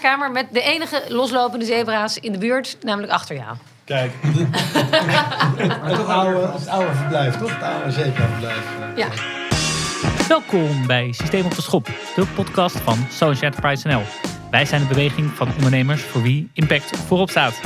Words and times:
kamer 0.00 0.30
met 0.30 0.46
de 0.52 0.62
enige 0.62 1.02
loslopende 1.08 1.64
zebra's 1.64 2.16
in 2.16 2.32
de 2.32 2.38
buurt, 2.38 2.76
namelijk 2.82 3.12
achter 3.12 3.36
jou. 3.36 3.56
Kijk, 3.84 4.12
het, 5.82 6.06
oude, 6.06 6.46
het 6.46 6.68
oude 6.68 6.94
verblijf, 6.94 7.36
toch? 7.36 7.54
Het 7.54 7.62
oude 7.62 7.90
zebraverblijf. 7.90 8.64
Ja. 8.96 9.08
Welkom 10.28 10.86
bij 10.86 11.12
Systeem 11.12 11.44
op 11.44 11.54
de 11.54 11.62
Schop, 11.62 11.86
de 12.14 12.26
podcast 12.34 12.76
van 12.76 13.06
Social 13.10 13.50
Enterprise 13.50 13.88
NL. 13.88 14.02
Wij 14.50 14.64
zijn 14.64 14.82
de 14.82 14.88
beweging 14.88 15.30
van 15.30 15.48
ondernemers 15.54 16.02
voor 16.02 16.22
wie 16.22 16.50
impact 16.52 16.96
voorop 16.96 17.30
staat. 17.30 17.60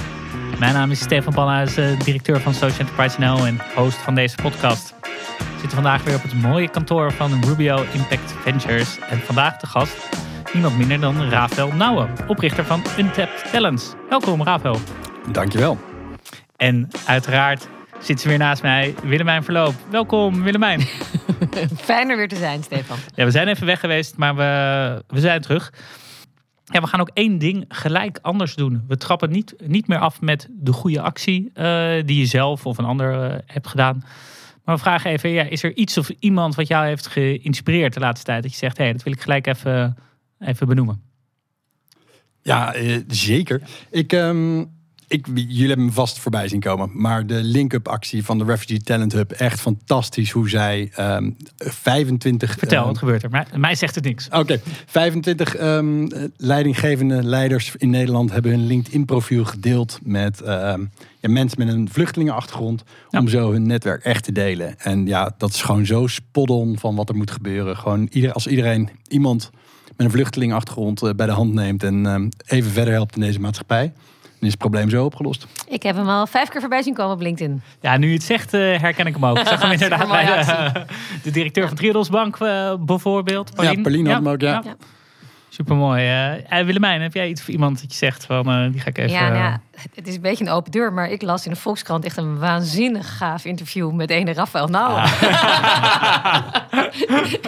Mijn 0.59 0.75
naam 0.75 0.91
is 0.91 1.01
Stefan 1.01 1.35
Panhuis, 1.35 1.77
eh, 1.77 2.01
directeur 2.01 2.41
van 2.41 2.55
Social 2.55 2.79
Enterprise 2.79 3.21
NL 3.21 3.46
en 3.46 3.61
host 3.75 3.96
van 3.96 4.14
deze 4.14 4.37
podcast. 4.43 4.95
We 5.01 5.61
zitten 5.61 5.82
vandaag 5.82 6.03
weer 6.03 6.14
op 6.14 6.23
het 6.23 6.43
mooie 6.43 6.69
kantoor 6.69 7.12
van 7.12 7.45
Rubio 7.45 7.85
Impact 7.93 8.35
Ventures. 8.43 8.98
En 8.98 9.21
vandaag 9.21 9.57
de 9.57 9.66
gast 9.66 9.96
niemand 10.55 10.79
minder 10.79 11.00
dan 11.00 11.29
Rafael 11.29 11.73
Nouwen, 11.73 12.11
oprichter 12.27 12.64
van 12.64 12.82
Untapped 12.98 13.50
Talents. 13.52 13.93
Welkom 14.09 14.42
Rafael. 14.42 14.79
Dankjewel. 15.33 15.79
En 16.56 16.88
uiteraard 17.06 17.69
zit 18.01 18.20
ze 18.20 18.29
weer 18.29 18.38
naast 18.38 18.62
mij, 18.62 18.95
Willemijn 19.02 19.45
Verloop. 19.45 19.74
Welkom 19.91 20.43
Willemijn. 20.43 20.80
Fijn 21.77 22.10
er 22.10 22.16
weer 22.16 22.29
te 22.29 22.37
zijn, 22.37 22.62
Stefan. 22.62 22.96
Ja, 23.15 23.24
we 23.24 23.30
zijn 23.30 23.48
even 23.48 23.66
weg 23.66 23.80
geweest, 23.80 24.16
maar 24.16 24.37
we, 24.37 25.02
we 25.06 25.20
zijn 25.20 25.41
terug. 25.41 25.73
Ja, 26.65 26.80
we 26.80 26.87
gaan 26.87 27.01
ook 27.01 27.10
één 27.12 27.38
ding 27.38 27.65
gelijk 27.68 28.18
anders 28.23 28.55
doen. 28.55 28.84
We 28.88 28.96
trappen 28.96 29.30
niet, 29.30 29.55
niet 29.66 29.88
meer 29.88 29.98
af 29.98 30.21
met 30.21 30.48
de 30.51 30.73
goede 30.73 31.01
actie 31.01 31.51
eh, 31.55 31.93
die 32.05 32.18
je 32.18 32.27
zelf 32.27 32.66
of 32.66 32.79
een 32.79 32.84
ander 32.84 33.30
uh, 33.30 33.38
hebt 33.46 33.66
gedaan. 33.66 34.05
Maar 34.65 34.74
we 34.74 34.80
vragen 34.80 35.10
even, 35.10 35.30
ja, 35.30 35.43
is 35.43 35.62
er 35.62 35.77
iets 35.77 35.98
of 35.98 36.09
iemand 36.18 36.55
wat 36.55 36.66
jou 36.66 36.87
heeft 36.87 37.07
geïnspireerd 37.07 37.95
de 37.95 38.01
laatste 38.01 38.24
tijd? 38.24 38.43
Dat 38.43 38.52
je 38.52 38.59
zegt, 38.59 38.77
hé, 38.77 38.84
hey, 38.84 38.93
dat 38.93 39.02
wil 39.02 39.12
ik 39.12 39.21
gelijk 39.21 39.46
even, 39.46 39.96
even 40.38 40.66
benoemen. 40.66 41.02
Ja, 42.43 42.77
uh, 42.77 42.97
zeker. 43.09 43.62
Ik, 43.91 44.12
um, 44.12 44.70
ik, 45.09 45.27
jullie 45.27 45.66
hebben 45.66 45.84
me 45.84 45.93
vast 45.93 46.19
voorbij 46.19 46.49
zien 46.49 46.60
komen. 46.60 46.90
Maar 46.93 47.27
de 47.27 47.43
link-up 47.43 47.88
actie 47.88 48.24
van 48.24 48.38
de 48.38 48.45
Refugee 48.45 48.80
Talent 48.80 49.12
Hub, 49.12 49.30
echt 49.30 49.60
fantastisch 49.60 50.30
hoe 50.30 50.49
zij 50.49 50.93
um, 50.99 51.37
25... 51.57 52.59
Vertel, 52.59 52.80
uh, 52.80 52.87
wat 52.87 52.99
gebeurt 52.99 53.23
er? 53.23 53.30
Mij, 53.30 53.46
mij 53.57 53.74
zegt 53.74 53.95
het 53.95 54.05
niks. 54.05 54.27
Oké, 54.27 54.38
okay. 54.38 54.60
25 54.87 55.60
um, 55.60 56.09
leidinggevende 56.37 57.23
leiders 57.23 57.74
in 57.77 57.90
Nederland 57.90 58.32
hebben 58.32 58.51
hun 58.51 58.66
LinkedIn 58.66 59.05
profiel 59.05 59.45
gedeeld 59.45 59.99
met 60.02 60.43
ja, 60.45 61.30
mensen 61.30 61.59
met 61.66 61.74
een 61.74 61.88
vluchtelingenachtergrond. 61.93 62.82
Ja. 63.10 63.18
Om 63.18 63.29
zo 63.29 63.52
hun 63.52 63.66
netwerk 63.66 64.05
echt 64.05 64.25
te 64.25 64.32
delen. 64.32 64.78
En 64.78 65.06
ja, 65.06 65.34
dat 65.38 65.50
is 65.50 65.62
gewoon 65.62 65.87
zo 65.87 66.06
spot-on 66.06 66.78
van 66.78 66.94
wat 66.94 67.09
er 67.09 67.16
moet 67.16 67.31
gebeuren. 67.31 67.77
Gewoon 67.77 68.09
ieder, 68.10 68.32
als 68.32 68.47
iedereen 68.47 68.88
iemand 69.09 69.50
met 69.97 70.06
een 70.06 70.10
vluchtelingenachtergrond 70.10 71.03
uh, 71.03 71.10
bij 71.16 71.26
de 71.26 71.32
hand 71.32 71.53
neemt 71.53 71.82
en 71.82 72.06
um, 72.06 72.28
even 72.47 72.70
verder 72.70 72.92
helpt 72.92 73.14
in 73.14 73.20
deze 73.20 73.41
maatschappij 73.41 73.92
is 74.44 74.50
het 74.50 74.59
probleem 74.59 74.91
zo 74.91 75.04
opgelost. 75.04 75.47
Ik 75.69 75.82
heb 75.82 75.97
hem 75.97 76.09
al 76.09 76.26
vijf 76.26 76.48
keer 76.48 76.60
voorbij 76.60 76.82
zien 76.82 76.94
komen 76.94 77.14
op 77.14 77.20
LinkedIn. 77.20 77.62
Ja, 77.81 77.97
nu 77.97 78.09
je 78.09 78.15
het 78.15 78.22
zegt, 78.22 78.54
uh, 78.54 78.60
herken 78.60 79.06
ik 79.06 79.15
hem 79.15 79.26
ook. 79.26 79.38
Ik 79.44 79.47
zag 79.47 79.62
hem 79.62 79.72
inderdaad 79.72 80.09
bij 80.09 80.25
de, 80.25 80.84
de, 81.25 81.31
directeur 81.31 81.66
van 81.66 81.76
Triodos 81.76 82.09
Bank 82.09 82.41
uh, 82.41 82.75
bijvoorbeeld. 82.81 83.54
Pauline. 83.54 83.76
Ja, 83.76 83.82
Pauline 83.82 84.09
had 84.09 84.22
hem 84.22 84.32
ook, 84.32 84.41
ja. 84.41 84.62
ja. 84.65 84.76
Supermooi. 85.55 86.34
Uh, 86.50 86.65
Willemijn, 86.65 87.03
heb 87.03 87.15
jij 87.15 87.28
iets 87.28 87.43
voor 87.43 87.53
iemand 87.53 87.81
dat 87.81 87.91
je 87.93 87.97
zegt 87.99 88.25
van 88.25 88.50
uh, 88.50 88.72
die 88.72 88.81
ga 88.81 88.88
ik 88.88 88.99
even. 88.99 89.10
Ja, 89.10 89.28
nou 89.28 89.34
ja, 89.34 89.61
het 89.94 90.09
is 90.09 90.15
een 90.15 90.21
beetje 90.21 90.44
een 90.44 90.50
open 90.50 90.72
deur, 90.72 90.93
maar 90.93 91.11
ik 91.11 91.22
las 91.22 91.44
in 91.44 91.53
de 91.53 91.59
Volkskrant 91.59 92.05
echt 92.05 92.16
een 92.16 92.38
waanzinnig 92.38 93.16
gaaf 93.16 93.44
interview 93.44 93.93
met 93.93 94.11
ene 94.11 94.33
Rafael. 94.33 94.71
Ja. 94.71 95.05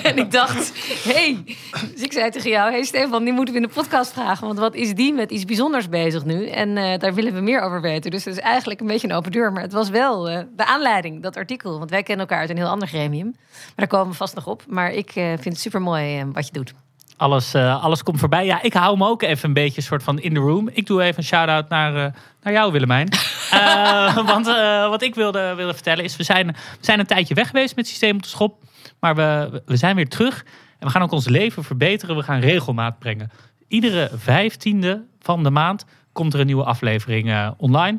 en 0.02 0.18
ik 0.18 0.30
dacht, 0.30 0.72
hey, 1.04 1.44
dus 1.92 2.02
ik 2.02 2.12
zei 2.12 2.30
tegen 2.30 2.50
jou, 2.50 2.70
hey 2.70 2.82
Stefan, 2.82 3.24
die 3.24 3.32
moeten 3.32 3.54
we 3.54 3.60
in 3.60 3.66
de 3.66 3.72
podcast 3.74 4.12
vragen, 4.12 4.46
want 4.46 4.58
wat 4.58 4.74
is 4.74 4.94
die 4.94 5.14
met 5.14 5.30
iets 5.30 5.44
bijzonders 5.44 5.88
bezig 5.88 6.24
nu? 6.24 6.46
En 6.48 6.68
uh, 6.68 6.98
daar 6.98 7.14
willen 7.14 7.34
we 7.34 7.40
meer 7.40 7.60
over 7.60 7.80
weten. 7.80 8.10
Dus 8.10 8.24
het 8.24 8.36
is 8.36 8.40
eigenlijk 8.40 8.80
een 8.80 8.86
beetje 8.86 9.08
een 9.08 9.14
open 9.14 9.32
deur, 9.32 9.52
maar 9.52 9.62
het 9.62 9.72
was 9.72 9.88
wel 9.88 10.22
de 10.56 10.66
aanleiding, 10.66 11.22
dat 11.22 11.36
artikel, 11.36 11.78
want 11.78 11.90
wij 11.90 12.02
kennen 12.02 12.26
elkaar 12.26 12.40
uit 12.40 12.50
een 12.50 12.56
heel 12.56 12.68
ander 12.68 12.88
gremium. 12.88 13.34
Maar 13.50 13.72
daar 13.76 13.86
komen 13.86 14.10
we 14.10 14.16
vast 14.16 14.34
nog 14.34 14.46
op. 14.46 14.64
Maar 14.68 14.92
ik 14.92 15.10
vind 15.12 15.44
het 15.44 15.60
super 15.60 15.82
mooi 15.82 16.24
wat 16.32 16.46
je 16.46 16.52
doet. 16.52 16.72
Alles, 17.16 17.54
uh, 17.54 17.84
alles 17.84 18.02
komt 18.02 18.18
voorbij. 18.18 18.44
Ja, 18.44 18.62
ik 18.62 18.72
hou 18.72 18.96
me 18.96 19.06
ook 19.06 19.22
even 19.22 19.48
een 19.48 19.54
beetje 19.54 19.80
soort 19.80 20.02
van 20.02 20.18
in 20.18 20.34
the 20.34 20.40
room. 20.40 20.68
Ik 20.72 20.86
doe 20.86 21.02
even 21.02 21.18
een 21.18 21.24
shout-out 21.24 21.68
naar, 21.68 21.94
uh, 21.94 22.06
naar 22.42 22.52
jou, 22.52 22.72
Willemijn. 22.72 23.08
uh, 23.52 24.16
want 24.32 24.46
wat 24.90 25.02
ik 25.02 25.14
wilde, 25.14 25.54
wilde 25.54 25.74
vertellen 25.74 26.04
is, 26.04 26.16
we 26.16 26.22
zijn, 26.22 26.46
we 26.46 26.54
zijn 26.80 26.98
een 26.98 27.06
tijdje 27.06 27.34
weg 27.34 27.46
geweest 27.46 27.76
met 27.76 27.86
Systeem 27.88 28.16
op 28.16 28.22
de 28.22 28.28
Schop. 28.28 28.62
Maar 29.00 29.14
we, 29.14 29.62
we 29.66 29.76
zijn 29.76 29.96
weer 29.96 30.08
terug. 30.08 30.44
En 30.78 30.86
we 30.86 30.92
gaan 30.92 31.02
ook 31.02 31.12
ons 31.12 31.28
leven 31.28 31.64
verbeteren. 31.64 32.16
We 32.16 32.22
gaan 32.22 32.40
regelmaat 32.40 32.98
brengen. 32.98 33.30
Iedere 33.68 34.10
vijftiende 34.14 35.04
van 35.20 35.42
de 35.42 35.50
maand 35.50 35.84
komt 36.12 36.34
er 36.34 36.40
een 36.40 36.46
nieuwe 36.46 36.64
aflevering 36.64 37.54
online. 37.56 37.98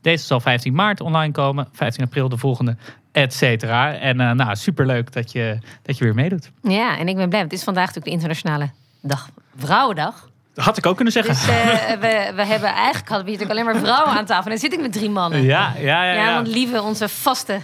Deze 0.00 0.24
zal 0.24 0.40
15 0.40 0.74
maart 0.74 1.00
online 1.00 1.32
komen. 1.32 1.68
15 1.72 2.04
april 2.04 2.28
de 2.28 2.36
volgende 2.36 2.76
et 3.18 3.34
cetera. 3.34 3.94
En 3.94 4.20
uh, 4.20 4.30
nou, 4.30 4.56
superleuk 4.56 5.12
dat 5.12 5.32
je, 5.32 5.58
dat 5.82 5.98
je 5.98 6.04
weer 6.04 6.14
meedoet. 6.14 6.50
Ja, 6.62 6.98
en 6.98 7.08
ik 7.08 7.16
ben 7.16 7.28
blij. 7.28 7.40
Het 7.40 7.52
is 7.52 7.64
vandaag 7.64 7.86
natuurlijk 7.86 8.06
de 8.06 8.12
internationale 8.12 8.70
dag, 9.00 9.28
Vrouwendag. 9.56 10.28
Dat 10.54 10.64
had 10.64 10.78
ik 10.78 10.86
ook 10.86 10.94
kunnen 10.94 11.12
zeggen. 11.12 11.34
Dus 11.34 11.48
uh, 11.48 11.54
we, 12.00 12.32
we 12.34 12.44
hebben 12.44 12.68
eigenlijk 12.68 13.08
hadden 13.08 13.26
we 13.26 13.32
natuurlijk 13.32 13.50
alleen 13.50 13.64
maar 13.64 13.76
vrouwen 13.76 14.18
aan 14.18 14.24
tafel. 14.24 14.44
En 14.44 14.50
dan 14.50 14.58
zit 14.58 14.72
ik 14.72 14.80
met 14.80 14.92
drie 14.92 15.10
mannen. 15.10 15.42
Ja, 15.42 15.72
ja, 15.76 16.04
ja. 16.04 16.12
Ja, 16.12 16.24
ja 16.24 16.34
want 16.34 16.46
Lieve, 16.46 16.82
onze 16.82 17.08
vaste 17.08 17.60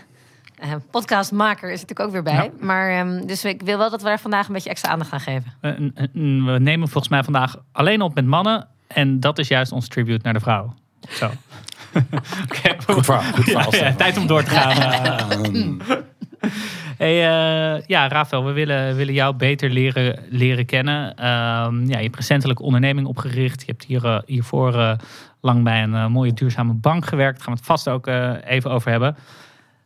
uh, 0.65 0.73
podcastmaker, 0.91 1.71
is 1.71 1.81
natuurlijk 1.81 2.01
ook 2.01 2.13
weer 2.13 2.23
bij. 2.23 2.35
Ja. 2.35 2.67
Maar 2.67 2.99
um, 2.99 3.27
dus 3.27 3.45
ik 3.45 3.63
wil 3.63 3.79
wel 3.79 3.91
dat 3.91 4.03
we 4.03 4.09
er 4.09 4.19
vandaag 4.19 4.47
een 4.47 4.53
beetje 4.53 4.71
extra 4.71 4.91
aandacht 4.91 5.11
gaan 5.11 5.21
geven. 5.21 5.53
we 6.45 6.59
nemen 6.59 6.89
volgens 6.89 7.09
mij 7.09 7.23
vandaag 7.23 7.57
alleen 7.73 8.03
op 8.03 8.15
met 8.15 8.27
mannen. 8.27 8.69
En 8.87 9.21
dat 9.21 9.39
is 9.39 9.49
juist 9.49 9.73
ons 9.73 9.89
tribute 9.89 10.21
naar 10.23 10.33
de 10.33 10.41
vrouw. 10.41 10.75
Zo. 11.09 11.31
okay. 12.45 12.77
Goed 12.87 13.05
verhaal. 13.05 13.33
Goed 13.33 13.45
verhaal 13.51 13.75
ja, 13.75 13.87
ja, 13.87 13.95
tijd 13.95 14.17
om 14.17 14.27
door 14.27 14.43
te 14.43 14.51
gaan. 14.51 15.81
Hey, 16.99 17.15
uh, 17.15 17.83
ja, 17.87 18.09
Rafael, 18.09 18.45
we 18.45 18.53
willen, 18.53 18.97
willen 18.97 19.15
jou 19.15 19.35
beter 19.37 19.71
leren, 19.71 20.19
leren 20.29 20.67
kennen. 20.67 21.15
Uh, 21.19 21.25
ja, 21.87 21.97
je 21.97 22.03
hebt 22.03 22.17
recentelijk 22.17 22.61
onderneming 22.61 23.07
opgericht. 23.07 23.61
Je 23.61 23.67
hebt 23.67 23.85
hier, 23.85 24.05
uh, 24.05 24.19
hiervoor 24.27 24.75
uh, 24.75 24.93
lang 25.41 25.63
bij 25.63 25.83
een 25.83 26.13
mooie 26.13 26.33
duurzame 26.33 26.73
bank 26.73 27.07
gewerkt. 27.07 27.37
Daar 27.37 27.45
gaan 27.45 27.53
we 27.53 27.59
het 27.59 27.69
vast 27.69 27.89
ook 27.89 28.07
even 28.45 28.71
over 28.71 28.91
hebben. 28.91 29.17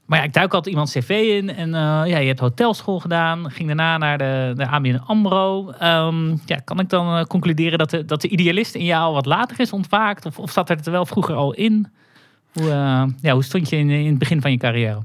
Maar 0.09 0.25
ik 0.25 0.33
duik 0.33 0.55
altijd 0.55 0.75
iemands 0.75 0.93
cv 0.93 1.09
in. 1.09 1.55
En 1.55 1.71
ja, 1.71 2.05
je 2.05 2.27
hebt 2.27 2.41
hotelschool 2.41 3.01
gedaan. 3.01 3.51
Ging 3.51 3.67
daarna 3.67 3.99
naar 3.99 4.19
de, 4.19 4.53
de 4.57 4.67
ABN 4.67 5.01
AMRO. 5.07 5.73
Um, 5.83 6.41
ja, 6.47 6.57
kan 6.65 6.81
ik 6.81 6.89
dan 6.89 7.27
concluderen 7.27 7.79
dat 7.79 7.91
de, 7.91 8.05
dat 8.05 8.21
de 8.21 8.29
idealist 8.29 8.75
in 8.75 8.85
jou 8.85 9.15
wat 9.15 9.27
later 9.27 9.61
is 9.61 9.73
ontwaakt? 9.73 10.39
Of, 10.39 10.51
zat 10.51 10.71
er 10.71 10.77
het 10.77 10.87
wel 10.87 11.07
vroeger 11.07 11.35
al 11.35 11.53
in? 11.55 11.91
Hoe, 12.53 12.69
ja, 13.21 13.33
hoe 13.33 13.45
stond 13.45 13.69
je 13.69 13.77
in, 13.77 13.91
in 13.91 14.07
het 14.07 14.19
begin 14.19 14.41
van 14.41 14.51
je 14.51 14.57
carrière? 14.57 15.05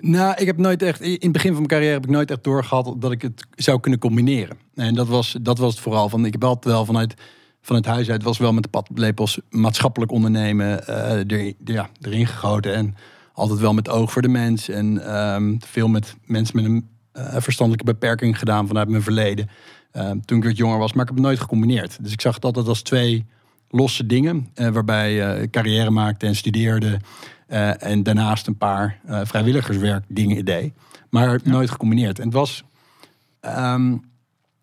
Nou, 0.00 0.34
ik 0.36 0.46
heb 0.46 0.56
nooit 0.56 0.82
echt, 0.82 1.00
in 1.00 1.18
het 1.20 1.32
begin 1.32 1.50
van 1.50 1.56
mijn 1.56 1.66
carrière 1.66 1.92
heb 1.92 2.04
ik 2.04 2.10
nooit 2.10 2.30
echt 2.30 2.44
doorgehad 2.44 2.94
dat 2.98 3.10
ik 3.10 3.22
het 3.22 3.46
zou 3.54 3.80
kunnen 3.80 4.00
combineren. 4.00 4.56
En 4.74 4.94
dat 4.94 5.08
was, 5.08 5.36
dat 5.40 5.58
was 5.58 5.70
het 5.70 5.80
vooral 5.80 6.08
van, 6.08 6.24
ik 6.24 6.32
heb 6.32 6.44
altijd 6.44 6.74
wel 6.74 6.84
vanuit, 6.84 7.14
vanuit 7.60 7.86
huis 7.86 8.10
uit, 8.10 8.22
was 8.22 8.38
wel 8.38 8.52
met 8.52 8.62
de 8.62 8.68
padlepels 8.68 9.40
maatschappelijk 9.50 10.12
ondernemen 10.12 10.80
uh, 10.88 11.30
er, 11.30 11.52
ja, 11.64 11.88
erin 12.00 12.26
gegoten. 12.26 12.74
En 12.74 12.94
altijd 13.32 13.58
wel 13.58 13.74
met 13.74 13.88
oog 13.88 14.12
voor 14.12 14.22
de 14.22 14.28
mens. 14.28 14.68
En 14.68 15.16
um, 15.16 15.58
veel 15.66 15.88
met 15.88 16.16
mensen 16.24 16.56
met 16.56 16.64
een 16.64 16.88
uh, 17.12 17.36
verstandelijke 17.38 17.92
beperking 17.92 18.38
gedaan 18.38 18.66
vanuit 18.66 18.88
mijn 18.88 19.02
verleden. 19.02 19.48
Uh, 19.92 20.10
toen 20.24 20.38
ik 20.38 20.44
wat 20.44 20.56
jonger 20.56 20.78
was, 20.78 20.92
maar 20.92 21.02
ik 21.02 21.08
heb 21.08 21.16
het 21.16 21.26
nooit 21.26 21.40
gecombineerd. 21.40 21.98
Dus 22.02 22.12
ik 22.12 22.20
zag 22.20 22.34
het 22.34 22.44
altijd 22.44 22.68
als 22.68 22.82
twee 22.82 23.26
losse 23.68 24.06
dingen. 24.06 24.48
Uh, 24.54 24.68
waarbij 24.68 25.40
ik 25.42 25.50
carrière 25.50 25.90
maakte 25.90 26.26
en 26.26 26.36
studeerde. 26.36 27.00
En 27.78 28.02
daarnaast 28.02 28.46
een 28.46 28.56
paar 28.56 28.98
vrijwilligerswerk 29.06 30.04
dingen 30.08 30.44
deed. 30.44 30.72
Maar 31.10 31.30
ja. 31.30 31.38
nooit 31.44 31.70
gecombineerd. 31.70 32.18
En 32.18 32.24
het 32.24 32.34
was... 32.34 32.64
Um, 33.40 34.10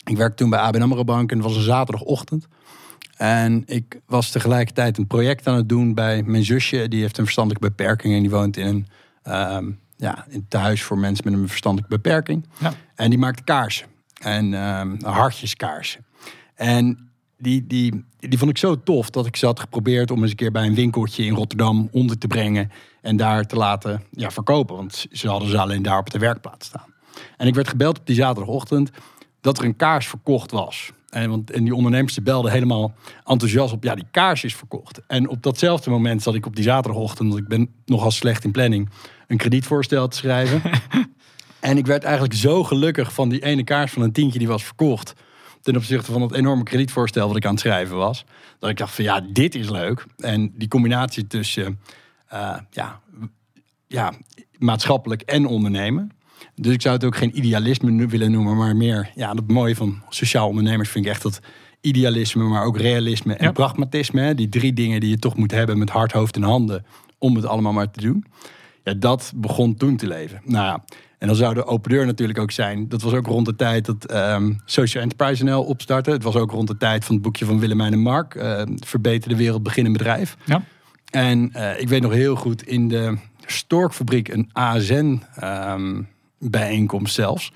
ik 0.09 0.17
werkte 0.17 0.35
toen 0.35 0.49
bij 0.49 0.59
ABN 0.59 0.81
AMRO 0.81 1.03
Bank 1.03 1.31
en 1.31 1.37
het 1.37 1.45
was 1.45 1.55
een 1.55 1.61
zaterdagochtend. 1.61 2.47
En 3.19 3.63
ik 3.65 3.99
was 4.05 4.31
tegelijkertijd 4.31 4.97
een 4.97 5.07
project 5.07 5.47
aan 5.47 5.55
het 5.55 5.69
doen 5.69 5.93
bij 5.93 6.23
mijn 6.23 6.45
zusje. 6.45 6.87
Die 6.87 7.01
heeft 7.01 7.17
een 7.17 7.23
verstandelijke 7.23 7.67
beperking 7.67 8.13
en 8.13 8.21
die 8.21 8.29
woont 8.29 8.57
in 8.57 8.87
een, 9.23 9.55
um, 9.55 9.79
ja, 9.97 10.25
in 10.29 10.39
het 10.39 10.49
thuis 10.49 10.83
voor 10.83 10.97
mensen 10.97 11.31
met 11.31 11.39
een 11.39 11.47
verstandelijke 11.47 11.95
beperking. 11.95 12.45
Ja. 12.59 12.73
En 12.95 13.09
die 13.09 13.19
maakte 13.19 13.43
kaarsen. 13.43 13.87
En 14.21 14.53
um, 14.53 14.97
hartjeskaarsen. 15.03 16.05
En 16.55 17.11
die, 17.37 17.67
die, 17.67 18.05
die 18.19 18.37
vond 18.37 18.51
ik 18.51 18.57
zo 18.57 18.83
tof 18.83 19.09
dat 19.09 19.25
ik 19.25 19.35
ze 19.35 19.45
had 19.45 19.59
geprobeerd 19.59 20.11
om 20.11 20.21
eens 20.21 20.31
een 20.31 20.37
keer 20.37 20.51
bij 20.51 20.65
een 20.65 20.75
winkeltje 20.75 21.25
in 21.25 21.33
Rotterdam 21.33 21.89
onder 21.91 22.17
te 22.17 22.27
brengen. 22.27 22.71
En 23.01 23.17
daar 23.17 23.45
te 23.45 23.55
laten 23.55 24.03
ja, 24.11 24.31
verkopen. 24.31 24.75
Want 24.75 25.05
ze 25.11 25.27
hadden 25.27 25.49
ze 25.49 25.59
alleen 25.59 25.83
daar 25.83 25.99
op 25.99 26.09
de 26.09 26.19
werkplaats 26.19 26.67
staan. 26.67 26.93
En 27.37 27.47
ik 27.47 27.55
werd 27.55 27.67
gebeld 27.67 27.99
op 27.99 28.05
die 28.05 28.15
zaterdagochtend 28.15 28.89
dat 29.41 29.57
er 29.57 29.63
een 29.63 29.75
kaars 29.75 30.07
verkocht 30.07 30.51
was. 30.51 30.91
En, 31.09 31.29
want, 31.29 31.51
en 31.51 31.63
die 31.63 31.75
ondernemers 31.75 32.23
belden 32.23 32.51
helemaal 32.51 32.93
enthousiast 33.25 33.73
op, 33.73 33.83
ja, 33.83 33.95
die 33.95 34.07
kaars 34.11 34.43
is 34.43 34.55
verkocht. 34.55 35.01
En 35.07 35.29
op 35.29 35.43
datzelfde 35.43 35.89
moment 35.89 36.21
zat 36.21 36.35
ik 36.35 36.45
op 36.45 36.55
die 36.55 36.63
zaterdagochtend, 36.63 37.29
want 37.29 37.41
ik 37.41 37.47
ben 37.47 37.69
nogal 37.85 38.11
slecht 38.11 38.43
in 38.43 38.51
planning, 38.51 38.89
een 39.27 39.37
kredietvoorstel 39.37 40.07
te 40.07 40.17
schrijven. 40.17 40.61
en 41.59 41.77
ik 41.77 41.85
werd 41.85 42.03
eigenlijk 42.03 42.33
zo 42.33 42.63
gelukkig 42.63 43.13
van 43.13 43.29
die 43.29 43.43
ene 43.43 43.63
kaars 43.63 43.91
van 43.91 44.01
een 44.01 44.11
tientje 44.11 44.39
die 44.39 44.47
was 44.47 44.63
verkocht 44.63 45.13
ten 45.61 45.75
opzichte 45.75 46.11
van 46.11 46.21
het 46.21 46.33
enorme 46.33 46.63
kredietvoorstel 46.63 47.27
wat 47.27 47.35
ik 47.37 47.45
aan 47.45 47.51
het 47.51 47.59
schrijven 47.59 47.97
was. 47.97 48.25
Dat 48.59 48.69
ik 48.69 48.77
dacht 48.77 48.95
van 48.95 49.03
ja, 49.03 49.21
dit 49.21 49.55
is 49.55 49.69
leuk. 49.69 50.05
En 50.17 50.51
die 50.55 50.67
combinatie 50.67 51.27
tussen 51.27 51.79
uh, 52.33 52.57
ja, 52.71 52.99
ja, 53.87 54.13
maatschappelijk 54.57 55.21
en 55.21 55.45
ondernemen. 55.45 56.11
Dus 56.55 56.73
ik 56.73 56.81
zou 56.81 56.95
het 56.95 57.03
ook 57.03 57.15
geen 57.15 57.37
idealisme 57.37 58.07
willen 58.07 58.31
noemen, 58.31 58.57
maar 58.57 58.75
meer 58.75 59.11
ja, 59.15 59.31
het 59.33 59.51
mooie 59.51 59.75
van 59.75 60.01
sociaal 60.09 60.47
ondernemers 60.47 60.89
vind 60.89 61.05
ik 61.05 61.11
echt 61.11 61.21
dat 61.21 61.39
idealisme, 61.81 62.43
maar 62.43 62.63
ook 62.63 62.77
realisme 62.77 63.33
en 63.33 63.53
pragmatisme. 63.53 64.21
Hè? 64.21 64.35
Die 64.35 64.49
drie 64.49 64.73
dingen 64.73 64.99
die 64.99 65.09
je 65.09 65.19
toch 65.19 65.35
moet 65.35 65.51
hebben 65.51 65.77
met 65.77 65.89
hart, 65.89 66.11
hoofd 66.11 66.35
en 66.35 66.43
handen 66.43 66.85
om 67.17 67.35
het 67.35 67.45
allemaal 67.45 67.73
maar 67.73 67.91
te 67.91 68.01
doen. 68.01 68.25
Ja, 68.83 68.93
dat 68.93 69.31
begon 69.35 69.75
toen 69.75 69.97
te 69.97 70.07
leven. 70.07 70.41
Nou 70.43 70.65
ja, 70.65 70.83
en 71.19 71.27
dan 71.27 71.35
zou 71.35 71.53
de 71.53 71.65
open 71.65 71.91
deur 71.91 72.05
natuurlijk 72.05 72.39
ook 72.39 72.51
zijn. 72.51 72.89
Dat 72.89 73.01
was 73.01 73.13
ook 73.13 73.25
rond 73.25 73.45
de 73.45 73.55
tijd 73.55 73.85
dat 73.85 74.13
um, 74.13 74.61
Social 74.65 75.03
Enterprise 75.03 75.43
NL 75.43 75.63
opstartte. 75.63 76.11
Het 76.11 76.23
was 76.23 76.35
ook 76.35 76.51
rond 76.51 76.67
de 76.67 76.77
tijd 76.77 77.05
van 77.05 77.15
het 77.15 77.23
boekje 77.23 77.45
van 77.45 77.59
Willemijn 77.59 77.93
en 77.93 77.99
Mark. 77.99 78.35
Uh, 78.35 78.61
Verbeter 78.75 79.29
de 79.29 79.35
wereld, 79.35 79.63
begin 79.63 79.85
een 79.85 79.93
bedrijf. 79.93 80.37
Ja. 80.45 80.63
En 81.09 81.51
uh, 81.55 81.79
ik 81.79 81.89
weet 81.89 82.01
nog 82.01 82.11
heel 82.11 82.35
goed 82.35 82.63
in 82.63 82.87
de 82.87 83.17
Storkfabriek 83.45 84.27
een 84.27 84.49
ASN 84.53 85.21
um, 85.43 86.07
bijeenkomst 86.39 87.13
zelfs. 87.13 87.51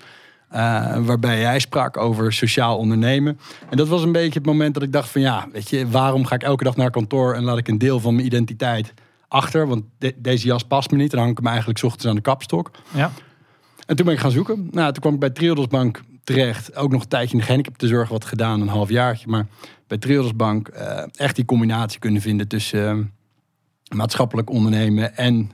Uh, 0.54 0.96
waarbij 0.98 1.40
jij 1.40 1.58
sprak 1.58 1.96
over 1.96 2.32
sociaal 2.32 2.78
ondernemen. 2.78 3.38
En 3.70 3.76
dat 3.76 3.88
was 3.88 4.02
een 4.02 4.12
beetje 4.12 4.38
het 4.38 4.46
moment 4.46 4.74
dat 4.74 4.82
ik 4.82 4.92
dacht 4.92 5.08
van 5.08 5.20
ja, 5.20 5.48
weet 5.52 5.70
je, 5.70 5.88
waarom 5.88 6.26
ga 6.26 6.34
ik 6.34 6.42
elke 6.42 6.64
dag 6.64 6.76
naar 6.76 6.90
kantoor 6.90 7.34
en 7.34 7.42
laat 7.42 7.58
ik 7.58 7.68
een 7.68 7.78
deel 7.78 8.00
van 8.00 8.14
mijn 8.14 8.26
identiteit 8.26 8.94
achter? 9.28 9.66
Want 9.66 9.84
deze 10.16 10.46
jas 10.46 10.62
past 10.62 10.90
me 10.90 10.96
niet. 10.96 11.10
Dan 11.10 11.20
hang 11.20 11.30
ik 11.30 11.38
hem 11.38 11.46
eigenlijk 11.46 11.82
ochtends 11.82 12.06
aan 12.06 12.14
de 12.14 12.20
kapstok. 12.20 12.70
Ja. 12.94 13.12
En 13.86 13.96
toen 13.96 14.04
ben 14.04 14.14
ik 14.14 14.20
gaan 14.20 14.30
zoeken. 14.30 14.68
Nou, 14.70 14.92
toen 14.92 15.00
kwam 15.00 15.14
ik 15.14 15.20
bij 15.20 15.30
Triodos 15.30 15.66
Bank 15.66 16.02
terecht. 16.24 16.76
Ook 16.76 16.90
nog 16.90 17.02
een 17.02 17.08
tijdje 17.08 17.32
in 17.32 17.38
de 17.38 17.44
gehandicaptenzorg 17.44 18.08
wat 18.08 18.24
gedaan, 18.24 18.60
een 18.60 18.68
halfjaartje. 18.68 19.28
Maar 19.28 19.46
bij 19.86 19.98
Triodos 19.98 20.36
Bank 20.36 20.68
uh, 20.68 21.02
echt 21.16 21.36
die 21.36 21.44
combinatie 21.44 21.98
kunnen 21.98 22.22
vinden 22.22 22.48
tussen 22.48 22.96
uh, 22.98 23.04
maatschappelijk 23.98 24.50
ondernemen 24.50 25.16
en, 25.16 25.50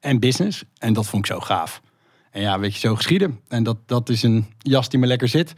en 0.00 0.18
business. 0.18 0.64
En 0.78 0.92
dat 0.92 1.06
vond 1.06 1.26
ik 1.26 1.32
zo 1.32 1.40
gaaf. 1.40 1.80
En 2.32 2.40
ja, 2.40 2.58
weet 2.58 2.72
je, 2.72 2.78
zo 2.78 2.94
geschieden. 2.94 3.40
En 3.48 3.62
dat, 3.62 3.76
dat 3.86 4.08
is 4.08 4.22
een 4.22 4.46
jas 4.58 4.88
die 4.88 5.00
me 5.00 5.06
lekker 5.06 5.28
zit. 5.28 5.54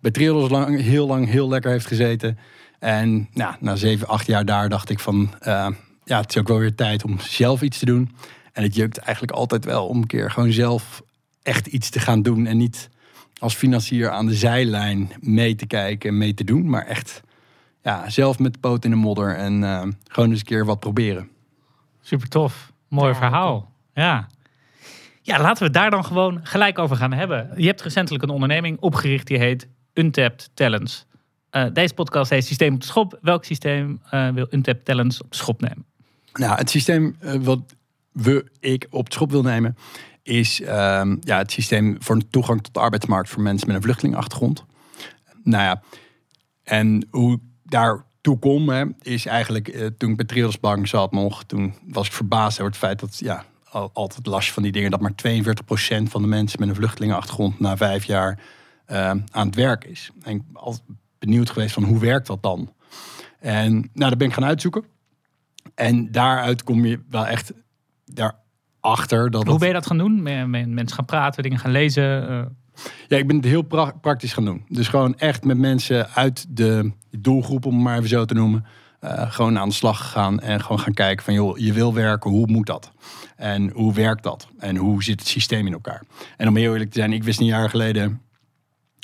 Bij 0.00 0.10
Triodos 0.10 0.50
lang, 0.50 0.80
heel 0.80 1.06
lang 1.06 1.28
heel 1.28 1.48
lekker 1.48 1.70
heeft 1.70 1.86
gezeten. 1.86 2.38
En 2.78 3.28
nou, 3.32 3.54
na 3.60 3.76
zeven, 3.76 4.08
acht 4.08 4.26
jaar 4.26 4.44
daar 4.44 4.68
dacht 4.68 4.90
ik 4.90 4.98
van... 4.98 5.34
ja, 6.04 6.20
het 6.20 6.30
is 6.30 6.38
ook 6.38 6.48
wel 6.48 6.58
weer 6.58 6.74
tijd 6.74 7.04
om 7.04 7.20
zelf 7.20 7.62
iets 7.62 7.78
te 7.78 7.84
doen. 7.84 8.10
En 8.52 8.62
het 8.62 8.74
jukt 8.74 8.98
eigenlijk 8.98 9.36
altijd 9.36 9.64
wel 9.64 9.86
om 9.86 9.96
een 9.96 10.06
keer 10.06 10.30
gewoon 10.30 10.52
zelf 10.52 11.02
echt 11.42 11.66
iets 11.66 11.90
te 11.90 12.00
gaan 12.00 12.22
doen. 12.22 12.46
En 12.46 12.56
niet 12.56 12.88
als 13.38 13.54
financier 13.54 14.10
aan 14.10 14.26
de 14.26 14.34
zijlijn 14.34 15.10
mee 15.20 15.54
te 15.54 15.66
kijken 15.66 16.08
en 16.08 16.18
mee 16.18 16.34
te 16.34 16.44
doen. 16.44 16.70
Maar 16.70 16.86
echt 16.86 17.22
ja, 17.82 18.10
zelf 18.10 18.38
met 18.38 18.52
de 18.52 18.58
poot 18.58 18.84
in 18.84 18.90
de 18.90 18.96
modder 18.96 19.36
en 19.36 19.62
uh, 19.62 19.82
gewoon 20.08 20.30
eens 20.30 20.38
een 20.38 20.44
keer 20.44 20.64
wat 20.64 20.80
proberen. 20.80 21.28
Super 22.00 22.28
tof. 22.28 22.72
Mooi 22.88 23.14
verhaal. 23.14 23.72
Ja. 23.94 24.28
Ja, 25.24 25.40
laten 25.40 25.66
we 25.66 25.72
daar 25.72 25.90
dan 25.90 26.04
gewoon 26.04 26.40
gelijk 26.42 26.78
over 26.78 26.96
gaan 26.96 27.12
hebben. 27.12 27.50
Je 27.56 27.66
hebt 27.66 27.82
recentelijk 27.82 28.22
een 28.22 28.30
onderneming 28.30 28.80
opgericht 28.80 29.26
die 29.26 29.38
heet 29.38 29.68
Untapped 29.94 30.50
Talents. 30.54 31.06
Uh, 31.52 31.64
deze 31.72 31.94
podcast 31.94 32.30
heet 32.30 32.44
Systeem 32.44 32.74
op 32.74 32.80
de 32.80 32.86
Schop. 32.86 33.18
Welk 33.20 33.44
systeem 33.44 34.00
uh, 34.14 34.28
wil 34.28 34.46
Untapped 34.50 34.84
Talents 34.84 35.22
op 35.22 35.30
de 35.30 35.36
schop 35.36 35.60
nemen? 35.60 35.84
Nou, 36.32 36.56
het 36.56 36.70
systeem 36.70 37.16
wat 37.40 37.60
we, 38.12 38.50
ik 38.60 38.86
op 38.90 39.06
de 39.06 39.14
schop 39.14 39.30
wil 39.30 39.42
nemen, 39.42 39.76
is 40.22 40.60
um, 40.60 41.18
ja, 41.20 41.38
het 41.38 41.52
systeem 41.52 41.96
voor 42.00 42.20
toegang 42.30 42.62
tot 42.62 42.74
de 42.74 42.80
arbeidsmarkt 42.80 43.28
voor 43.28 43.42
mensen 43.42 43.66
met 43.66 43.76
een 43.76 43.82
vluchtelingenachtergrond. 43.82 44.64
Nou 45.42 45.62
ja, 45.62 45.82
en 46.64 47.06
hoe 47.10 47.40
daar 47.62 48.04
toe 48.20 48.38
kom, 48.38 48.94
is 49.02 49.26
eigenlijk 49.26 49.92
toen 49.98 50.10
ik 50.10 50.16
bij 50.16 50.26
Triodos 50.26 50.60
Bank 50.60 50.86
zat 50.86 51.12
nog, 51.12 51.44
toen 51.44 51.74
was 51.86 52.06
ik 52.06 52.12
verbaasd 52.12 52.58
over 52.60 52.72
het 52.72 52.80
feit 52.80 53.00
dat, 53.00 53.18
ja, 53.18 53.44
altijd 53.72 54.26
last 54.26 54.52
van 54.52 54.62
die 54.62 54.72
dingen, 54.72 54.90
dat 54.90 55.00
maar 55.00 55.12
42% 55.12 56.02
van 56.02 56.22
de 56.22 56.28
mensen 56.28 56.60
met 56.60 56.68
een 56.68 56.74
vluchtelingenachtergrond 56.74 57.60
na 57.60 57.76
vijf 57.76 58.04
jaar 58.04 58.38
uh, 58.90 59.10
aan 59.30 59.46
het 59.46 59.54
werk 59.54 59.84
is. 59.84 60.10
En 60.22 60.34
ik 60.34 60.42
ben 60.46 60.62
altijd 60.62 60.82
benieuwd 61.18 61.50
geweest 61.50 61.74
van 61.74 61.84
hoe 61.84 61.98
werkt 61.98 62.26
dat 62.26 62.42
dan? 62.42 62.72
En 63.40 63.72
nou, 63.72 64.10
dat 64.10 64.18
ben 64.18 64.26
ik 64.26 64.34
gaan 64.34 64.44
uitzoeken. 64.44 64.84
En 65.74 66.12
daaruit 66.12 66.62
kom 66.62 66.84
je 66.84 67.00
wel 67.08 67.26
echt 67.26 67.52
daar 68.04 68.34
achter. 68.80 69.30
Dat 69.30 69.46
Hoe 69.46 69.58
ben 69.58 69.68
je 69.68 69.74
dat 69.74 69.86
gaan 69.86 69.98
doen? 69.98 70.22
Met, 70.22 70.68
mensen 70.68 70.96
gaan 70.96 71.04
praten, 71.04 71.42
dingen 71.42 71.58
gaan 71.58 71.70
lezen? 71.70 72.30
Uh... 72.30 72.42
Ja, 73.08 73.16
ik 73.16 73.26
ben 73.26 73.36
het 73.36 73.44
heel 73.44 73.62
praktisch 74.00 74.32
gaan 74.32 74.44
doen. 74.44 74.64
Dus 74.68 74.88
gewoon 74.88 75.18
echt 75.18 75.44
met 75.44 75.58
mensen 75.58 76.08
uit 76.08 76.46
de 76.48 76.92
doelgroep, 77.10 77.66
om 77.66 77.74
het 77.74 77.82
maar 77.82 77.96
even 77.96 78.08
zo 78.08 78.24
te 78.24 78.34
noemen. 78.34 78.64
Uh, 79.04 79.32
gewoon 79.32 79.58
aan 79.58 79.68
de 79.68 79.74
slag 79.74 79.98
gegaan 79.98 80.40
en 80.40 80.60
gewoon 80.60 80.80
gaan 80.80 80.94
kijken 80.94 81.24
van 81.24 81.34
joh, 81.34 81.58
je 81.58 81.72
wil 81.72 81.94
werken, 81.94 82.30
hoe 82.30 82.46
moet 82.46 82.66
dat? 82.66 82.92
En 83.36 83.70
hoe 83.70 83.94
werkt 83.94 84.22
dat? 84.22 84.48
En 84.58 84.76
hoe 84.76 85.02
zit 85.02 85.18
het 85.20 85.28
systeem 85.28 85.66
in 85.66 85.72
elkaar? 85.72 86.02
En 86.36 86.48
om 86.48 86.56
heel 86.56 86.72
eerlijk 86.72 86.90
te 86.90 86.98
zijn, 86.98 87.12
ik 87.12 87.24
wist 87.24 87.40
een 87.40 87.46
jaar 87.46 87.70
geleden 87.70 88.20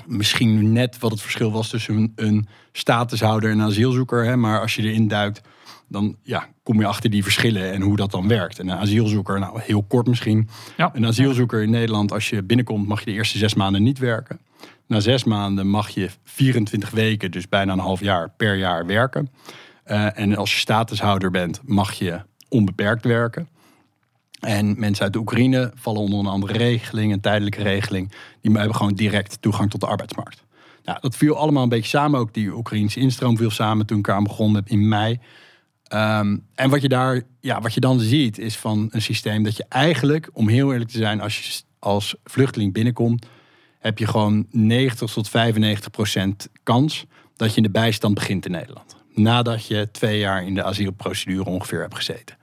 misschien 0.06 0.72
net 0.72 0.98
wat 0.98 1.10
het 1.10 1.20
verschil 1.20 1.52
was 1.52 1.68
tussen 1.68 1.96
een, 1.96 2.12
een 2.16 2.48
statushouder 2.72 3.50
en 3.50 3.58
een 3.58 3.66
asielzoeker. 3.66 4.24
Hè? 4.24 4.36
Maar 4.36 4.60
als 4.60 4.74
je 4.74 4.82
erin 4.82 5.08
duikt, 5.08 5.40
dan 5.88 6.16
ja, 6.22 6.48
kom 6.62 6.80
je 6.80 6.86
achter 6.86 7.10
die 7.10 7.22
verschillen 7.22 7.72
en 7.72 7.82
hoe 7.82 7.96
dat 7.96 8.10
dan 8.10 8.28
werkt. 8.28 8.58
En 8.58 8.68
een 8.68 8.78
asielzoeker, 8.78 9.38
nou 9.38 9.60
heel 9.60 9.82
kort 9.82 10.06
misschien. 10.06 10.48
Ja. 10.76 10.90
Een 10.94 11.06
asielzoeker 11.06 11.62
in 11.62 11.70
Nederland, 11.70 12.12
als 12.12 12.28
je 12.28 12.42
binnenkomt, 12.42 12.88
mag 12.88 12.98
je 12.98 13.04
de 13.04 13.12
eerste 13.12 13.38
zes 13.38 13.54
maanden 13.54 13.82
niet 13.82 13.98
werken. 13.98 14.40
Na 14.86 15.00
zes 15.00 15.24
maanden 15.24 15.68
mag 15.68 15.88
je 15.88 16.08
24 16.24 16.90
weken, 16.90 17.30
dus 17.30 17.48
bijna 17.48 17.72
een 17.72 17.78
half 17.78 18.00
jaar 18.00 18.30
per 18.36 18.56
jaar 18.56 18.86
werken. 18.86 19.30
Uh, 19.90 20.18
en 20.18 20.36
als 20.36 20.52
je 20.52 20.58
statushouder 20.58 21.30
bent, 21.30 21.60
mag 21.64 21.92
je 21.92 22.20
onbeperkt 22.48 23.04
werken. 23.04 23.48
En 24.40 24.78
mensen 24.78 25.04
uit 25.04 25.12
de 25.12 25.18
Oekraïne 25.18 25.72
vallen 25.74 26.00
onder 26.00 26.18
een 26.18 26.26
andere 26.26 26.52
regeling, 26.52 27.12
een 27.12 27.20
tijdelijke 27.20 27.62
regeling. 27.62 28.12
Die 28.40 28.52
hebben 28.52 28.74
gewoon 28.74 28.94
direct 28.94 29.42
toegang 29.42 29.70
tot 29.70 29.80
de 29.80 29.86
arbeidsmarkt. 29.86 30.44
Nou, 30.84 30.98
dat 31.00 31.16
viel 31.16 31.36
allemaal 31.36 31.62
een 31.62 31.68
beetje 31.68 31.88
samen. 31.88 32.20
Ook 32.20 32.34
die 32.34 32.54
Oekraïnse 32.54 33.00
instroom 33.00 33.36
viel 33.36 33.50
samen 33.50 33.86
toen 33.86 33.98
ik 33.98 34.08
aan 34.08 34.22
begon 34.22 34.60
in 34.64 34.88
mei. 34.88 35.18
Um, 35.92 36.46
en 36.54 36.70
wat 36.70 36.82
je 36.82 36.88
daar, 36.88 37.22
ja, 37.40 37.60
wat 37.60 37.74
je 37.74 37.80
dan 37.80 38.00
ziet, 38.00 38.38
is 38.38 38.56
van 38.56 38.88
een 38.90 39.02
systeem 39.02 39.42
dat 39.42 39.56
je 39.56 39.64
eigenlijk, 39.68 40.30
om 40.32 40.48
heel 40.48 40.72
eerlijk 40.72 40.90
te 40.90 40.98
zijn, 40.98 41.20
als 41.20 41.38
je 41.38 41.62
als 41.78 42.14
vluchteling 42.24 42.72
binnenkomt, 42.72 43.26
heb 43.78 43.98
je 43.98 44.06
gewoon 44.06 44.46
90 44.50 45.12
tot 45.12 45.28
95 45.28 45.90
procent 45.90 46.48
kans 46.62 47.06
dat 47.36 47.50
je 47.50 47.56
in 47.56 47.62
de 47.62 47.70
bijstand 47.70 48.14
begint 48.14 48.46
in 48.46 48.52
Nederland. 48.52 48.97
Nadat 49.18 49.66
je 49.66 49.88
twee 49.90 50.18
jaar 50.18 50.44
in 50.44 50.54
de 50.54 50.62
asielprocedure 50.62 51.44
ongeveer 51.44 51.80
hebt 51.80 51.94
gezeten. 51.94 52.36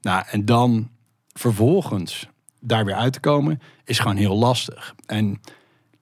Nou, 0.00 0.24
en 0.30 0.44
dan 0.44 0.90
vervolgens 1.32 2.28
daar 2.60 2.84
weer 2.84 2.94
uit 2.94 3.12
te 3.12 3.20
komen, 3.20 3.60
is 3.84 3.98
gewoon 3.98 4.16
heel 4.16 4.36
lastig. 4.36 4.94
En, 5.06 5.40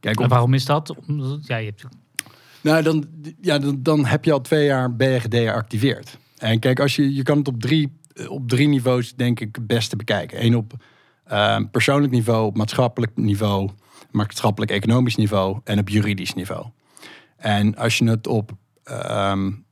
kijk, 0.01 0.27
waarom 0.27 0.55
is 0.55 0.65
dat? 0.65 0.95
Ja, 1.41 1.57
je 1.57 1.67
hebt... 1.67 1.85
Nou, 2.61 2.83
dan, 2.83 3.07
ja, 3.41 3.59
dan, 3.59 3.83
dan 3.83 4.05
heb 4.05 4.25
je 4.25 4.33
al 4.33 4.41
twee 4.41 4.67
jaar 4.67 4.97
ben 4.97 5.09
je 5.09 5.21
gedeactiveerd. 5.21 6.19
En 6.39 6.59
kijk, 6.59 6.81
als 6.81 6.97
je, 6.97 7.15
je 7.15 7.23
kan 7.23 7.39
het 7.39 7.49
op 7.49 7.61
drie, 7.61 7.93
op 8.29 8.49
drie 8.49 8.69
niveaus 8.69 9.15
denk 9.15 9.41
ik 9.41 9.57
het 9.57 9.67
beste 9.67 9.97
bekijken. 9.97 10.45
Eén 10.45 10.57
op 10.57 10.73
uh, 11.33 11.59
persoonlijk 11.71 12.13
niveau, 12.13 12.47
op 12.47 12.57
maatschappelijk 12.57 13.17
niveau, 13.17 13.71
maatschappelijk-economisch 14.11 15.17
niveau 15.17 15.61
en 15.65 15.79
op 15.79 15.89
juridisch 15.89 16.35
niveau. 16.35 16.67
En 17.37 17.77
als 17.77 17.99
je 17.99 18.05
het 18.05 18.27
op, 18.27 18.53
um, 18.91 19.65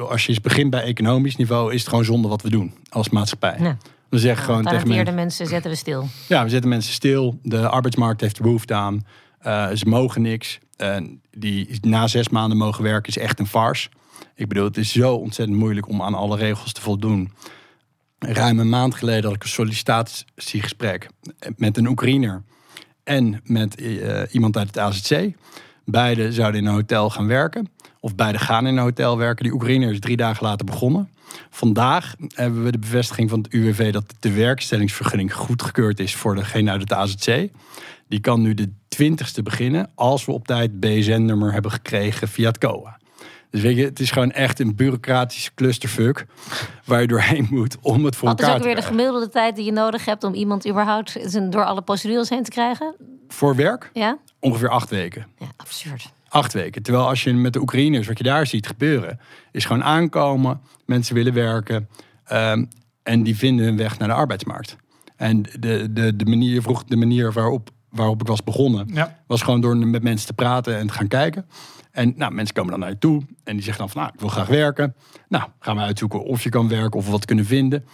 als 0.00 0.22
je 0.22 0.28
eens 0.28 0.40
begint 0.40 0.70
bij 0.70 0.82
economisch 0.82 1.36
niveau, 1.36 1.72
is 1.72 1.80
het 1.80 1.88
gewoon 1.88 2.04
zonde 2.04 2.28
wat 2.28 2.42
we 2.42 2.50
doen 2.50 2.74
als 2.88 3.08
maatschappij. 3.08 3.56
Ja. 3.60 3.76
We 4.08 4.18
zeggen 4.18 4.44
gewoon 4.44 4.64
tegen 4.64 4.88
mensen, 4.88 5.14
mensen 5.14 5.46
zetten 5.46 5.70
we 5.70 5.76
stil. 5.76 6.08
Ja, 6.28 6.44
we 6.44 6.50
zetten 6.50 6.70
mensen 6.70 6.92
stil. 6.92 7.38
De 7.42 7.68
arbeidsmarkt 7.68 8.20
heeft 8.20 8.36
er 8.36 8.42
behoefte 8.42 8.74
aan. 8.74 9.06
Uh, 9.46 9.70
ze 9.70 9.86
mogen 9.86 10.22
niks. 10.22 10.58
Die 11.30 11.78
na 11.80 12.06
zes 12.06 12.28
maanden 12.28 12.58
mogen 12.58 12.82
werken 12.82 13.08
is 13.08 13.18
echt 13.18 13.38
een 13.38 13.46
farce. 13.46 13.88
Ik 14.34 14.48
bedoel, 14.48 14.64
het 14.64 14.76
is 14.76 14.92
zo 14.92 15.14
ontzettend 15.14 15.58
moeilijk 15.58 15.88
om 15.88 16.02
aan 16.02 16.14
alle 16.14 16.36
regels 16.36 16.72
te 16.72 16.80
voldoen. 16.80 17.32
Ruim 18.18 18.58
een 18.58 18.68
maand 18.68 18.94
geleden 18.94 19.24
had 19.24 19.34
ik 19.34 19.42
een 19.42 19.48
sollicitatiegesprek 19.48 21.08
met 21.56 21.76
een 21.76 21.86
Oekraïner 21.86 22.42
en 23.04 23.40
met 23.44 23.80
uh, 23.80 24.22
iemand 24.30 24.56
uit 24.56 24.66
het 24.66 24.78
AZC. 24.78 25.30
Beide 25.84 26.32
zouden 26.32 26.60
in 26.60 26.66
een 26.66 26.74
hotel 26.74 27.10
gaan 27.10 27.26
werken. 27.26 27.68
Of 28.00 28.14
beide 28.14 28.38
gaan 28.38 28.66
in 28.66 28.76
een 28.76 28.82
hotel 28.82 29.18
werken. 29.18 29.44
Die 29.44 29.52
Oekraïner 29.52 29.92
is 29.92 30.00
drie 30.00 30.16
dagen 30.16 30.46
later 30.46 30.66
begonnen. 30.66 31.10
Vandaag 31.50 32.14
hebben 32.34 32.64
we 32.64 32.70
de 32.70 32.78
bevestiging 32.78 33.30
van 33.30 33.38
het 33.38 33.52
UWV 33.52 33.92
dat 33.92 34.14
de 34.20 34.32
werkstellingsvergunning 34.32 35.34
goedgekeurd 35.34 36.00
is 36.00 36.14
voor 36.14 36.34
degene 36.34 36.70
uit 36.70 36.80
het 36.80 36.92
AZC. 36.92 37.48
Die 38.08 38.20
kan 38.20 38.42
nu 38.42 38.54
de 38.54 38.70
twintigste 38.88 39.42
beginnen 39.42 39.90
als 39.94 40.24
we 40.24 40.32
op 40.32 40.46
tijd 40.46 40.80
BSN-nummer 40.80 41.52
hebben 41.52 41.70
gekregen 41.70 42.28
via 42.28 42.48
het 42.48 42.58
COA. 42.58 42.98
Dus 43.50 43.60
weet 43.60 43.76
je, 43.76 43.84
het 43.84 44.00
is 44.00 44.10
gewoon 44.10 44.32
echt 44.32 44.60
een 44.60 44.74
bureaucratische 44.74 45.50
clusterfuck 45.54 46.26
waar 46.84 47.00
je 47.00 47.06
doorheen 47.06 47.46
moet 47.50 47.76
om 47.80 48.04
het 48.04 48.16
voor 48.16 48.28
Wat 48.28 48.40
elkaar 48.40 48.56
te 48.56 48.60
krijgen. 48.60 48.60
Wat 48.60 48.60
is 48.60 48.60
ook 48.60 48.64
weer 48.64 48.74
de 48.74 48.82
gemiddelde 48.82 49.28
tijd 49.28 49.56
die 49.56 49.64
je 49.64 49.72
nodig 49.72 50.04
hebt 50.04 50.24
om 50.24 50.34
iemand 50.34 50.68
überhaupt 50.68 51.40
door 51.52 51.64
alle 51.64 51.82
procedures 51.82 52.28
heen 52.28 52.42
te 52.42 52.50
krijgen? 52.50 52.94
Voor 53.28 53.56
werk? 53.56 53.90
Ja. 53.92 54.18
Ongeveer 54.40 54.68
acht 54.68 54.90
weken. 54.90 55.26
Ja, 55.38 55.46
absurd. 55.56 56.12
Acht 56.28 56.52
weken. 56.52 56.82
Terwijl 56.82 57.08
als 57.08 57.22
je 57.24 57.34
met 57.34 57.52
de 57.52 57.60
Oekraïners, 57.60 58.06
wat 58.06 58.18
je 58.18 58.24
daar 58.24 58.46
ziet 58.46 58.66
gebeuren, 58.66 59.20
is 59.52 59.64
gewoon 59.64 59.84
aankomen, 59.84 60.60
mensen 60.86 61.14
willen 61.14 61.32
werken 61.34 61.88
ehm, 62.24 62.64
en 63.02 63.22
die 63.22 63.36
vinden 63.36 63.64
hun 63.64 63.76
weg 63.76 63.98
naar 63.98 64.08
de 64.08 64.14
arbeidsmarkt. 64.14 64.76
En 65.16 65.42
de, 65.42 65.92
de, 65.92 66.16
de 66.16 66.24
manier, 66.24 66.62
vroeg 66.62 66.84
de 66.84 66.96
manier 66.96 67.32
waarop, 67.32 67.70
waarop 67.90 68.20
ik 68.20 68.26
was 68.26 68.44
begonnen, 68.44 68.88
Ja. 68.92 69.18
was 69.26 69.42
gewoon 69.42 69.60
door 69.60 69.76
met 69.76 70.02
mensen 70.02 70.26
te 70.26 70.32
praten 70.32 70.76
en 70.78 70.86
te 70.86 70.92
gaan 70.92 71.08
kijken. 71.08 71.46
En 71.90 72.14
nou, 72.16 72.32
mensen 72.32 72.54
komen 72.54 72.70
dan 72.70 72.80
naar 72.80 72.88
je 72.90 72.98
toe 72.98 73.22
en 73.44 73.54
die 73.54 73.62
zeggen 73.62 73.78
dan 73.78 73.88
van, 73.90 74.00
nou, 74.02 74.12
ik 74.14 74.20
wil 74.20 74.28
graag 74.28 74.46
werken. 74.46 74.94
Nou, 75.28 75.44
gaan 75.60 75.76
we 75.76 75.82
uitzoeken 75.82 76.24
of 76.24 76.42
je 76.42 76.48
kan 76.48 76.68
werken 76.68 76.98
of 76.98 77.04
we 77.04 77.10
wat 77.10 77.24
kunnen 77.24 77.44
vinden. 77.44 77.84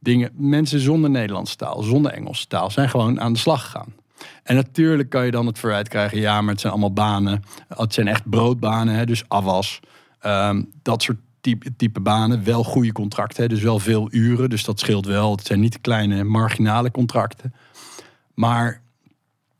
Dingen, 0.00 0.30
mensen 0.36 0.80
zonder 0.80 1.10
Nederlandse 1.10 1.56
taal, 1.56 1.82
zonder 1.82 2.12
Engelse 2.12 2.46
taal, 2.46 2.70
zijn 2.70 2.88
gewoon 2.88 3.20
aan 3.20 3.32
de 3.32 3.38
slag 3.38 3.62
gegaan. 3.64 3.94
En 4.42 4.54
natuurlijk 4.54 5.08
kan 5.08 5.24
je 5.24 5.30
dan 5.30 5.46
het 5.46 5.58
verwijt 5.58 5.88
krijgen, 5.88 6.18
ja, 6.18 6.40
maar 6.40 6.52
het 6.52 6.60
zijn 6.60 6.72
allemaal 6.72 6.92
banen. 6.92 7.42
Het 7.68 7.94
zijn 7.94 8.08
echt 8.08 8.30
broodbanen, 8.30 8.94
hè, 8.94 9.06
dus 9.06 9.28
afwas. 9.28 9.80
Ehm, 10.20 10.62
dat 10.82 11.02
soort 11.02 11.18
type, 11.40 11.76
type 11.76 12.00
banen, 12.00 12.44
wel 12.44 12.64
goede 12.64 12.92
contracten, 12.92 13.42
hè, 13.42 13.48
dus 13.48 13.62
wel 13.62 13.78
veel 13.78 14.08
uren. 14.10 14.50
Dus 14.50 14.64
dat 14.64 14.80
scheelt 14.80 15.06
wel. 15.06 15.30
Het 15.36 15.46
zijn 15.46 15.60
niet 15.60 15.80
kleine 15.80 16.24
marginale 16.24 16.90
contracten. 16.90 17.54
Maar 18.34 18.80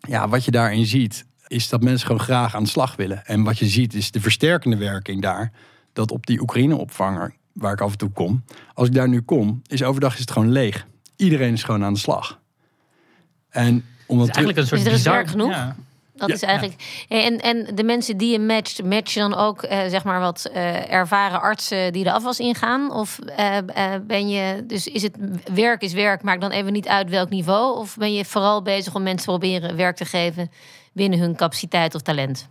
ja, 0.01 0.29
wat 0.29 0.45
je 0.45 0.51
daarin 0.51 0.87
ziet, 0.87 1.27
is 1.47 1.69
dat 1.69 1.83
mensen 1.83 2.07
gewoon 2.07 2.23
graag 2.23 2.55
aan 2.55 2.63
de 2.63 2.69
slag 2.69 2.97
willen. 2.97 3.27
En 3.27 3.43
wat 3.43 3.59
je 3.59 3.67
ziet 3.67 3.95
is 3.95 4.11
de 4.11 4.21
versterkende 4.21 4.77
werking 4.77 5.23
daar. 5.23 5.53
Dat 5.93 6.11
op 6.11 6.27
die 6.27 6.41
Oekraïne-opvanger, 6.41 7.35
waar 7.53 7.73
ik 7.73 7.81
af 7.81 7.93
en 7.93 7.99
toe 7.99 8.11
kom. 8.11 8.45
Als 8.75 8.89
ik 8.89 8.95
daar 8.95 9.09
nu 9.09 9.21
kom, 9.21 9.63
is 9.67 9.83
overdag 9.83 10.13
is 10.13 10.21
het 10.21 10.31
gewoon 10.31 10.51
leeg. 10.51 10.87
Iedereen 11.17 11.53
is 11.53 11.63
gewoon 11.63 11.85
aan 11.85 11.93
de 11.93 11.99
slag. 11.99 12.41
En 13.49 13.85
omdat 14.09 14.27
Het 14.27 14.37
is 14.37 14.43
eigenlijk 14.43 14.59
een 14.59 14.67
soort 14.67 14.81
Is 14.81 14.87
er 14.87 14.93
dus 14.93 15.03
bizar... 15.03 15.15
werk 15.17 15.29
genoeg? 15.29 15.51
Ja. 15.51 15.77
Dat 16.17 16.29
Ja. 16.29 16.35
is 16.35 16.43
eigenlijk. 16.43 17.05
En, 17.09 17.39
en 17.41 17.75
de 17.75 17.83
mensen 17.85 18.17
die 18.17 18.33
je 18.33 18.39
matcht, 18.39 18.83
match 18.85 19.15
je 19.15 19.21
dan 19.21 19.35
ook 19.35 19.63
eh, 19.63 19.79
zeg 19.89 20.05
maar 20.05 20.21
wat 20.21 20.45
eh, 20.53 20.93
ervaren 20.93 21.41
artsen 21.41 21.93
die 21.93 22.05
de 22.05 22.13
afwas 22.13 22.39
ingaan? 22.39 22.93
Of 22.93 23.19
eh, 23.19 23.57
eh, 23.59 24.01
ben 24.07 24.29
je, 24.29 24.65
dus 24.67 24.87
is 24.87 25.03
het 25.03 25.17
werk 25.55 25.83
is 25.83 25.93
werk, 25.93 26.23
maakt 26.23 26.41
dan 26.41 26.51
even 26.51 26.73
niet 26.73 26.89
uit 26.89 27.11
welk 27.11 27.29
niveau? 27.29 27.79
Of 27.79 27.97
ben 27.97 28.13
je 28.15 28.25
vooral 28.25 28.63
bezig 28.63 28.95
om 28.95 29.03
mensen 29.03 29.25
te 29.27 29.39
proberen 29.39 29.77
werk 29.77 29.97
te 29.97 30.05
geven 30.05 30.51
binnen 30.93 31.19
hun 31.19 31.37
capaciteit 31.37 31.95
of 31.95 32.03
talent? 32.03 32.49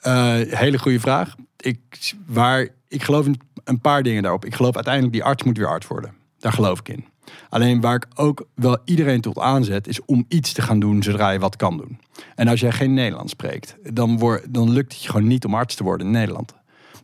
Eh, 0.00 0.34
hele 0.40 0.78
goede 0.78 1.00
vraag. 1.00 1.34
Ik, 1.56 1.78
waar, 2.26 2.68
ik 2.88 3.02
geloof 3.02 3.26
in 3.26 3.40
een 3.64 3.80
paar 3.80 4.02
dingen 4.02 4.22
daarop. 4.22 4.44
Ik 4.44 4.54
geloof 4.54 4.74
uiteindelijk 4.74 5.14
die 5.14 5.24
arts 5.24 5.42
moet 5.42 5.56
weer 5.58 5.68
arts 5.68 5.86
worden. 5.86 6.14
Daar 6.38 6.52
geloof 6.52 6.78
ik 6.78 6.88
in. 6.88 7.04
Alleen 7.48 7.80
waar 7.80 7.94
ik 7.94 8.06
ook 8.14 8.46
wel 8.54 8.78
iedereen 8.84 9.20
tot 9.20 9.38
aanzet, 9.38 9.88
is 9.88 10.04
om 10.04 10.24
iets 10.28 10.52
te 10.52 10.62
gaan 10.62 10.80
doen 10.80 11.02
zodra 11.02 11.30
je 11.30 11.38
wat 11.38 11.56
kan 11.56 11.76
doen. 11.76 11.98
En 12.34 12.48
als 12.48 12.60
jij 12.60 12.72
geen 12.72 12.94
Nederlands 12.94 13.32
spreekt, 13.32 13.76
dan, 13.92 14.18
word, 14.18 14.54
dan 14.54 14.70
lukt 14.70 14.92
het 14.92 15.02
je 15.02 15.10
gewoon 15.10 15.26
niet 15.26 15.44
om 15.44 15.54
arts 15.54 15.74
te 15.74 15.82
worden 15.82 16.06
in 16.06 16.12
Nederland. 16.12 16.54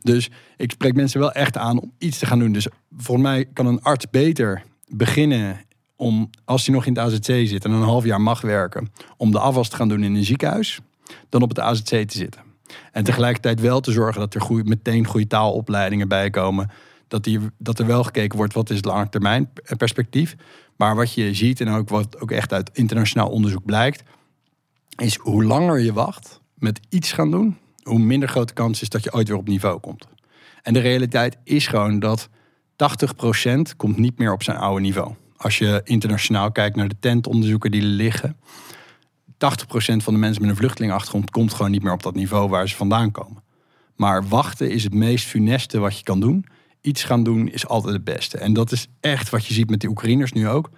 Dus 0.02 0.30
ik 0.56 0.70
spreek 0.70 0.94
mensen 0.94 1.20
wel 1.20 1.32
echt 1.32 1.56
aan 1.56 1.80
om 1.80 1.92
iets 1.98 2.18
te 2.18 2.26
gaan 2.26 2.38
doen. 2.38 2.52
Dus 2.52 2.66
volgens 2.96 3.26
mij 3.26 3.44
kan 3.52 3.66
een 3.66 3.82
arts 3.82 4.10
beter 4.10 4.62
beginnen 4.88 5.60
om, 5.96 6.30
als 6.44 6.66
hij 6.66 6.74
nog 6.74 6.86
in 6.86 6.96
het 6.96 7.04
AZC 7.04 7.48
zit 7.48 7.64
en 7.64 7.70
een 7.70 7.82
half 7.82 8.04
jaar 8.04 8.20
mag 8.20 8.40
werken, 8.40 8.92
om 9.16 9.30
de 9.30 9.38
afwas 9.38 9.68
te 9.68 9.76
gaan 9.76 9.88
doen 9.88 10.02
in 10.02 10.14
een 10.14 10.24
ziekenhuis, 10.24 10.80
dan 11.28 11.42
op 11.42 11.48
het 11.48 11.60
AZC 11.60 11.84
te 11.84 12.16
zitten. 12.18 12.40
En 12.92 13.04
tegelijkertijd 13.04 13.60
wel 13.60 13.80
te 13.80 13.92
zorgen 13.92 14.20
dat 14.20 14.34
er 14.34 14.64
meteen 14.64 15.06
goede 15.06 15.26
taalopleidingen 15.26 16.08
bij 16.08 16.30
komen. 16.30 16.70
Dat, 17.20 17.28
dat 17.58 17.78
er 17.78 17.86
wel 17.86 18.04
gekeken 18.04 18.38
wordt 18.38 18.54
wat 18.54 18.70
is 18.70 18.76
het 18.76 18.84
lange 18.84 19.08
termijn 19.08 19.50
perspectief. 19.76 20.36
Maar 20.76 20.96
wat 20.96 21.14
je 21.14 21.34
ziet 21.34 21.60
en 21.60 21.68
ook 21.68 21.88
wat 21.88 22.20
ook 22.20 22.30
echt 22.30 22.52
uit 22.52 22.70
internationaal 22.72 23.28
onderzoek 23.28 23.64
blijkt, 23.64 24.02
is 24.96 25.16
hoe 25.16 25.44
langer 25.44 25.80
je 25.80 25.92
wacht 25.92 26.40
met 26.54 26.80
iets 26.88 27.12
gaan 27.12 27.30
doen, 27.30 27.58
hoe 27.82 27.98
minder 27.98 28.28
grote 28.28 28.52
kans 28.52 28.82
is 28.82 28.88
dat 28.88 29.04
je 29.04 29.12
ooit 29.12 29.28
weer 29.28 29.36
op 29.36 29.48
niveau 29.48 29.80
komt. 29.80 30.06
En 30.62 30.72
de 30.72 30.80
realiteit 30.80 31.36
is 31.44 31.66
gewoon 31.66 31.98
dat 31.98 32.28
80% 32.28 33.76
komt 33.76 33.96
niet 33.96 34.18
meer 34.18 34.32
op 34.32 34.42
zijn 34.42 34.56
oude 34.56 34.80
niveau. 34.80 35.14
Als 35.36 35.58
je 35.58 35.80
internationaal 35.84 36.52
kijkt 36.52 36.76
naar 36.76 36.88
de 36.88 36.98
tentonderzoeken 37.00 37.70
die 37.70 37.82
liggen, 37.82 38.36
80% 39.32 39.36
van 39.96 40.12
de 40.12 40.20
mensen 40.20 40.42
met 40.42 40.50
een 40.50 40.56
vluchtelingachtergrond 40.56 41.30
komt 41.30 41.54
gewoon 41.54 41.70
niet 41.70 41.82
meer 41.82 41.92
op 41.92 42.02
dat 42.02 42.14
niveau 42.14 42.48
waar 42.48 42.68
ze 42.68 42.76
vandaan 42.76 43.10
komen. 43.10 43.42
Maar 43.96 44.28
wachten 44.28 44.70
is 44.70 44.84
het 44.84 44.94
meest 44.94 45.26
funeste 45.26 45.78
wat 45.78 45.98
je 45.98 46.04
kan 46.04 46.20
doen. 46.20 46.46
Iets 46.82 47.04
gaan 47.04 47.22
doen 47.22 47.48
is 47.48 47.66
altijd 47.66 47.94
het 47.94 48.04
beste. 48.04 48.38
En 48.38 48.52
dat 48.52 48.72
is 48.72 48.86
echt 49.00 49.30
wat 49.30 49.46
je 49.46 49.54
ziet 49.54 49.70
met 49.70 49.80
de 49.80 49.88
Oekraïners 49.88 50.32
nu 50.32 50.48
ook. 50.48 50.70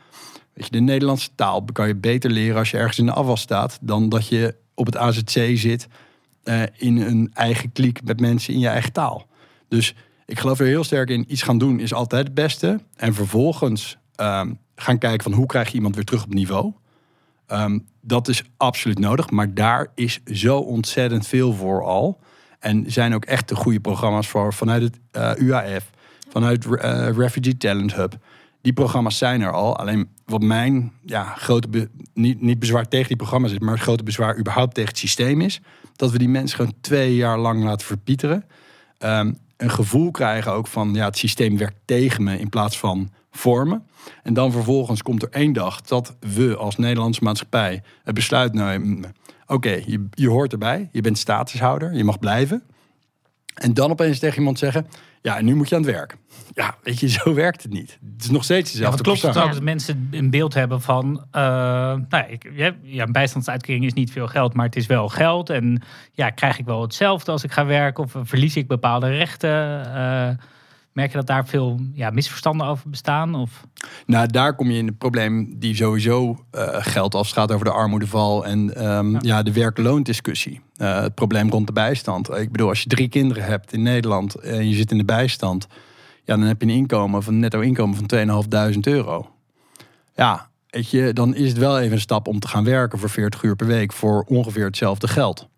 Weet 0.52 0.64
je, 0.64 0.70
de 0.70 0.80
Nederlandse 0.80 1.30
taal 1.34 1.64
kan 1.72 1.86
je 1.86 1.94
beter 1.94 2.30
leren 2.30 2.58
als 2.58 2.70
je 2.70 2.76
ergens 2.76 2.98
in 2.98 3.06
de 3.06 3.12
afwas 3.12 3.40
staat, 3.40 3.78
dan 3.80 4.08
dat 4.08 4.28
je 4.28 4.54
op 4.74 4.86
het 4.86 4.96
AZC 4.96 5.50
zit 5.54 5.88
eh, 6.42 6.62
in 6.76 6.96
een 6.96 7.30
eigen 7.34 7.72
kliek 7.72 8.04
met 8.04 8.20
mensen 8.20 8.54
in 8.54 8.60
je 8.60 8.68
eigen 8.68 8.92
taal. 8.92 9.26
Dus 9.68 9.94
ik 10.26 10.38
geloof 10.38 10.60
er 10.60 10.66
heel 10.66 10.84
sterk 10.84 11.08
in. 11.08 11.24
Iets 11.28 11.42
gaan 11.42 11.58
doen 11.58 11.80
is 11.80 11.94
altijd 11.94 12.24
het 12.24 12.34
beste. 12.34 12.80
En 12.96 13.14
vervolgens 13.14 13.96
ehm, 14.14 14.52
gaan 14.76 14.98
kijken 14.98 15.22
van 15.22 15.32
hoe 15.32 15.46
krijg 15.46 15.68
je 15.68 15.74
iemand 15.74 15.94
weer 15.94 16.04
terug 16.04 16.24
op 16.24 16.34
niveau. 16.34 16.72
Ehm, 17.46 17.78
dat 18.00 18.28
is 18.28 18.42
absoluut 18.56 18.98
nodig. 18.98 19.30
Maar 19.30 19.54
daar 19.54 19.86
is 19.94 20.20
zo 20.24 20.58
ontzettend 20.58 21.26
veel 21.26 21.52
voor 21.52 21.84
al. 21.84 22.20
En 22.58 22.84
zijn 22.86 23.14
ook 23.14 23.24
echt 23.24 23.48
de 23.48 23.54
goede 23.54 23.80
programma's 23.80 24.28
voor 24.28 24.54
vanuit 24.54 24.82
het 24.82 24.98
eh, 25.10 25.30
UAF, 25.36 25.90
vanuit 26.34 26.66
eh, 26.66 27.08
Refugee 27.16 27.56
Talent 27.56 27.94
Hub. 27.94 28.16
Die 28.60 28.72
programma's 28.72 29.18
zijn 29.18 29.40
er 29.40 29.52
al. 29.52 29.76
Alleen 29.76 30.08
wat 30.24 30.42
mijn 30.42 30.92
ja, 31.02 31.24
grote 31.24 31.88
niet, 32.14 32.40
niet 32.40 32.58
bezwaar 32.58 32.88
tegen 32.88 33.08
die 33.08 33.16
programma's 33.16 33.52
is, 33.52 33.58
maar 33.58 33.74
het 33.74 33.82
grote 33.82 34.02
bezwaar 34.02 34.38
überhaupt 34.38 34.74
tegen 34.74 34.90
het 34.90 34.98
systeem 34.98 35.40
is, 35.40 35.60
dat 35.96 36.10
we 36.10 36.18
die 36.18 36.28
mensen 36.28 36.56
gewoon 36.56 36.74
twee 36.80 37.14
jaar 37.14 37.38
lang 37.38 37.64
laten 37.64 37.86
verpieteren. 37.86 38.44
Ehm, 38.98 39.32
een 39.56 39.70
gevoel 39.70 40.10
krijgen 40.10 40.52
ook 40.52 40.66
van 40.66 40.94
ja, 40.94 41.04
het 41.04 41.18
systeem 41.18 41.58
werkt 41.58 41.76
tegen 41.84 42.24
me 42.24 42.38
in 42.38 42.48
plaats 42.48 42.78
van 42.78 43.10
voor 43.30 43.66
me. 43.66 43.80
En 44.22 44.34
dan 44.34 44.52
vervolgens 44.52 45.02
komt 45.02 45.22
er 45.22 45.30
één 45.30 45.52
dag 45.52 45.80
dat 45.80 46.16
we 46.20 46.56
als 46.56 46.76
Nederlandse 46.76 47.24
maatschappij 47.24 47.82
het 48.04 48.14
besluit 48.14 48.52
nemen. 48.52 49.14
Oké, 49.46 49.82
je, 49.86 50.06
je 50.10 50.28
hoort 50.28 50.52
erbij, 50.52 50.88
je 50.92 51.00
bent 51.00 51.18
statushouder, 51.18 51.94
je 51.94 52.04
mag 52.04 52.18
blijven. 52.18 52.62
En 53.54 53.74
dan 53.74 53.90
opeens 53.90 54.18
tegen 54.18 54.38
iemand 54.38 54.58
zeggen: 54.58 54.86
Ja, 55.22 55.36
en 55.36 55.44
nu 55.44 55.54
moet 55.54 55.68
je 55.68 55.74
aan 55.74 55.82
het 55.82 55.90
werk. 55.90 56.16
Ja, 56.52 56.76
weet 56.82 57.00
je, 57.00 57.08
zo 57.18 57.34
werkt 57.34 57.62
het 57.62 57.72
niet. 57.72 57.98
Het 58.14 58.24
is 58.24 58.30
nog 58.30 58.44
steeds 58.44 58.70
Ja, 58.70 58.76
dezelfde 58.76 59.02
klopt 59.02 59.22
het 59.22 59.36
ook 59.36 59.52
dat 59.52 59.62
mensen 59.62 60.08
een 60.10 60.30
beeld 60.30 60.54
hebben 60.54 60.80
van... 60.80 61.24
eh, 61.30 61.42
nou, 61.42 62.06
ja, 62.08 62.26
ik, 62.26 62.50
ja, 62.54 62.74
ja, 62.82 63.04
een 63.04 63.12
bijstandsuitkering 63.12 63.84
is 63.84 63.92
niet 63.92 64.10
veel 64.10 64.26
geld, 64.26 64.54
maar 64.54 64.66
het 64.66 64.76
is 64.76 64.86
wel 64.86 65.08
geld. 65.08 65.50
En 65.50 65.82
ja, 66.12 66.30
krijg 66.30 66.58
ik 66.58 66.64
wel 66.64 66.82
hetzelfde 66.82 67.30
als 67.32 67.44
ik 67.44 67.52
ga 67.52 67.66
werken 67.66 68.04
of 68.04 68.14
verlies 68.22 68.56
ik 68.56 68.68
bepaalde 68.68 69.08
rechten? 69.08 69.84
Eh, 69.94 70.28
merk 70.94 71.10
je 71.10 71.16
dat 71.16 71.26
daar 71.26 71.46
veel 71.46 71.80
ja, 71.92 72.10
misverstanden 72.10 72.66
over 72.66 72.90
bestaan? 72.90 73.34
Of? 73.34 73.66
Nou, 74.06 74.26
daar 74.26 74.54
kom 74.54 74.70
je 74.70 74.78
in 74.78 74.86
het 74.86 74.98
probleem 74.98 75.58
die 75.58 75.76
sowieso 75.76 76.44
eh, 76.50 76.68
geldt 76.70 77.14
als 77.14 77.26
het 77.26 77.36
gaat 77.36 77.52
over 77.52 77.64
de 77.64 77.72
armoedeval 77.72 78.46
en 78.46 78.76
ehm, 78.76 79.26
ja. 79.26 79.42
de 79.42 79.52
werk-loondiscussie. 79.52 80.60
Eh, 80.76 81.00
het 81.00 81.14
probleem 81.14 81.50
rond 81.50 81.66
de 81.66 81.72
bijstand. 81.72 82.30
Ik 82.30 82.52
bedoel, 82.52 82.68
als 82.68 82.82
je 82.82 82.88
drie 82.88 83.08
kinderen 83.08 83.44
hebt 83.44 83.72
in 83.72 83.82
Nederland 83.82 84.34
en 84.34 84.68
je 84.68 84.74
zit 84.74 84.90
in 84.90 84.98
de 84.98 85.04
bijstand, 85.04 85.66
ja, 86.24 86.36
dan 86.36 86.46
heb 86.46 86.60
je 86.60 86.66
een 86.66 86.74
inkomen 86.74 87.22
van 87.22 87.38
netto 87.38 87.60
inkomen 87.60 87.96
van 87.96 88.72
2.500 88.74 88.78
euro. 88.80 89.28
Ja, 90.16 90.48
weet 90.70 90.90
je, 90.90 91.12
dan 91.12 91.34
is 91.34 91.48
het 91.48 91.58
wel 91.58 91.78
even 91.80 91.92
een 91.92 92.00
stap 92.00 92.26
om 92.28 92.38
te 92.40 92.48
gaan 92.48 92.64
werken 92.64 92.98
voor 92.98 93.10
40 93.10 93.42
uur 93.42 93.56
per 93.56 93.66
week 93.66 93.92
voor 93.92 94.24
ongeveer 94.28 94.64
hetzelfde 94.64 95.08
geld. 95.08 95.48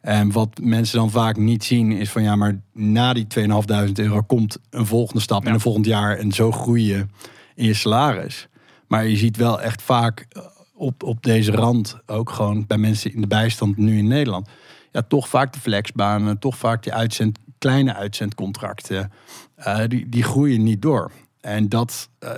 En 0.00 0.32
wat 0.32 0.48
mensen 0.62 0.98
dan 0.98 1.10
vaak 1.10 1.36
niet 1.36 1.64
zien 1.64 1.92
is 1.92 2.10
van 2.10 2.22
ja, 2.22 2.36
maar 2.36 2.60
na 2.72 3.12
die 3.12 3.26
2.500 3.40 3.46
euro 3.94 4.22
komt 4.22 4.58
een 4.70 4.86
volgende 4.86 5.20
stap 5.20 5.42
Ja. 5.42 5.48
in 5.48 5.54
een 5.54 5.60
volgend 5.60 5.86
jaar 5.86 6.18
en 6.18 6.32
zo 6.32 6.52
groei 6.52 6.86
je 6.86 7.06
in 7.54 7.64
je 7.64 7.74
salaris. 7.74 8.48
Maar 8.86 9.06
je 9.06 9.16
ziet 9.16 9.36
wel 9.36 9.60
echt 9.60 9.82
vaak 9.82 10.26
eh, 10.28 10.42
op, 10.74 11.02
op 11.02 11.22
deze 11.22 11.50
rand, 11.52 11.98
ook 12.06 12.30
gewoon 12.30 12.66
bij 12.66 12.78
mensen 12.78 13.14
in 13.14 13.20
de 13.20 13.26
bijstand 13.26 13.76
nu 13.76 13.98
in 13.98 14.06
Nederland, 14.06 14.48
ja, 14.92 15.02
toch 15.08 15.28
vaak 15.28 15.52
de 15.52 15.60
flexbanen, 15.60 16.38
toch 16.38 16.56
vaak 16.56 16.82
die 16.82 16.92
uitzend, 16.92 17.38
kleine 17.58 17.94
uitzendcontracten, 17.94 19.12
eh, 19.56 19.78
die, 19.86 20.08
die 20.08 20.22
groeien 20.22 20.62
niet 20.62 20.82
door. 20.82 21.10
En 21.40 21.68
dat, 21.68 22.08
eh, 22.18 22.30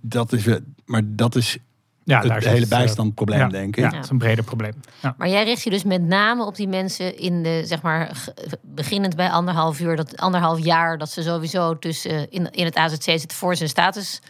dat 0.00 0.32
is, 0.32 0.44
we- 0.44 0.62
maar 0.84 1.02
dat 1.04 1.34
is 1.34 1.58
Ja, 2.04 2.20
het 2.22 2.44
hele 2.44 2.62
eh, 2.64 2.68
bijstandprobleem, 2.68 3.38
ja, 3.38 3.48
denk 3.48 3.76
ik. 3.76 3.84
Ja, 3.84 3.90
het 3.96 4.04
is 4.04 4.10
een 4.10 4.18
breder 4.18 4.44
probleem. 4.44 4.72
Ja. 5.02 5.14
Maar 5.18 5.28
jij 5.28 5.44
richt 5.44 5.62
je 5.62 5.70
dus 5.70 5.84
met 5.84 6.02
name 6.02 6.44
op 6.44 6.56
die 6.56 6.68
mensen 6.68 7.18
in 7.18 7.42
de, 7.42 7.62
zeg 7.64 7.82
maar, 7.82 8.24
beginnend 8.62 9.16
bij 9.16 9.30
anderhalf 9.30 9.80
uur, 9.80 9.96
dat 9.96 10.16
anderhalf 10.16 10.64
jaar, 10.64 10.98
dat 10.98 11.10
ze 11.10 11.22
sowieso 11.22 11.78
tussen 11.78 12.30
in, 12.30 12.50
in 12.50 12.64
het 12.64 12.74
AZC 12.76 13.02
zitten 13.02 13.30
voor 13.38 13.54
ze 13.56 13.62
een 13.62 13.68
status 13.68 14.20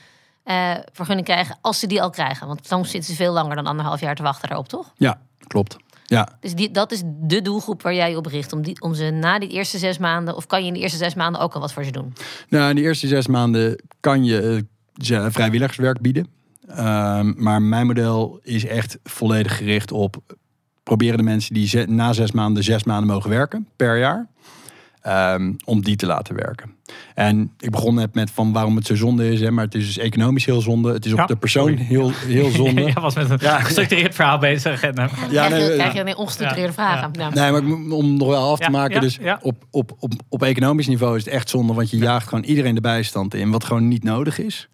eh, 0.43 0.71
vergunning 0.93 1.27
krijgen, 1.27 1.59
als 1.61 1.79
ze 1.79 1.87
die 1.87 2.03
al 2.03 2.11
krijgen. 2.11 2.47
Want 2.47 2.67
soms 2.67 2.91
zitten 2.91 3.11
ze 3.11 3.17
veel 3.17 3.33
langer 3.33 3.57
dan 3.57 3.67
anderhalf 3.67 4.01
jaar 4.01 4.15
te 4.15 4.23
wachten 4.23 4.49
daarop, 4.49 4.69
toch? 4.69 4.93
Ja, 4.97 5.21
klopt. 5.47 5.77
Ja, 6.11 6.29
Dus 6.41 6.55
die, 6.55 6.71
dat 6.71 6.93
is 6.93 7.03
de 7.07 7.43
doelgroep 7.43 7.83
waar 7.83 7.95
jij 7.95 8.11
je 8.11 8.17
op 8.17 8.27
richt. 8.27 8.53
Om, 8.53 8.63
die, 8.63 8.81
om 8.81 8.95
ze 8.95 9.11
na 9.11 9.39
die 9.39 9.49
eerste 9.49 9.79
zes 9.79 9.99
maanden, 9.99 10.37
of 10.37 10.47
kan 10.47 10.61
je 10.61 10.67
in 10.67 10.73
de 10.73 10.81
eerste 10.81 10.99
zes 10.99 11.15
maanden 11.15 11.41
ook 11.41 11.55
al 11.55 11.61
wat 11.61 11.73
voor 11.73 11.85
ze 11.85 11.91
doen? 11.91 12.13
Nou, 12.49 12.71
in 12.71 12.77
de 12.77 12.83
eerste 12.83 13.07
zes 13.07 13.27
maanden 13.27 13.83
kan 14.01 14.25
je 14.25 14.65
eh, 14.99 15.27
vrijwilligerswerk 15.31 16.01
bieden. 16.01 16.27
Ehm, 16.67 17.33
maar 17.37 17.63
mijn 17.63 17.87
model 17.87 18.41
is 18.43 18.67
echt 18.67 18.99
volledig 19.03 19.57
gericht 19.57 19.93
op 19.93 20.17
proberen 20.83 21.17
de 21.17 21.23
mensen 21.23 21.55
die 21.55 21.87
na 21.87 22.13
zes 22.13 22.33
maanden 22.33 22.65
zes 22.65 22.85
maanden 22.85 23.07
mogen 23.15 23.31
werken 23.31 23.69
per 23.77 23.99
jaar. 23.99 24.29
Ehm, 25.03 25.53
om 25.65 25.83
die 25.83 25.97
te 25.97 26.07
laten 26.07 26.35
werken. 26.35 26.71
En 27.15 27.53
ik 27.59 27.71
begon 27.71 27.95
net 27.95 28.15
met 28.15 28.31
van 28.31 28.53
waarom 28.53 28.77
het 28.77 28.87
zo 28.87 28.95
zonde 28.95 29.33
is. 29.33 29.41
Hè, 29.41 29.51
maar 29.51 29.65
het 29.65 29.75
is 29.75 29.87
dus 29.87 29.99
economisch 29.99 30.45
heel 30.45 30.61
zonde. 30.61 30.93
Het 30.93 31.05
is 31.07 31.13
op 31.13 31.19
Ja, 31.19 31.27
de 31.27 31.37
persoon 31.37 31.77
heel, 31.77 32.13
heel 32.15 32.51
zonde. 32.61 32.83
Jij 32.83 32.93
was 32.93 33.15
met 33.15 33.31
een 33.31 33.39
Ja. 33.41 33.61
gestructureerd 33.61 34.15
verhaal 34.15 34.39
bezig. 34.39 34.83
En, 34.83 34.95
eh, 34.95 35.09
Ja, 35.31 35.47
krijg, 35.47 35.51
nee, 35.51 35.63
je, 35.63 35.69
ja. 35.69 35.75
krijg 35.77 35.93
je 35.93 36.01
een 36.01 36.17
ongestructureerde 36.17 36.73
Ja, 36.77 36.83
vragen. 36.83 37.11
ja. 37.13 37.31
Nou, 37.31 37.35
Nee, 37.35 37.63
maar 37.63 37.97
om 37.97 38.17
nog 38.17 38.29
wel 38.29 38.51
af 38.51 38.59
te 38.59 38.65
Ja, 38.65 38.71
maken. 38.71 38.95
ja, 38.95 39.01
dus 39.01 39.19
ja. 39.21 39.39
Op, 39.43 39.65
op, 39.71 39.97
op, 39.99 40.13
op 40.29 40.43
economisch 40.43 40.87
niveau 40.89 41.17
is 41.17 41.25
het 41.25 41.35
echt 41.35 41.49
zonde. 41.49 41.73
Want 41.73 41.91
je 41.91 41.97
jaagt 41.99 42.29
gewoon 42.29 42.45
iedereen 42.45 42.75
de 42.75 42.81
bijstand 42.81 43.35
in. 43.35 43.51
Wat 43.51 43.65
gewoon 43.65 43.89
niet 43.89 44.05
nodig 44.05 44.39
is. 44.39 44.69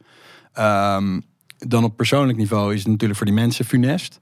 Ehm, 0.53 1.21
dan 1.59 1.85
op 1.85 1.97
persoonlijk 1.97 2.39
niveau 2.39 2.73
is 2.73 2.79
het 2.79 2.89
natuurlijk 2.89 3.19
voor 3.19 3.27
die 3.27 3.35
mensen 3.35 3.65
funest. 3.65 4.21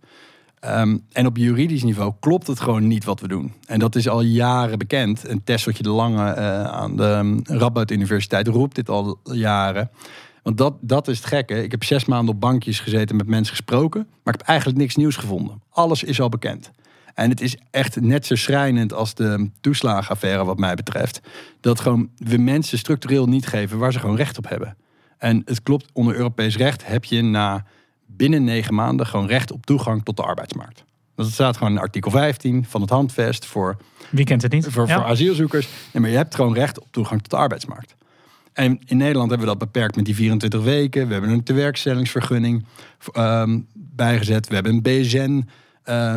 Ehm, 0.65 0.97
en 1.13 1.27
op 1.27 1.37
juridisch 1.37 1.83
niveau 1.83 2.13
klopt 2.21 2.47
het 2.47 2.61
gewoon 2.61 2.87
niet 2.87 3.05
wat 3.05 3.21
we 3.21 3.29
doen. 3.29 3.53
En 3.67 3.79
dat 3.79 3.95
is 3.95 4.09
al 4.09 4.21
jaren 4.21 4.79
bekend. 4.79 5.25
En 5.25 5.45
Tesseltje 5.45 5.83
de 5.83 5.89
Lange 5.89 6.31
eh, 6.31 6.65
aan 6.65 6.97
de 6.97 7.43
um, 7.57 7.91
Universiteit 7.91 8.49
roept 8.49 8.75
dit 8.75 8.89
al 8.89 9.19
jaren. 9.23 9.91
Want 10.43 10.59
dat, 10.59 10.75
dat 10.81 11.09
is 11.09 11.17
het 11.17 11.27
gekke. 11.27 11.63
Ik 11.63 11.71
heb 11.71 11.85
zes 11.85 12.05
maanden 12.05 12.35
op 12.35 12.41
bankjes 12.41 12.81
gezeten 12.81 13.17
met 13.17 13.27
mensen 13.27 13.57
gesproken. 13.57 14.07
Maar 14.23 14.35
ik 14.35 14.41
heb 14.41 14.49
eigenlijk 14.49 14.79
niks 14.79 14.97
nieuws 14.97 15.17
gevonden. 15.17 15.63
Alles 15.71 16.03
is 16.03 16.21
al 16.21 16.29
bekend. 16.29 16.71
En 17.15 17.31
het 17.31 17.41
is 17.41 17.57
echt 17.71 18.01
net 18.01 18.27
zo 18.27 18.35
schrijnend 18.35 18.93
als 18.93 19.15
de 19.15 19.51
toeslagenaffaire 19.61 20.45
wat 20.45 20.59
mij 20.59 20.75
betreft. 20.75 21.21
Dat 21.61 21.81
gewoon 21.81 22.09
we 22.17 22.37
mensen 22.37 22.79
structureel 22.79 23.27
niet 23.27 23.47
geven 23.47 23.79
waar 23.79 23.93
ze 23.93 23.99
gewoon 23.99 24.17
recht 24.17 24.39
op 24.39 24.49
hebben. 24.49 24.77
En 25.19 25.43
het 25.45 25.63
klopt, 25.63 25.91
onder 25.93 26.15
Europees 26.15 26.57
recht 26.57 26.87
heb 26.87 27.05
je 27.05 27.23
na 27.23 27.65
binnen 28.17 28.45
negen 28.45 28.75
maanden 28.75 29.07
gewoon 29.07 29.27
recht 29.27 29.53
op 29.53 29.67
toegang 29.67 30.05
tot 30.05 30.17
de 30.17 30.23
arbeidsmarkt. 30.23 30.85
Dat 31.17 31.27
staat 31.31 31.57
gewoon 31.57 31.73
in 31.73 31.79
artikel 31.79 32.11
15 32.11 32.65
van 32.69 32.81
het 32.81 32.91
handvest 32.91 33.47
voor, 33.47 33.77
wie 34.11 34.25
kent 34.25 34.43
het 34.43 34.53
niet? 34.53 34.67
voor, 34.67 34.87
Ja. 34.87 34.95
voor 34.95 35.05
asielzoekers. 35.05 35.69
Nee, 35.93 36.03
maar 36.03 36.11
je 36.11 36.17
hebt 36.17 36.35
gewoon 36.35 36.55
recht 36.55 36.81
op 36.81 36.87
toegang 36.91 37.21
tot 37.21 37.31
de 37.31 37.37
arbeidsmarkt. 37.37 37.95
En 38.53 38.79
in 38.87 38.97
Nederland 38.97 39.29
hebben 39.31 39.49
we 39.49 39.57
dat 39.59 39.73
beperkt 39.73 39.97
met 39.97 40.05
die 40.05 40.15
24 40.15 40.63
weken. 40.63 41.07
We 41.07 41.13
hebben 41.13 41.31
een 41.31 41.43
tewerkstellingsvergunning 41.43 42.65
ehm, 43.13 43.61
bijgezet. 43.75 44.49
We 44.49 44.55
hebben 44.55 44.73
een 44.73 44.83
BSN. 44.83 45.49
eh, 45.83 46.17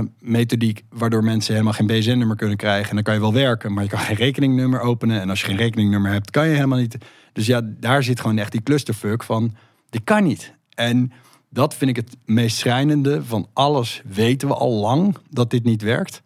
waardoor 0.90 1.24
mensen 1.24 1.54
helemaal 1.54 1.74
geen 1.74 1.88
BSN-nummer 1.88 2.36
kunnen 2.36 2.58
krijgen. 2.58 2.90
En 2.90 2.96
dan 2.96 3.04
kan 3.04 3.14
je 3.14 3.20
wel 3.20 3.34
werken, 3.34 3.74
maar 3.74 3.84
je 3.84 3.90
kan 3.90 4.00
geen 4.00 4.16
rekeningnummer 4.16 4.80
openen. 4.80 5.22
En 5.22 5.30
als 5.30 5.40
je 5.40 5.46
geen 5.46 5.58
rekeningnummer 5.58 6.12
hebt, 6.12 6.32
kan 6.32 6.48
je 6.48 6.54
helemaal 6.56 6.80
niet. 6.80 6.98
Dus 7.34 7.46
ja, 7.46 7.62
daar 7.64 8.04
zit 8.04 8.20
gewoon 8.20 8.38
echt 8.38 8.52
die 8.52 8.64
clusterfuck 8.64 9.24
van, 9.24 9.56
dit 9.90 10.02
kan 10.04 10.24
niet. 10.24 10.54
En 10.76 11.12
dat 11.58 11.76
vind 11.76 11.90
ik 11.90 11.96
het 11.96 12.18
meest 12.26 12.58
schrijnende 12.58 13.24
van 13.24 13.48
alles. 13.54 14.02
Weten 14.06 14.48
we 14.48 14.54
al 14.54 14.72
lang 14.72 15.18
dat 15.30 15.50
dit 15.50 15.64
niet 15.64 15.82
werkt. 15.82 16.22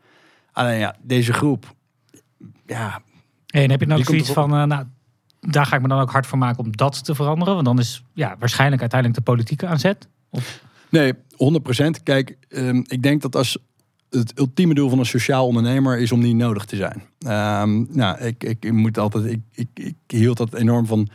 Alleen 0.51 0.77
ja, 0.77 0.95
deze 1.01 1.33
groep, 1.33 1.75
ja, 2.65 3.01
Hey, 3.51 3.63
en 3.63 3.69
heb 3.69 3.79
je 3.79 3.87
komt 3.87 4.05
zoiets 4.05 4.31
van, 4.31 4.55
eh, 4.55 4.63
nou, 4.63 4.85
daar 5.39 5.65
ga 5.65 5.75
ik 5.75 5.81
me 5.81 5.87
dan 5.87 5.99
ook 5.99 6.11
hard 6.11 6.27
voor 6.27 6.37
maken 6.37 6.63
om 6.63 6.75
dat 6.75 7.03
te 7.03 7.15
veranderen? 7.15 7.53
Want 7.53 7.65
dan 7.65 7.79
is 7.79 8.03
ja, 8.13 8.35
waarschijnlijk 8.39 8.81
uiteindelijk 8.81 9.25
de 9.25 9.31
politieke 9.31 9.67
aan 9.67 9.79
zet. 9.79 10.07
Nee, 10.89 11.13
100%. 11.35 12.03
Kijk, 12.03 12.37
ehm, 12.49 12.81
ik 12.87 13.03
denk 13.03 13.21
dat 13.21 13.35
als 13.35 13.57
het 14.09 14.39
ultieme 14.39 14.73
doel 14.73 14.89
van 14.89 14.99
een 14.99 15.05
sociaal 15.05 15.45
ondernemer 15.45 15.99
is 15.99 16.11
om 16.11 16.19
niet 16.19 16.35
nodig 16.35 16.65
te 16.65 16.75
zijn. 16.75 17.03
Ehm, 17.19 17.83
nou, 17.95 18.19
ik, 18.19 18.43
ik, 18.43 18.65
ik 18.65 18.71
moet 18.71 18.97
altijd, 18.97 19.25
ik, 19.25 19.41
ik, 19.51 19.69
ik 19.73 19.95
hield 20.07 20.37
dat 20.37 20.53
enorm 20.53 20.85
van 20.85 21.09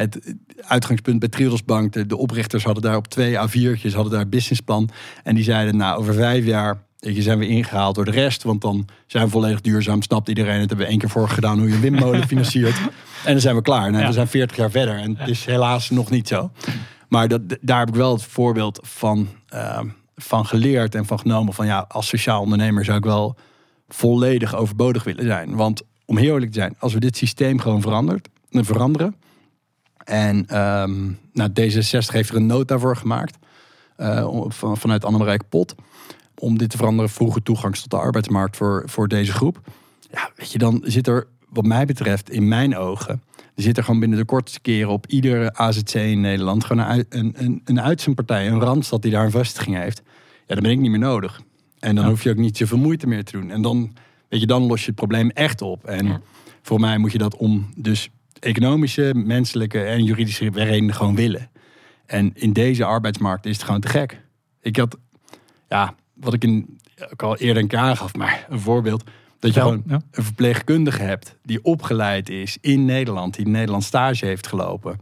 het, 0.00 0.34
uitgangspunt 0.60 1.18
bij 1.18 1.28
Triodos 1.28 1.64
Bank. 1.64 1.92
De, 1.92 2.06
de 2.06 2.16
oprichters 2.16 2.64
hadden 2.64 2.82
daar 2.82 2.96
op 2.96 3.08
twee 3.08 3.34
A4'tjes 3.34 3.92
hadden 3.92 4.12
daar 4.12 4.20
een 4.20 4.28
businessplan. 4.28 4.88
En 5.22 5.34
die 5.34 5.44
zeiden, 5.44 5.76
nou, 5.76 5.98
over 5.98 6.14
vijf 6.14 6.44
jaar 6.44 6.82
je, 7.00 7.22
zijn 7.22 7.38
we 7.38 7.46
ingehaald 7.46 7.94
door 7.94 8.04
de 8.04 8.10
rest. 8.10 8.42
Want 8.42 8.60
dan 8.60 8.88
zijn 9.06 9.24
we 9.24 9.30
volledig 9.30 9.60
duurzaam, 9.60 10.02
snapt 10.02 10.28
iedereen. 10.28 10.60
Het 10.60 10.68
hebben 10.68 10.86
we 10.86 10.90
één 10.92 10.98
keer 10.98 11.08
voor 11.10 11.28
gedaan 11.28 11.58
hoe 11.58 11.68
je 11.68 11.74
een 11.74 11.80
windmolen 11.80 12.26
financiert. 12.34 12.76
En 13.24 13.32
dan 13.32 13.40
zijn 13.40 13.54
we 13.54 13.62
klaar. 13.62 13.90
Nou, 13.90 14.02
Ja. 14.02 14.08
We 14.08 14.14
zijn 14.14 14.28
40 14.28 14.56
jaar 14.56 14.70
verder 14.70 14.96
en 14.96 15.16
het 15.16 15.28
is 15.28 15.44
helaas 15.44 15.90
nog 15.90 16.10
niet 16.10 16.28
zo. 16.28 16.50
Maar 17.08 17.28
dat, 17.28 17.40
daar 17.60 17.78
heb 17.78 17.88
ik 17.88 17.94
wel 17.94 18.12
het 18.12 18.22
voorbeeld 18.22 18.80
van, 18.82 19.28
ehm, 19.48 19.86
van 20.16 20.46
geleerd 20.46 20.94
en 20.94 21.06
van 21.06 21.18
genomen. 21.18 21.54
Van 21.54 21.66
ja, 21.66 21.84
als 21.88 22.08
sociaal 22.08 22.42
ondernemer 22.42 22.84
zou 22.84 22.98
ik 22.98 23.04
wel 23.04 23.36
volledig 23.88 24.54
overbodig 24.54 25.04
willen 25.04 25.24
zijn. 25.24 25.56
Want 25.56 25.82
om 26.04 26.16
heel 26.16 26.32
eerlijk 26.32 26.52
te 26.52 26.58
zijn, 26.58 26.74
als 26.78 26.94
we 26.94 27.00
dit 27.00 27.16
systeem 27.16 27.58
gewoon 27.58 27.80
verandert, 27.80 28.28
eh, 28.50 28.62
veranderen. 28.64 29.14
En 30.10 30.46
ehm, 30.46 31.10
nou, 31.32 31.50
D66 31.60 32.12
heeft 32.12 32.30
er 32.30 32.36
een 32.36 32.46
nota 32.46 32.78
voor 32.78 32.96
gemaakt. 32.96 33.38
om- 34.26 34.52
van, 34.52 34.76
vanuit 34.76 35.04
Annemarie 35.04 35.40
Pot. 35.48 35.74
Om 36.38 36.58
dit 36.58 36.70
te 36.70 36.76
veranderen, 36.76 37.10
vroege 37.10 37.42
toegang 37.42 37.76
tot 37.76 37.90
de 37.90 37.96
arbeidsmarkt 37.96 38.56
voor, 38.56 38.82
voor 38.86 39.08
deze 39.08 39.32
groep. 39.32 39.60
Ja, 40.10 40.30
weet 40.36 40.52
je, 40.52 40.58
dan 40.58 40.80
zit 40.84 41.06
er, 41.06 41.26
wat 41.48 41.64
mij 41.64 41.84
betreft, 41.84 42.30
in 42.30 42.48
mijn 42.48 42.76
ogen. 42.76 43.22
Er 43.54 43.62
zit 43.62 43.76
er 43.76 43.84
gewoon 43.84 44.00
binnen 44.00 44.18
de 44.18 44.24
kortste 44.24 44.60
keren 44.60 44.90
op 44.90 45.06
iedere 45.06 45.54
AZC 45.54 45.94
in 45.94 46.20
Nederland. 46.20 46.64
gewoon 46.64 46.86
een, 46.90 47.06
een, 47.08 47.34
een, 47.36 47.60
een 47.64 47.80
uitzendpartij, 47.80 48.48
een 48.48 48.60
randstad 48.60 49.02
die 49.02 49.10
daar 49.10 49.24
een 49.24 49.30
vestiging 49.30 49.76
heeft. 49.76 50.02
Ja, 50.46 50.54
dan 50.54 50.62
ben 50.62 50.72
ik 50.72 50.78
niet 50.78 50.90
meer 50.90 50.98
nodig. 51.00 51.40
En 51.78 51.94
dan 51.94 52.04
Ja. 52.04 52.10
hoef 52.10 52.22
je 52.22 52.30
ook 52.30 52.36
niet 52.36 52.56
zoveel 52.56 52.78
moeite 52.78 53.06
meer 53.06 53.24
te 53.24 53.32
doen. 53.32 53.50
En 53.50 53.62
dan, 53.62 53.92
weet 54.28 54.40
je, 54.40 54.46
dan 54.46 54.62
los 54.62 54.80
je 54.80 54.86
het 54.86 54.94
probleem 54.94 55.30
echt 55.30 55.62
op. 55.62 55.84
En 55.84 56.06
Ja. 56.06 56.20
voor 56.62 56.80
mij 56.80 56.98
moet 56.98 57.12
je 57.12 57.18
dat 57.18 57.36
om 57.36 57.70
dus 57.76 58.10
economische, 58.40 59.12
menselijke 59.14 59.82
en 59.82 60.04
juridische 60.04 60.50
redenen 60.52 60.94
gewoon 60.94 61.14
willen. 61.14 61.50
En 62.06 62.32
in 62.34 62.52
deze 62.52 62.84
arbeidsmarkt 62.84 63.46
is 63.46 63.56
het 63.56 63.64
gewoon 63.64 63.80
te 63.80 63.88
gek. 63.88 64.20
Ik 64.60 64.76
had, 64.76 64.96
ja, 65.68 65.94
wat 66.14 66.32
ik 66.32 66.44
in, 66.44 66.78
ook 67.12 67.22
al 67.22 67.36
eerder 67.36 67.62
een 67.62 67.68
keer 67.68 67.78
aangaf, 67.78 68.14
maar 68.14 68.46
een 68.48 68.60
voorbeeld. 68.60 69.04
Dat 69.38 69.54
je 69.54 69.60
gewoon 69.60 69.82
ja. 69.86 70.00
een 70.10 70.24
verpleegkundige 70.24 71.02
hebt 71.02 71.36
die 71.42 71.64
opgeleid 71.64 72.28
is 72.28 72.58
in 72.60 72.84
Nederland, 72.84 73.34
die 73.34 73.48
Nederland 73.48 73.84
stage 73.84 74.26
heeft 74.26 74.46
gelopen, 74.46 75.00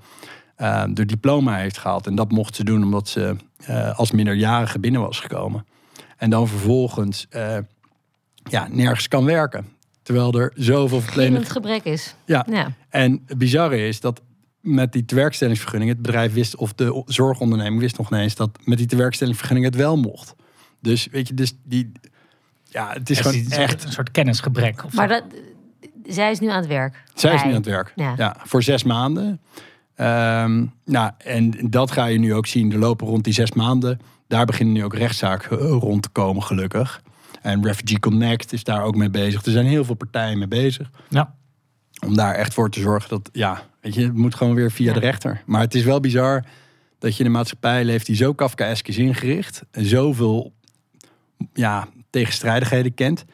eh, 0.56 0.84
de 0.88 1.06
diploma 1.06 1.56
heeft 1.56 1.78
gehaald. 1.78 2.06
En 2.06 2.14
dat 2.14 2.30
mocht 2.30 2.56
ze 2.56 2.64
doen 2.64 2.82
omdat 2.82 3.08
ze 3.08 3.36
eh, 3.64 3.98
als 3.98 4.10
minderjarige 4.10 4.78
binnen 4.78 5.00
was 5.00 5.20
gekomen. 5.20 5.66
En 6.16 6.30
dan 6.30 6.48
vervolgens 6.48 7.26
eh, 7.30 7.58
ja, 8.42 8.68
nergens 8.70 9.08
kan 9.08 9.24
werken. 9.24 9.66
Terwijl 10.08 10.32
er 10.32 10.52
zoveel 10.54 11.00
verpleegkundigen 11.00 11.52
gebrek 11.52 11.84
is. 11.84 12.14
Ja. 12.24 12.46
Ja. 12.50 12.72
en 12.88 13.22
het 13.26 13.38
bizarre 13.38 13.88
is 13.88 14.00
dat 14.00 14.20
met 14.60 14.92
die 14.92 15.04
tewerkstellingsvergunning, 15.04 15.90
het 15.90 16.02
bedrijf 16.02 16.32
wist, 16.32 16.56
of 16.56 16.72
de 16.72 17.02
zorgonderneming 17.06 17.80
wist 17.80 17.98
nog 17.98 18.10
niet 18.10 18.20
eens 18.20 18.34
dat 18.34 18.58
met 18.64 18.78
die 18.78 18.86
tewerkstellingsvergunning 18.86 19.66
het 19.66 19.76
wel 19.76 19.96
mocht. 19.96 20.34
Dus 20.80 21.08
weet 21.10 21.28
je, 21.28 21.34
dus 21.34 21.52
die, 21.64 21.92
ja, 22.64 22.92
het 22.92 23.10
is 23.10 23.18
Het 23.18 23.26
gewoon 23.26 23.50
echt. 23.50 23.84
een 23.84 23.92
soort 23.92 24.10
kennisgebrek. 24.10 24.84
Of 24.84 24.94
Maar 24.94 25.08
zo. 25.08 25.14
dat, 25.14 25.24
zij 26.14 26.30
is 26.30 26.40
nu 26.40 26.48
aan 26.48 26.56
het 26.60 26.66
werk. 26.66 27.02
Zij 27.14 27.34
is 27.34 27.42
nu 27.42 27.48
aan 27.48 27.54
het 27.54 27.66
werk. 27.66 27.92
Ja. 27.96 28.14
Ja. 28.16 28.36
voor 28.44 28.62
zes 28.62 28.82
maanden. 28.84 29.40
Ehm, 29.94 30.64
nou, 30.84 31.10
en 31.18 31.50
dat 31.70 31.90
ga 31.90 32.04
je 32.06 32.18
nu 32.18 32.34
ook 32.34 32.46
zien. 32.46 32.72
Er 32.72 32.78
lopen 32.78 33.06
rond 33.06 33.24
die 33.24 33.32
zes 33.32 33.52
maanden. 33.52 34.00
Daar 34.28 34.44
beginnen 34.44 34.74
nu 34.74 34.84
ook 34.84 34.94
rechtszaken 34.94 35.58
rond 35.58 36.02
te 36.02 36.08
komen, 36.08 36.42
gelukkig. 36.42 37.02
En 37.42 37.64
Refugee 37.64 37.98
Connect 37.98 38.52
is 38.52 38.64
daar 38.64 38.82
ook 38.82 38.96
mee 38.96 39.10
bezig. 39.10 39.44
Er 39.44 39.52
zijn 39.52 39.66
heel 39.66 39.84
veel 39.84 39.94
partijen 39.94 40.38
mee 40.38 40.48
bezig. 40.48 40.90
ja. 41.08 41.36
Om 42.06 42.16
daar 42.16 42.34
echt 42.34 42.54
voor 42.54 42.70
te 42.70 42.80
zorgen 42.80 43.08
dat, 43.08 43.28
ja, 43.32 43.62
weet 43.80 43.94
je, 43.94 44.02
het 44.02 44.14
moet 44.14 44.34
gewoon 44.34 44.54
weer 44.54 44.70
via 44.70 44.92
de 44.92 45.00
rechter. 45.00 45.42
Maar 45.46 45.60
het 45.60 45.74
is 45.74 45.84
wel 45.84 46.00
bizar 46.00 46.44
dat 46.98 47.12
je 47.12 47.20
in 47.20 47.26
een 47.26 47.32
maatschappij 47.32 47.84
leeft 47.84 48.06
die 48.06 48.16
zo 48.16 48.32
Kafkaesk 48.32 48.88
is 48.88 48.98
ingericht. 48.98 49.62
En 49.70 49.84
zoveel, 49.84 50.52
ja, 51.52 51.88
tegenstrijdigheden 52.10 52.94
kent. 52.94 53.24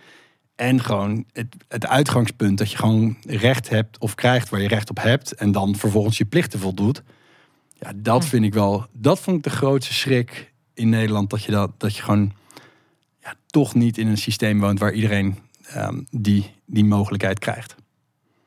En 0.56 0.80
gewoon 0.82 1.24
het, 1.32 1.56
het 1.68 1.86
uitgangspunt 1.86 2.58
dat 2.58 2.70
je 2.70 2.76
gewoon 2.76 3.16
recht 3.26 3.68
hebt 3.68 3.98
of 3.98 4.14
krijgt 4.14 4.48
waar 4.48 4.60
je 4.60 4.68
recht 4.68 4.90
op 4.90 5.02
hebt. 5.02 5.34
En 5.34 5.52
dan 5.52 5.76
vervolgens 5.76 6.18
je 6.18 6.24
plichten 6.24 6.58
voldoet. 6.58 7.02
Ja, 7.72 7.92
dat 7.96 8.24
vind 8.24 8.44
ik 8.44 8.54
wel, 8.54 8.86
dat 8.92 9.20
vond 9.20 9.36
ik 9.36 9.42
de 9.42 9.50
grootste 9.50 9.94
schrik 9.94 10.52
in 10.74 10.88
Nederland. 10.88 11.30
Dat 11.30 11.42
je, 11.42 11.52
dat, 11.52 11.70
dat 11.78 11.96
je 11.96 12.02
gewoon 12.02 12.32
toch 13.54 13.74
niet 13.74 13.98
in 13.98 14.06
een 14.06 14.18
systeem 14.18 14.60
woont 14.60 14.78
waar 14.78 14.92
iedereen 14.92 15.38
ehm, 15.66 16.00
die, 16.10 16.54
die 16.66 16.84
mogelijkheid 16.84 17.38
krijgt. 17.38 17.74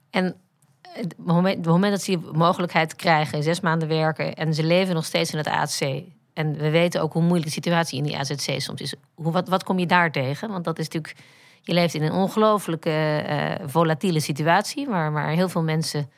En 0.09 0.35
het 0.81 1.15
moment, 1.17 1.57
het 1.57 1.65
moment 1.65 1.91
dat 1.91 2.01
ze 2.01 2.17
die 2.17 2.31
mogelijkheid 2.31 2.95
krijgen, 2.95 3.43
zes 3.43 3.59
maanden 3.59 3.87
werken 3.87 4.35
en 4.35 4.53
ze 4.53 4.63
leven 4.63 4.95
nog 4.95 5.05
steeds 5.05 5.31
in 5.31 5.37
het 5.37 5.47
AZC. 5.47 6.03
En 6.33 6.57
we 6.57 6.69
weten 6.69 7.01
ook 7.01 7.13
hoe 7.13 7.21
moeilijk 7.21 7.45
de 7.45 7.51
situatie 7.51 7.97
in 7.97 8.03
die 8.03 8.17
AZC 8.17 8.61
soms 8.61 8.81
is. 8.81 8.93
Hoe, 9.13 9.31
wat, 9.31 9.47
wat 9.47 9.63
kom 9.63 9.79
je 9.79 9.85
daar 9.85 10.11
tegen? 10.11 10.49
Want 10.49 10.63
dat 10.63 10.79
is 10.79 10.87
natuurlijk, 10.89 11.15
je 11.61 11.73
leeft 11.73 11.93
in 11.93 12.03
een 12.03 12.11
ongelooflijke 12.11 12.89
eh, 12.89 13.67
volatiele 13.67 14.19
situatie, 14.19 14.87
waar, 14.87 15.11
waar 15.11 15.29
heel 15.29 15.49
veel 15.49 15.63
mensen 15.63 16.09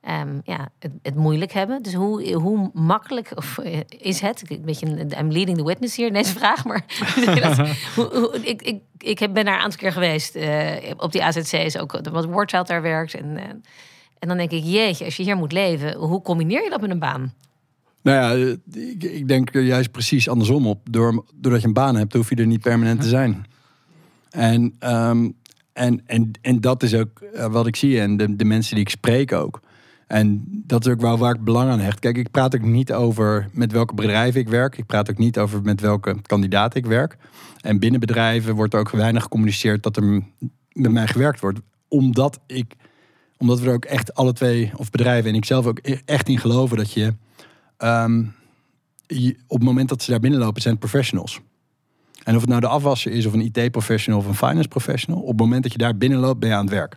ehm, 0.00 0.38
ja, 0.44 0.68
het, 0.78 0.92
het 1.02 1.14
moeilijk 1.14 1.52
hebben. 1.52 1.82
Dus 1.82 1.94
hoe, 1.94 2.32
hoe 2.32 2.70
makkelijk 2.74 3.30
of, 3.34 3.58
eh, 3.58 3.80
is 3.88 4.20
het? 4.20 4.42
Een 4.50 4.62
beetje, 4.64 4.86
I'm 5.18 5.32
leading 5.32 5.56
the 5.58 5.64
witness 5.64 5.96
hier 5.96 6.12
deze 6.12 6.32
vraag, 6.38 6.64
maar 6.64 6.84
hoe, 7.94 8.08
hoe- 8.18 8.38
ik, 8.42 8.62
ik, 8.62 8.80
ik 8.98 9.18
ben 9.18 9.44
daar 9.44 9.54
een 9.54 9.60
aantal 9.62 9.78
keer 9.78 9.92
geweest 9.92 10.34
eh, 10.34 10.72
op 10.96 11.12
die 11.12 11.24
AZC's, 11.24 11.76
ook 11.76 12.00
wat 12.12 12.24
Wordchild 12.24 12.66
daar 12.66 12.82
werkt. 12.82 13.14
En, 13.14 13.36
eh, 13.36 13.44
en 14.18 14.28
dan 14.28 14.36
denk 14.36 14.50
ik, 14.50 14.64
jeetje, 14.64 15.04
als 15.04 15.16
je 15.16 15.22
hier 15.22 15.36
moet 15.36 15.52
leven, 15.52 15.94
hoe 15.96 16.22
combineer 16.22 16.62
je 16.64 16.70
dat 16.70 16.80
met 16.80 16.90
een 16.90 16.98
baan? 16.98 17.34
Nou 18.02 18.38
ja, 18.38 18.56
ik, 19.00 19.28
denk 19.28 19.52
juist 19.52 19.90
precies 19.90 20.28
andersom 20.28 20.66
op. 20.66 20.80
Door, 20.90 21.24
doordat 21.34 21.60
je 21.60 21.66
een 21.66 21.72
baan 21.72 21.96
hebt, 21.96 22.12
hoef 22.12 22.28
je 22.28 22.36
er 22.36 22.46
niet 22.46 22.60
permanent 22.60 23.00
te 23.00 23.08
zijn. 23.08 23.46
En, 24.30 24.74
ehm, 24.78 25.30
en, 25.72 26.02
en, 26.06 26.30
en 26.40 26.60
dat 26.60 26.82
is 26.82 26.94
ook 26.94 27.24
wat 27.50 27.66
ik 27.66 27.76
zie 27.76 28.00
en 28.00 28.16
de, 28.16 28.36
de 28.36 28.44
mensen 28.44 28.74
die 28.74 28.84
ik 28.84 28.90
spreek 28.90 29.32
ook. 29.32 29.60
En 30.06 30.44
dat 30.66 30.86
is 30.86 30.92
ook 30.92 31.00
wel 31.00 31.18
waar 31.18 31.34
ik 31.34 31.44
belang 31.44 31.70
aan 31.70 31.80
hecht. 31.80 31.98
Kijk, 31.98 32.16
ik 32.16 32.30
praat 32.30 32.54
ook 32.54 32.62
niet 32.62 32.92
over 32.92 33.48
met 33.52 33.72
welke 33.72 33.94
bedrijven 33.94 34.40
ik 34.40 34.48
werk. 34.48 34.78
Ik 34.78 34.86
praat 34.86 35.10
ook 35.10 35.18
niet 35.18 35.38
over 35.38 35.62
met 35.62 35.80
welke 35.80 36.16
kandidaat 36.22 36.74
ik 36.74 36.86
werk. 36.86 37.16
En 37.60 37.78
binnen 37.78 38.00
bedrijven 38.00 38.54
wordt 38.54 38.74
ook 38.74 38.90
weinig 38.90 39.22
gecommuniceerd 39.22 39.82
dat 39.82 39.96
er 39.96 40.22
met 40.72 40.92
mij 40.92 41.06
gewerkt 41.06 41.40
wordt. 41.40 41.60
Omdat 41.88 42.38
ik, 42.46 42.74
omdat 43.36 43.60
we 43.60 43.68
er 43.68 43.74
ook 43.74 43.84
echt 43.84 44.14
alle 44.14 44.32
twee, 44.32 44.72
of 44.76 44.90
bedrijven 44.90 45.30
en 45.30 45.36
ik 45.36 45.44
zelf 45.44 45.66
ook 45.66 45.78
e-, 45.82 45.98
echt 46.04 46.28
in 46.28 46.38
geloven 46.38 46.76
dat 46.76 46.92
je, 46.92 47.14
ehm, 47.76 48.24
je 49.06 49.36
op 49.46 49.56
het 49.56 49.66
moment 49.66 49.88
dat 49.88 50.02
ze 50.02 50.10
daar 50.10 50.20
binnenlopen, 50.20 50.62
zijn 50.62 50.78
professionals. 50.78 51.40
En 52.24 52.34
of 52.34 52.40
het 52.40 52.50
nou 52.50 52.60
de 52.60 52.66
afwasser 52.66 53.12
is, 53.12 53.26
of 53.26 53.32
een 53.32 53.52
IT-professional 53.52 54.20
of 54.20 54.26
een 54.26 54.34
finance 54.34 54.68
professional, 54.68 55.20
op 55.20 55.28
het 55.28 55.38
moment 55.38 55.62
dat 55.62 55.72
je 55.72 55.78
daar 55.78 55.96
binnenloopt, 55.96 56.38
ben 56.38 56.48
je 56.48 56.54
aan 56.54 56.64
het 56.64 56.74
werk. 56.74 56.96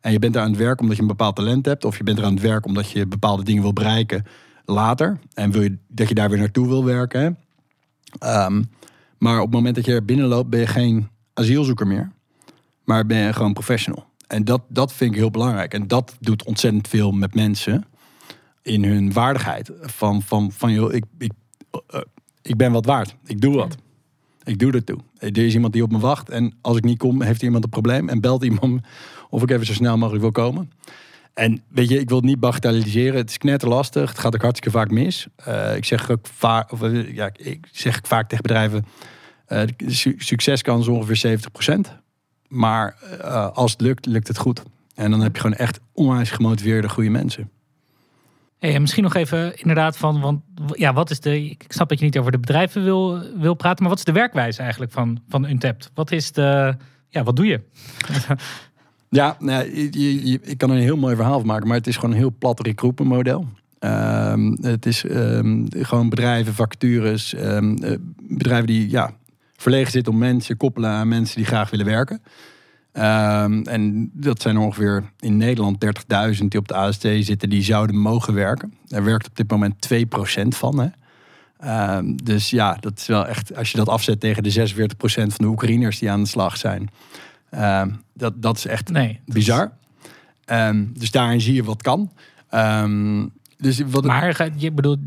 En 0.00 0.12
je 0.12 0.18
bent 0.18 0.34
daar 0.34 0.42
aan 0.42 0.50
het 0.50 0.58
werk 0.58 0.80
omdat 0.80 0.96
je 0.96 1.02
een 1.02 1.08
bepaald 1.08 1.36
talent 1.36 1.66
hebt, 1.66 1.84
of 1.84 1.96
je 1.96 2.04
bent 2.04 2.18
er 2.18 2.24
aan 2.24 2.32
het 2.32 2.42
werk 2.42 2.66
omdat 2.66 2.90
je 2.90 3.06
bepaalde 3.06 3.42
dingen 3.42 3.62
wil 3.62 3.72
bereiken 3.72 4.24
later. 4.64 5.18
En 5.34 5.50
wil 5.50 5.62
je 5.62 5.78
dat 5.88 6.08
je 6.08 6.14
daar 6.14 6.30
weer 6.30 6.38
naartoe 6.38 6.68
wil 6.68 6.84
werken. 6.84 7.38
Ehm, 8.18 8.62
maar 9.18 9.36
op 9.36 9.44
het 9.44 9.54
moment 9.54 9.74
dat 9.74 9.84
je 9.84 9.92
er 9.92 10.04
binnenloopt, 10.04 10.50
ben 10.50 10.60
je 10.60 10.66
geen 10.66 11.08
asielzoeker 11.34 11.86
meer. 11.86 12.12
Maar 12.84 13.06
ben 13.06 13.18
je 13.18 13.32
gewoon 13.32 13.52
professional. 13.52 14.06
En 14.26 14.44
dat, 14.44 14.62
dat 14.68 14.92
vind 14.92 15.10
ik 15.10 15.16
heel 15.16 15.30
belangrijk. 15.30 15.74
En 15.74 15.86
dat 15.86 16.16
doet 16.20 16.44
ontzettend 16.44 16.88
veel 16.88 17.12
met 17.12 17.34
mensen 17.34 17.84
in 18.62 18.84
hun 18.84 19.12
waardigheid. 19.12 19.70
Van, 19.80 20.22
van, 20.22 20.52
van 20.52 20.72
joh, 20.72 20.92
ik, 20.92 21.04
ik, 21.18 21.32
uh, 21.94 22.00
ik 22.42 22.56
ben 22.56 22.72
wat 22.72 22.86
waard. 22.86 23.16
Ik 23.24 23.40
doe 23.40 23.54
wat. 23.54 23.76
Ik 24.46 24.58
doe 24.58 24.72
er 24.72 24.84
toe. 24.84 24.98
Er 25.18 25.38
is 25.38 25.54
iemand 25.54 25.72
die 25.72 25.82
op 25.82 25.92
me 25.92 25.98
wacht. 25.98 26.28
En 26.28 26.54
als 26.60 26.76
ik 26.76 26.84
niet 26.84 26.98
kom, 26.98 27.22
heeft 27.22 27.42
iemand 27.42 27.64
een 27.64 27.70
probleem. 27.70 28.08
En 28.08 28.20
belt 28.20 28.44
iemand 28.44 28.86
of 29.30 29.42
ik 29.42 29.50
even 29.50 29.66
zo 29.66 29.72
snel 29.72 29.96
mogelijk 29.96 30.22
wil 30.22 30.32
komen. 30.32 30.70
En 31.34 31.62
weet 31.68 31.88
je, 31.88 31.98
ik 31.98 32.08
wil 32.08 32.16
het 32.16 32.26
niet 32.26 32.40
bagatelliseren. 32.40 33.16
Het 33.16 33.30
is 33.30 33.38
knetterlastig. 33.38 34.08
Het 34.08 34.18
gaat 34.18 34.34
ook 34.34 34.42
hartstikke 34.42 34.78
vaak 34.78 34.90
mis. 34.90 35.26
Uh, 35.48 35.76
ik 35.76 35.84
zeg 35.84 36.10
ook 36.10 36.26
vaak, 36.26 36.72
of, 36.72 36.80
ja, 37.12 37.30
ik 37.36 37.68
zeg 37.72 38.00
vaak 38.02 38.28
tegen 38.28 38.42
bedrijven: 38.42 38.86
uh, 39.48 39.62
de 39.76 40.14
succeskans 40.16 40.88
ongeveer 40.88 41.38
70%. 41.68 41.80
Maar 42.48 42.96
als 43.54 43.72
het 43.72 43.80
lukt, 43.80 44.06
lukt 44.06 44.28
het 44.28 44.38
goed. 44.38 44.62
En 44.94 45.10
dan 45.10 45.20
heb 45.20 45.34
je 45.34 45.40
gewoon 45.40 45.56
echt 45.56 45.80
onwijs 45.92 46.30
gemotiveerde 46.30 46.88
goede 46.88 47.10
mensen. 47.10 47.50
Hey, 48.58 48.80
misschien 48.80 49.02
nog 49.02 49.14
even 49.14 49.58
inderdaad 49.58 49.96
van, 49.96 50.20
want 50.20 50.40
ja, 50.72 50.92
wat 50.92 51.10
is 51.10 51.20
de, 51.20 51.50
ik 51.50 51.64
snap 51.68 51.88
dat 51.88 51.98
je 51.98 52.04
niet 52.04 52.18
over 52.18 52.32
de 52.32 52.38
bedrijven 52.38 52.84
wil, 52.84 53.22
wil 53.36 53.54
praten, 53.54 53.80
maar 53.80 53.88
wat 53.88 53.98
is 53.98 54.04
de 54.04 54.12
werkwijze 54.12 54.62
eigenlijk 54.62 54.92
van, 54.92 55.20
van 55.28 55.48
Untapped? 55.48 55.90
Wat 55.94 56.12
is 56.12 56.32
de, 56.32 56.76
ja, 57.08 57.22
wat 57.22 57.36
doe 57.36 57.46
je? 57.46 57.60
ja, 59.08 59.36
nou, 59.38 59.74
je, 59.90 60.30
je, 60.30 60.40
ik 60.42 60.58
kan 60.58 60.70
er 60.70 60.76
een 60.76 60.82
heel 60.82 60.96
mooi 60.96 61.16
verhaal 61.16 61.38
van 61.38 61.46
maken, 61.46 61.66
maar 61.66 61.76
het 61.76 61.86
is 61.86 61.94
gewoon 61.94 62.10
een 62.10 62.16
heel 62.16 62.34
plat 62.38 62.60
recruitment 62.60 63.10
model. 63.10 63.48
Um, 63.80 64.58
het 64.60 64.86
is 64.86 65.04
um, 65.04 65.66
gewoon 65.70 66.08
bedrijven, 66.08 66.54
vacatures, 66.54 67.34
um, 67.34 67.78
bedrijven 68.18 68.66
die 68.66 68.90
ja, 68.90 69.10
verlegen 69.56 69.90
zitten 69.92 70.12
om 70.12 70.18
mensen 70.18 70.56
koppelen 70.56 70.90
aan 70.90 71.08
mensen 71.08 71.36
die 71.36 71.46
graag 71.46 71.70
willen 71.70 71.86
werken. 71.86 72.22
Um, 72.98 73.62
en 73.62 74.10
dat 74.12 74.42
zijn 74.42 74.56
ongeveer 74.56 75.10
in 75.20 75.36
Nederland 75.36 75.84
30.000 76.38 76.44
die 76.48 76.58
op 76.58 76.68
de 76.68 76.74
AST 76.74 77.00
zitten 77.00 77.48
die 77.48 77.62
zouden 77.62 77.96
mogen 77.96 78.34
werken. 78.34 78.74
Er 78.88 79.04
werkt 79.04 79.28
op 79.28 79.36
dit 79.36 79.50
moment 79.50 79.88
2% 79.94 79.98
van. 80.48 80.78
Hè. 80.78 80.88
Um, 81.96 82.24
dus 82.24 82.50
ja, 82.50 82.76
dat 82.80 82.98
is 82.98 83.06
wel 83.06 83.26
echt, 83.26 83.56
als 83.56 83.70
je 83.70 83.76
dat 83.76 83.88
afzet 83.88 84.20
tegen 84.20 84.42
de 84.42 84.70
46% 84.70 84.96
van 85.06 85.30
de 85.36 85.46
Oekraïners 85.46 85.98
die 85.98 86.10
aan 86.10 86.22
de 86.22 86.28
slag 86.28 86.56
zijn. 86.56 86.90
Um, 87.54 88.00
dat, 88.14 88.42
dat 88.42 88.56
is 88.56 88.66
echt 88.66 88.90
nee, 88.90 89.20
bizar. 89.24 89.72
Is... 90.46 90.54
dus 90.88 91.10
daarin 91.10 91.40
zie 91.40 91.54
je 91.54 91.64
wat 91.64 91.82
kan. 91.82 92.12
Dus 93.66 93.80
wat 93.86 94.04
maar 94.04 94.48
je 94.56 94.72
bedoelt 94.72 94.98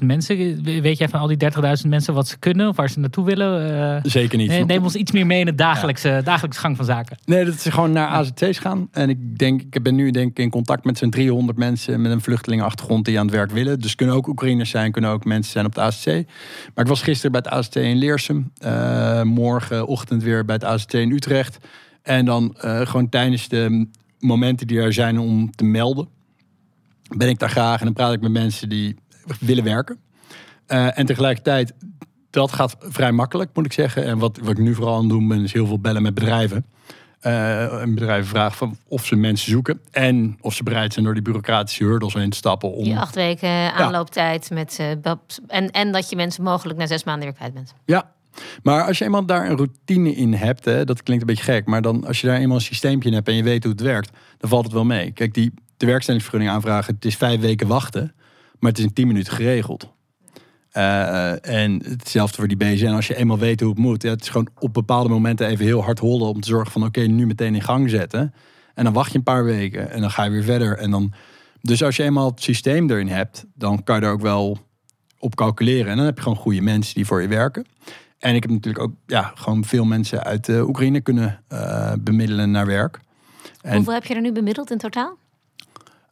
30.000 0.00 0.06
mensen. 0.06 0.62
Weet 0.82 0.98
jij 0.98 1.08
van 1.08 1.20
al 1.20 1.26
die 1.26 1.36
30.000 1.82 1.88
mensen 1.88 2.14
wat 2.14 2.28
ze 2.28 2.38
kunnen 2.38 2.68
of 2.68 2.76
waar 2.76 2.90
ze 2.90 2.98
naartoe 2.98 3.24
willen? 3.24 3.70
Uh, 4.04 4.10
Zeker 4.10 4.38
niet. 4.38 4.66
neem 4.66 4.82
ons 4.82 4.94
iets 4.94 5.12
meer 5.12 5.26
mee 5.26 5.40
in 5.40 5.46
het 5.46 5.58
dagelijkse, 5.58 6.08
ja. 6.08 6.22
dagelijkse 6.22 6.60
gang 6.60 6.76
van 6.76 6.84
zaken. 6.84 7.16
Nee, 7.24 7.44
dat 7.44 7.60
ze 7.60 7.70
gewoon 7.70 7.92
naar 7.92 8.08
AZC's 8.08 8.58
gaan. 8.58 8.88
En 8.92 9.08
ik 9.08 9.38
denk, 9.38 9.62
ik 9.70 9.82
ben 9.82 9.94
nu 9.94 10.10
denk 10.10 10.30
ik 10.30 10.38
in 10.38 10.50
contact 10.50 10.84
met 10.84 10.98
zo'n 10.98 11.10
300 11.10 11.58
mensen 11.58 12.00
met 12.00 12.12
een 12.12 12.20
vluchtelingenachtergrond 12.20 13.04
die 13.04 13.18
aan 13.18 13.26
het 13.26 13.34
werk 13.34 13.50
willen. 13.50 13.80
Dus 13.80 13.94
kunnen 13.94 14.14
ook 14.14 14.26
Oekraïners 14.26 14.70
zijn, 14.70 14.92
kunnen 14.92 15.10
ook 15.10 15.24
mensen 15.24 15.52
zijn 15.52 15.66
op 15.66 15.74
de 15.74 15.80
AZC. 15.80 16.06
Maar 16.74 16.84
ik 16.84 16.90
was 16.90 17.02
gisteren 17.02 17.32
bij 17.32 17.40
het 17.44 17.52
AZC 17.52 17.74
in 17.74 17.96
Leersum. 17.96 18.52
Uh, 18.64 19.22
morgenochtend 19.22 20.22
weer 20.22 20.44
bij 20.44 20.54
het 20.54 20.64
AZC 20.64 20.92
in 20.92 21.10
Utrecht. 21.10 21.58
En 22.02 22.24
dan 22.24 22.56
uh, 22.64 22.80
gewoon 22.80 23.08
tijdens 23.08 23.48
de 23.48 23.86
momenten 24.18 24.66
die 24.66 24.80
er 24.80 24.92
zijn 24.92 25.18
om 25.18 25.50
te 25.50 25.64
melden 25.64 26.08
ben 27.16 27.28
ik 27.28 27.38
daar 27.38 27.50
graag 27.50 27.78
en 27.78 27.84
dan 27.84 27.94
praat 27.94 28.12
ik 28.12 28.20
met 28.20 28.32
mensen 28.32 28.68
die 28.68 28.96
willen 29.40 29.64
werken. 29.64 29.98
Uh, 30.68 30.98
en 30.98 31.06
tegelijkertijd, 31.06 31.74
dat 32.30 32.52
gaat 32.52 32.76
vrij 32.80 33.12
makkelijk, 33.12 33.50
moet 33.54 33.66
ik 33.66 33.72
zeggen. 33.72 34.04
En 34.04 34.18
wat, 34.18 34.38
wat 34.38 34.50
ik 34.50 34.58
nu 34.58 34.74
vooral 34.74 34.94
aan 34.94 35.00
het 35.00 35.08
doen 35.08 35.28
ben, 35.28 35.42
is 35.42 35.52
heel 35.52 35.66
veel 35.66 35.78
bellen 35.78 36.02
met 36.02 36.14
bedrijven. 36.14 36.66
Uh, 37.22 37.82
en 37.82 37.94
bedrijven 37.94 38.28
vragen 38.28 38.56
van 38.56 38.76
of 38.88 39.06
ze 39.06 39.16
mensen 39.16 39.50
zoeken 39.50 39.80
en 39.90 40.36
of 40.40 40.54
ze 40.54 40.62
bereid 40.62 40.92
zijn 40.92 41.04
door 41.04 41.14
die 41.14 41.22
bureaucratische 41.22 41.84
hurdles 41.84 42.14
heen 42.14 42.30
te 42.30 42.36
stappen. 42.36 42.72
Om... 42.72 42.84
Die 42.84 42.98
acht 42.98 43.14
weken 43.14 43.74
aanlooptijd 43.74 44.50
met 44.50 44.78
uh, 44.80 44.90
en, 45.46 45.70
en 45.70 45.92
dat 45.92 46.10
je 46.10 46.16
mensen 46.16 46.42
mogelijk 46.42 46.78
na 46.78 46.86
zes 46.86 47.04
maanden 47.04 47.24
weer 47.24 47.36
kwijt 47.36 47.54
bent. 47.54 47.74
Ja, 47.84 48.12
maar 48.62 48.86
als 48.86 48.98
je 48.98 49.04
eenmaal 49.04 49.26
daar 49.26 49.50
een 49.50 49.56
routine 49.56 50.14
in 50.14 50.34
hebt, 50.34 50.64
hè, 50.64 50.84
dat 50.84 51.02
klinkt 51.02 51.22
een 51.22 51.28
beetje 51.34 51.52
gek, 51.52 51.66
maar 51.66 51.82
dan 51.82 52.06
als 52.06 52.20
je 52.20 52.26
daar 52.26 52.36
eenmaal 52.36 52.56
een 52.56 52.62
systeempje 52.62 53.08
in 53.08 53.14
hebt 53.14 53.28
en 53.28 53.34
je 53.34 53.42
weet 53.42 53.62
hoe 53.62 53.72
het 53.72 53.80
werkt, 53.80 54.10
dan 54.38 54.50
valt 54.50 54.64
het 54.64 54.72
wel 54.72 54.84
mee. 54.84 55.10
Kijk, 55.10 55.34
die 55.34 55.52
de 55.76 55.86
werkstellingsvergunning 55.86 56.54
aanvragen, 56.54 56.94
het 56.94 57.04
is 57.04 57.16
vijf 57.16 57.40
weken 57.40 57.66
wachten, 57.66 58.14
maar 58.58 58.70
het 58.70 58.78
is 58.78 58.84
in 58.84 58.92
tien 58.92 59.06
minuten 59.06 59.32
geregeld. 59.32 59.94
Uh, 60.76 61.46
en 61.46 61.82
hetzelfde 61.84 62.36
voor 62.36 62.48
die 62.48 62.56
BZN. 62.56 62.86
Als 62.86 63.06
je 63.06 63.16
eenmaal 63.16 63.38
weet 63.38 63.60
hoe 63.60 63.70
het 63.70 63.78
moet. 63.78 64.02
Ja, 64.02 64.10
het 64.10 64.22
is 64.22 64.28
gewoon 64.28 64.48
op 64.58 64.74
bepaalde 64.74 65.08
momenten 65.08 65.46
even 65.46 65.64
heel 65.64 65.82
hard 65.82 65.98
hollen 65.98 66.28
om 66.28 66.40
te 66.40 66.48
zorgen 66.48 66.72
van 66.72 66.84
oké, 66.84 67.00
nu 67.00 67.26
meteen 67.26 67.54
in 67.54 67.62
gang 67.62 67.90
zetten. 67.90 68.34
En 68.74 68.84
dan 68.84 68.92
wacht 68.92 69.12
je 69.12 69.18
een 69.18 69.24
paar 69.24 69.44
weken 69.44 69.90
en 69.90 70.00
dan 70.00 70.10
ga 70.10 70.24
je 70.24 70.30
weer 70.30 70.42
verder. 70.42 70.78
En 70.78 70.90
dan, 70.90 71.12
dus 71.60 71.82
als 71.82 71.96
je 71.96 72.02
eenmaal 72.02 72.30
het 72.30 72.42
systeem 72.42 72.90
erin 72.90 73.08
hebt, 73.08 73.44
dan 73.54 73.84
kan 73.84 74.00
je 74.00 74.06
er 74.06 74.12
ook 74.12 74.20
wel 74.20 74.58
op 75.18 75.34
calculeren. 75.34 75.90
En 75.90 75.96
dan 75.96 76.06
heb 76.06 76.16
je 76.16 76.22
gewoon 76.22 76.38
goede 76.38 76.60
mensen 76.60 76.94
die 76.94 77.06
voor 77.06 77.22
je 77.22 77.28
werken. 77.28 77.66
En 78.18 78.34
ik 78.34 78.42
heb 78.42 78.52
natuurlijk 78.52 78.84
ook 78.84 78.92
ja, 79.06 79.32
gewoon 79.34 79.64
veel 79.64 79.84
mensen 79.84 80.24
uit 80.24 80.48
uh, 80.48 80.68
Oekraïne 80.68 81.00
kunnen 81.00 81.42
bemiddelen 81.98 82.50
naar 82.50 82.66
werk. 82.66 83.00
Hoeveel 83.62 83.92
heb 83.92 84.04
je 84.04 84.14
er 84.14 84.20
nu 84.20 84.32
bemiddeld 84.32 84.70
in 84.70 84.78
totaal? 84.78 85.16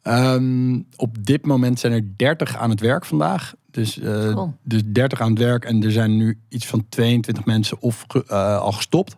Um, 0.07 0.87
op 0.95 1.25
dit 1.25 1.45
moment 1.45 1.79
zijn 1.79 1.93
er 1.93 2.03
30 2.15 2.57
aan 2.57 2.69
het 2.69 2.79
werk 2.79 3.05
vandaag. 3.05 3.53
Dus, 3.71 3.97
uh, 3.97 4.43
dus 4.63 4.81
30 4.85 5.21
aan 5.21 5.29
het 5.29 5.39
werk. 5.39 5.65
En 5.65 5.83
er 5.83 5.91
zijn 5.91 6.17
nu 6.17 6.39
iets 6.49 6.65
van 6.65 6.85
22 6.89 7.45
mensen 7.45 7.81
of, 7.81 8.05
uh, 8.13 8.59
al 8.59 8.71
gestopt. 8.71 9.15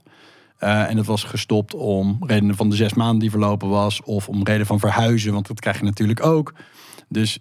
Uh, 0.60 0.90
en 0.90 0.96
dat 0.96 1.06
was 1.06 1.24
gestopt 1.24 1.74
om 1.74 2.18
redenen 2.20 2.56
van 2.56 2.70
de 2.70 2.76
zes 2.76 2.94
maanden 2.94 3.20
die 3.20 3.30
verlopen 3.30 3.70
was. 3.70 4.02
Of 4.04 4.30
om 4.30 4.44
reden 4.44 4.66
van 4.66 4.80
verhuizen, 4.80 5.34
want 5.34 5.48
dat 5.48 5.60
krijg 5.60 5.78
je 5.78 5.84
natuurlijk 5.84 6.26
ook. 6.26 6.54
Dus 7.10 7.40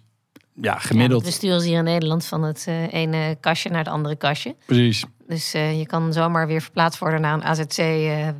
ja, 0.53 0.77
gemiddeld. 0.77 1.21
Ja, 1.21 1.27
we 1.27 1.33
sturen 1.33 1.61
ze 1.61 1.67
hier 1.67 1.77
in 1.77 1.83
Nederland 1.83 2.25
van 2.25 2.43
het 2.43 2.67
ene 2.89 3.37
kastje 3.39 3.69
naar 3.69 3.79
het 3.79 3.87
andere 3.87 4.15
kastje. 4.15 4.55
Precies. 4.65 5.05
Dus 5.27 5.51
je 5.51 5.85
kan 5.85 6.13
zomaar 6.13 6.47
weer 6.47 6.61
verplaatst 6.61 6.99
worden 6.99 7.21
naar 7.21 7.33
een 7.33 7.43
AZC 7.43 7.81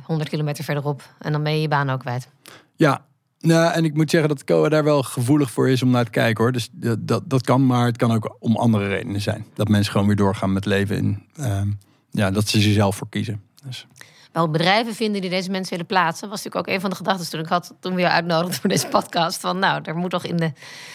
100 0.02 0.28
kilometer 0.28 0.64
verderop. 0.64 1.14
En 1.18 1.32
dan 1.32 1.42
ben 1.42 1.52
je 1.52 1.60
je 1.60 1.68
baan 1.68 1.90
ook 1.90 2.00
kwijt. 2.00 2.28
Ja, 2.76 3.06
nou, 3.40 3.72
en 3.72 3.84
ik 3.84 3.94
moet 3.94 4.10
zeggen 4.10 4.28
dat 4.28 4.44
COA 4.44 4.68
daar 4.68 4.84
wel 4.84 5.02
gevoelig 5.02 5.50
voor 5.50 5.68
is 5.68 5.82
om 5.82 5.90
naar 5.90 6.04
te 6.04 6.10
kijken 6.10 6.44
hoor. 6.44 6.52
Dus 6.52 6.68
dat, 6.72 7.30
dat 7.30 7.42
kan, 7.42 7.66
maar 7.66 7.86
het 7.86 7.96
kan 7.96 8.12
ook 8.12 8.36
om 8.38 8.56
andere 8.56 8.88
redenen 8.88 9.20
zijn. 9.20 9.46
Dat 9.54 9.68
mensen 9.68 9.92
gewoon 9.92 10.06
weer 10.06 10.16
doorgaan 10.16 10.52
met 10.52 10.64
leven 10.64 10.96
in, 10.96 11.22
uh, 11.40 11.62
ja, 12.10 12.30
dat 12.30 12.48
ze 12.48 12.60
zichzelf 12.60 12.96
voor 12.96 13.08
kiezen. 13.08 13.42
Dus. 13.64 13.86
Wel, 14.32 14.50
bedrijven 14.50 14.94
vinden 14.94 15.20
die 15.20 15.30
deze 15.30 15.50
mensen 15.50 15.70
willen 15.70 15.86
plaatsen, 15.86 16.28
was 16.28 16.44
natuurlijk 16.44 16.68
ook 16.68 16.74
een 16.74 16.80
van 16.80 16.90
de 16.90 16.96
gedachten 16.96 17.30
toen 17.30 17.40
ik 17.40 17.46
had 17.46 17.74
toen 17.80 17.94
we 17.94 18.00
je 18.00 18.08
uitnodigden 18.08 18.60
voor 18.60 18.70
deze 18.70 18.88
podcast. 18.88 19.40
Van 19.40 19.58
nou, 19.58 19.80
er 19.84 19.96
moet 19.96 20.10
toch 20.10 20.24
in 20.24 20.36
de, 20.36 20.52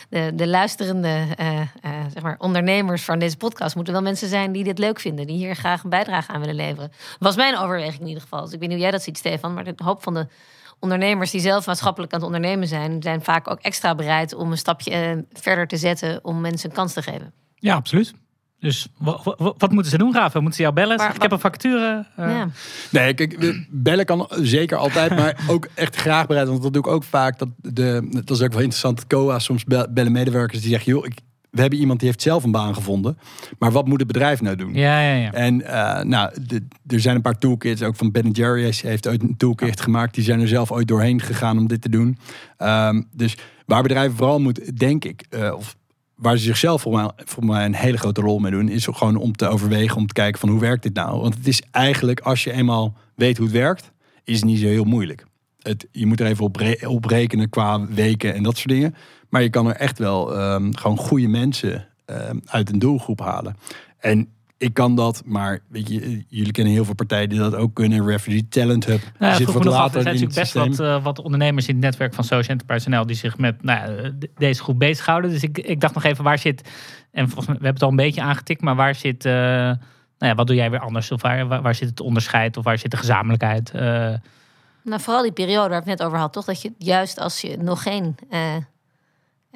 de, 0.10 0.32
de 0.36 0.48
luisterende 0.48 1.26
uh, 1.40 1.60
uh, 1.60 1.66
zeg 2.14 2.24
maar 2.24 2.36
ondernemers 2.38 3.04
van 3.04 3.20
deze 3.20 3.38
podcast 3.38 3.76
moeten 3.76 3.94
wel 3.94 4.02
mensen 4.02 4.28
zijn 4.28 4.52
die 4.52 4.64
dit 4.64 4.80
leuk 4.80 5.00
vinden, 5.00 5.28
die 5.28 5.38
hier 5.38 5.56
graag 5.56 5.84
een 5.84 5.90
bijdrage 5.90 6.32
aan 6.32 6.40
willen 6.40 6.56
leveren. 6.56 6.92
Was 7.20 7.36
mijn 7.36 7.58
overweging 7.58 8.02
in 8.02 8.08
ieder 8.08 8.22
geval. 8.22 8.44
Dus 8.44 8.54
ik 8.54 8.60
weet 8.60 8.70
niet 8.70 8.78
hoe 8.78 8.88
jij 8.88 8.92
dat 8.92 9.04
ziet, 9.04 9.18
Stefan, 9.18 9.54
maar 9.54 9.64
de 9.64 9.74
hoop 9.76 10.04
van 10.04 10.14
de 10.14 10.28
ondernemers 10.84 11.32
die 11.32 11.42
zelf 11.42 11.66
maatschappelijk 11.66 12.14
aan 12.14 12.20
het 12.20 12.28
ondernemen 12.28 12.68
zijn, 12.68 13.02
zijn 13.02 13.22
vaak 13.22 13.50
ook 13.50 13.60
extra 13.60 13.96
bereid 13.96 14.34
om 14.34 14.52
een 14.52 14.58
stapje 14.58 14.92
eh, 14.92 15.18
verder 15.32 15.68
te 15.68 15.78
zetten 15.78 16.20
om 16.24 16.42
mensen 16.42 16.70
een 16.70 16.76
kans 16.76 16.94
te 16.94 17.02
geven. 17.02 17.34
Ja, 17.56 17.76
absoluut. 17.76 18.14
Dus 18.60 18.88
wat, 18.98 19.72
moeten 19.72 19.92
ze 19.92 19.98
doen, 19.98 20.14
Rafa? 20.14 20.40
Moeten 20.40 20.56
ze 20.56 20.62
jou 20.62 20.74
bellen? 20.74 21.14
ik 21.16 21.22
heb 21.22 21.32
een 21.32 21.40
factuur. 21.40 21.80
Uh... 22.20 22.28
Ja. 22.28 22.48
Nee, 22.90 23.14
kijk, 23.14 23.66
bellen 23.70 24.06
kan 24.06 24.28
zeker 24.30 24.78
altijd, 24.78 25.16
maar 25.20 25.44
ook 25.48 25.68
echt 25.74 25.96
graag 25.96 26.28
bereid. 26.28 26.48
Want 26.48 26.62
dat 26.62 26.74
doe 26.74 26.82
ik 26.82 26.88
ook 26.88 27.04
vaak. 27.04 27.40
Dat, 27.40 27.50
de, 27.58 28.08
dat 28.10 28.38
is 28.38 28.42
ook 28.42 28.52
wel 28.52 28.62
interessant. 28.62 29.08
COA 29.08 29.40
soms 29.40 29.64
bellen 29.64 30.12
medewerkers 30.12 30.62
die 30.62 30.70
zeggen: 30.70 30.92
joh, 30.92 31.06
ik, 31.06 31.14
we 31.54 31.62
hebben 31.62 31.80
iemand 31.80 32.00
die 32.00 32.08
heeft 32.08 32.22
zelf 32.22 32.44
een 32.44 32.52
baan 32.52 32.74
gevonden. 32.74 33.18
Maar 33.60 33.72
wat 33.72 33.88
moet 33.88 34.00
het 34.00 34.08
bedrijf 34.08 34.42
nou 34.42 34.56
doen? 34.56 34.74
Ja, 34.74 35.02
ja, 35.02 35.14
ja. 35.14 35.34
En 35.34 35.62
uh, 35.62 36.02
nou, 36.02 36.32
de, 36.48 36.68
er 36.88 37.00
zijn 37.00 37.16
een 37.16 37.22
paar 37.22 37.38
toolkits. 37.38 37.82
Ook 37.82 37.96
van 37.96 38.12
Ben 38.12 38.32
Jerry's 38.32 38.82
heeft 38.82 39.08
ooit 39.08 39.22
een 39.22 39.38
toolkit 39.38 39.82
gemaakt. 39.82 40.16
Die 40.16 40.24
zijn 40.24 40.42
er 40.42 40.48
zelf 40.48 40.72
ooit 40.72 40.88
doorheen 40.88 41.22
gegaan 41.22 41.58
om 41.58 41.68
dit 41.68 41.82
te 41.82 41.90
doen. 41.90 42.18
Um, 42.58 43.08
dus 43.12 43.38
waar 43.66 43.82
bedrijven 43.82 44.18
vooral 44.18 44.40
moeten, 44.40 44.76
denk 44.76 45.06
ik, 45.06 45.26
uh, 45.30 45.54
of 45.56 45.76
waar 46.16 46.38
ze 46.38 46.44
zichzelf 46.44 46.82
voor 46.82 46.94
mij, 46.94 47.10
voor 47.16 47.46
mij 47.46 47.66
een 47.66 47.76
hele 47.76 47.98
grote 47.98 48.22
rol 48.22 48.40
mee 48.40 48.52
doen, 48.52 48.70
is 48.70 48.86
gewoon 48.86 49.16
om 49.16 49.36
te 49.36 49.48
overwegen, 49.48 49.98
om 49.98 50.08
te 50.08 50.14
kijken 50.14 50.40
van 50.40 50.50
hoe 50.50 50.60
werkt 50.60 50.84
dit 50.84 50.94
nou? 50.94 51.22
Want 51.22 51.36
het 51.36 51.48
is 51.48 51.62
eigenlijk, 51.72 52.20
als 52.20 52.44
je 52.44 52.52
eenmaal 52.52 52.98
weet 53.16 53.38
hoe 53.38 53.46
het 53.46 53.56
werkt, 53.56 53.92
is 54.24 54.36
het 54.36 54.46
niet 54.46 54.60
zo 54.60 54.68
heel 54.68 54.84
moeilijk. 54.84 55.26
Het, 55.64 55.88
je 55.92 56.06
moet 56.06 56.20
er 56.20 56.26
even 56.26 56.46
op, 56.46 56.56
re 56.56 56.90
op 56.90 57.06
rekenen 57.06 57.50
qua 57.50 57.88
weken 57.88 58.34
en 58.34 58.44
dat 58.44 58.58
soort 58.58 58.70
dingen. 58.70 58.96
Maar 59.30 59.42
je 59.42 59.50
kan 59.50 59.68
er 59.68 59.76
echt 59.76 60.00
wel 60.00 60.42
um, 60.42 60.76
gewoon 60.76 60.98
goede 60.98 61.28
mensen 61.28 61.88
um, 62.06 62.42
uit 62.46 62.70
een 62.70 62.80
doelgroep 62.80 63.20
halen. 63.20 63.56
En 64.00 64.28
ik 64.64 64.74
kan 64.74 64.96
dat, 64.96 65.22
maar 65.26 65.60
weet 65.68 65.90
je, 65.90 66.24
jullie 66.28 66.52
kennen 66.52 66.74
heel 66.74 66.86
veel 66.86 66.94
partijen 66.94 67.30
die 67.30 67.40
dat 67.40 67.56
ook 67.56 67.74
kunnen. 67.74 68.06
Refugee 68.06 68.48
Talent 68.48 68.86
Hub. 68.86 69.02
Nou 69.20 69.32
ja, 69.32 69.38
zit 69.38 69.52
wat 69.52 69.64
later 69.64 69.80
af, 69.80 69.96
er 69.96 70.02
zijn 70.02 70.16
natuurlijk 70.16 70.40
best 70.40 70.54
wat, 70.54 70.80
uh, 70.80 71.04
wat, 71.04 71.20
ondernemers 71.20 71.68
in 71.68 71.76
het 71.76 71.84
netwerk 71.84 72.14
van 72.14 72.24
Social 72.24 72.58
Enterprise 72.58 72.90
NL 72.90 73.06
die 73.06 73.16
zich 73.16 73.38
met 73.38 73.64
nou, 73.64 74.12
deze 74.38 74.64
groep 74.64 74.80
bezighouden. 74.80 75.32
Dus 75.32 75.44
ik, 75.44 75.58
ik 75.58 75.80
dacht 75.80 75.94
nog 75.94 76.04
even, 76.04 76.24
waar 76.24 76.38
zit, 76.38 76.70
en 77.12 77.26
volgens 77.26 77.48
mij, 77.48 77.58
we 77.58 77.66
hebben 77.66 77.74
het 77.74 77.84
al 77.84 77.90
een 77.90 78.06
beetje 78.06 78.22
aangetikt, 78.22 78.62
maar 78.62 78.76
waar 78.76 78.96
zit, 78.96 79.26
uh, 79.26 79.34
nou 79.34 79.78
ja, 80.18 80.36
wat 80.36 80.48
doe 80.48 80.56
jij 80.56 80.70
weer 80.70 80.80
anders? 80.80 81.12
Of 81.12 81.22
waar, 81.22 81.48
waar, 81.48 81.62
waar, 81.62 81.76
zit 81.76 81.90
het 81.90 82.02
onderscheid 82.02 82.58
of 82.58 82.64
waar 82.64 82.78
zit 82.78 82.92
de 82.92 82.98
gezamenlijkheid? 82.98 83.72
Uh, 83.76 84.14
nou, 84.84 85.02
vooral 85.02 85.22
die 85.22 85.32
periode 85.32 85.70
waar 85.70 85.80
ik 85.82 85.88
het 85.88 85.98
net 85.98 86.08
over 86.08 86.18
had, 86.20 86.34
toch? 86.34 86.46
Dat 86.46 86.62
je 86.62 86.72
juist 86.78 87.20
als 87.20 87.42
je 87.42 87.58
nog 87.58 87.84
geen 87.84 88.16
uh, 88.32 88.56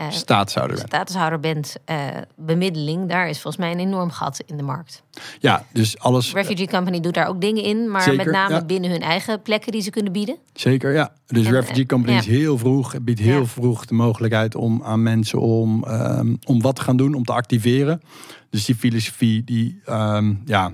staatshouder, 0.09 0.77
staatshouder 0.77 1.39
bent, 1.39 1.75
uh, 1.89 2.07
bemiddeling, 2.35 3.09
daar 3.09 3.29
is 3.29 3.41
volgens 3.41 3.63
mij 3.63 3.71
een 3.71 3.79
enorm 3.79 4.09
gat 4.09 4.43
in 4.45 4.57
de 4.57 4.63
markt. 4.63 5.03
Ja, 5.39 5.65
dus 5.73 5.99
alles. 5.99 6.33
Refugee 6.33 6.67
Company 6.67 6.99
doet 6.99 7.13
daar 7.13 7.27
ook 7.27 7.41
dingen 7.41 7.63
in, 7.63 7.91
maar 7.91 8.01
Zeker, 8.01 8.25
met 8.25 8.33
name 8.33 8.53
ja. 8.53 8.65
binnen 8.65 8.89
hun 8.89 9.01
eigen 9.01 9.41
plekken 9.41 9.71
die 9.71 9.81
ze 9.81 9.89
kunnen 9.89 10.11
bieden. 10.11 10.37
Zeker, 10.53 10.93
ja. 10.93 11.13
Dus 11.27 11.45
En, 11.45 11.51
Refugee 11.51 11.81
eh, 11.81 11.87
Company 11.87 12.13
ja. 12.13 12.19
is 12.19 12.25
heel 12.25 12.57
vroeg, 12.57 12.95
biedt 13.01 13.19
heel 13.19 13.39
Ja. 13.39 13.45
vroeg 13.45 13.85
de 13.85 13.93
mogelijkheid 13.93 14.55
om 14.55 14.83
aan 14.83 15.03
mensen 15.03 15.39
om, 15.39 15.83
ehm, 15.83 16.35
om 16.45 16.61
wat 16.61 16.75
te 16.75 16.81
gaan 16.81 16.97
doen, 16.97 17.13
om 17.13 17.23
te 17.23 17.33
activeren. 17.33 18.01
Dus 18.49 18.65
die 18.65 18.75
filosofie, 18.75 19.43
die, 19.43 19.81
ehm, 19.85 20.33
ja, 20.45 20.71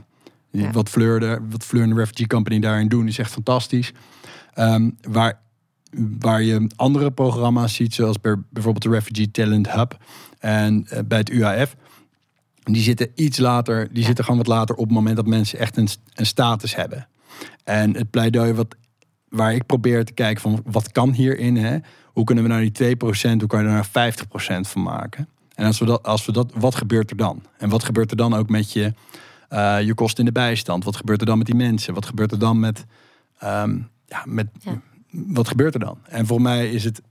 wat 0.72 0.90
Fleur, 0.90 1.20
de, 1.20 1.40
wat 1.50 1.64
Fleur 1.64 1.84
en 1.84 1.90
de 1.90 1.96
Refugee 1.96 2.28
Company 2.28 2.60
daarin 2.60 2.88
doen, 2.88 3.08
is 3.08 3.18
echt 3.18 3.32
fantastisch. 3.32 3.92
Ehm, 4.54 4.90
waar, 5.10 5.40
waar 6.20 6.42
je 6.42 6.68
andere 6.76 7.12
programma's 7.12 7.74
ziet, 7.74 7.94
zoals 7.94 8.22
bij, 8.22 8.36
bijvoorbeeld 8.50 8.84
de 8.84 8.90
Refugee 8.90 9.32
Talent 9.32 9.72
Hub 9.72 9.98
en 10.40 10.86
eh, 10.90 11.00
bij 11.06 11.18
het 11.18 11.30
UAF. 11.30 11.76
Die 12.64 12.82
zitten 12.82 13.12
iets 13.16 13.38
later, 13.38 13.88
die 13.90 14.00
Ja. 14.00 14.06
zitten 14.06 14.24
gewoon 14.24 14.40
wat 14.40 14.48
later 14.48 14.76
op 14.76 14.84
het 14.86 14.94
moment 14.94 15.16
dat 15.16 15.26
mensen 15.26 15.60
echt 15.60 15.78
een, 15.78 15.88
een 16.14 16.26
status 16.26 16.76
hebben. 16.76 17.08
En 17.64 17.96
het 17.96 18.10
pleidooi 18.10 18.54
wat, 18.54 18.76
waar 19.30 19.54
ik 19.54 19.66
probeer 19.66 20.06
te 20.06 20.14
kijken 20.14 20.42
van 20.42 20.62
wat 20.66 20.92
kan 20.92 21.12
hierin, 21.12 21.58
hè? 21.58 21.78
hoe 22.06 22.24
kunnen 22.24 22.44
we 22.44 22.50
nou 22.50 22.70
die 22.70 22.96
2%, 22.98 23.00
hoe 23.40 23.48
kan 23.48 23.64
je 23.64 23.70
er 23.70 23.74
nou 23.74 23.86
50% 24.66 24.68
van 24.68 24.82
maken? 24.84 25.28
En 25.56 25.66
als 25.66 25.80
we 25.80 25.86
dat, 25.86 26.04
als 26.04 26.26
we 26.26 26.32
dat, 26.32 26.52
wat 26.56 26.76
gebeurt 26.76 27.10
er 27.10 27.18
dan? 27.18 27.44
En 27.58 27.70
wat 27.70 27.84
gebeurt 27.84 28.12
er 28.12 28.18
dan 28.18 28.34
ook 28.34 28.50
met 28.50 28.72
je, 28.72 28.94
eh, 29.50 29.82
je 29.82 29.94
kosten 29.94 30.20
in 30.20 30.26
de 30.26 30.40
bijstand? 30.40 30.84
Wat 30.84 30.96
gebeurt 30.96 31.20
er 31.20 31.26
dan 31.26 31.38
met 31.38 31.46
die 31.48 31.56
mensen? 31.56 31.94
Wat 31.94 32.06
gebeurt 32.06 32.32
er 32.32 32.40
dan 32.40 32.60
met, 32.60 32.86
ehm, 33.40 33.80
ja, 34.06 34.24
met 34.26 34.48
Ja. 34.60 34.82
wat 35.10 35.48
gebeurt 35.48 35.74
er 35.74 35.80
dan? 35.80 35.98
En 36.10 36.26
voor 36.26 36.42
mij 36.42 36.70
is 36.72 36.84
het, 36.84 37.02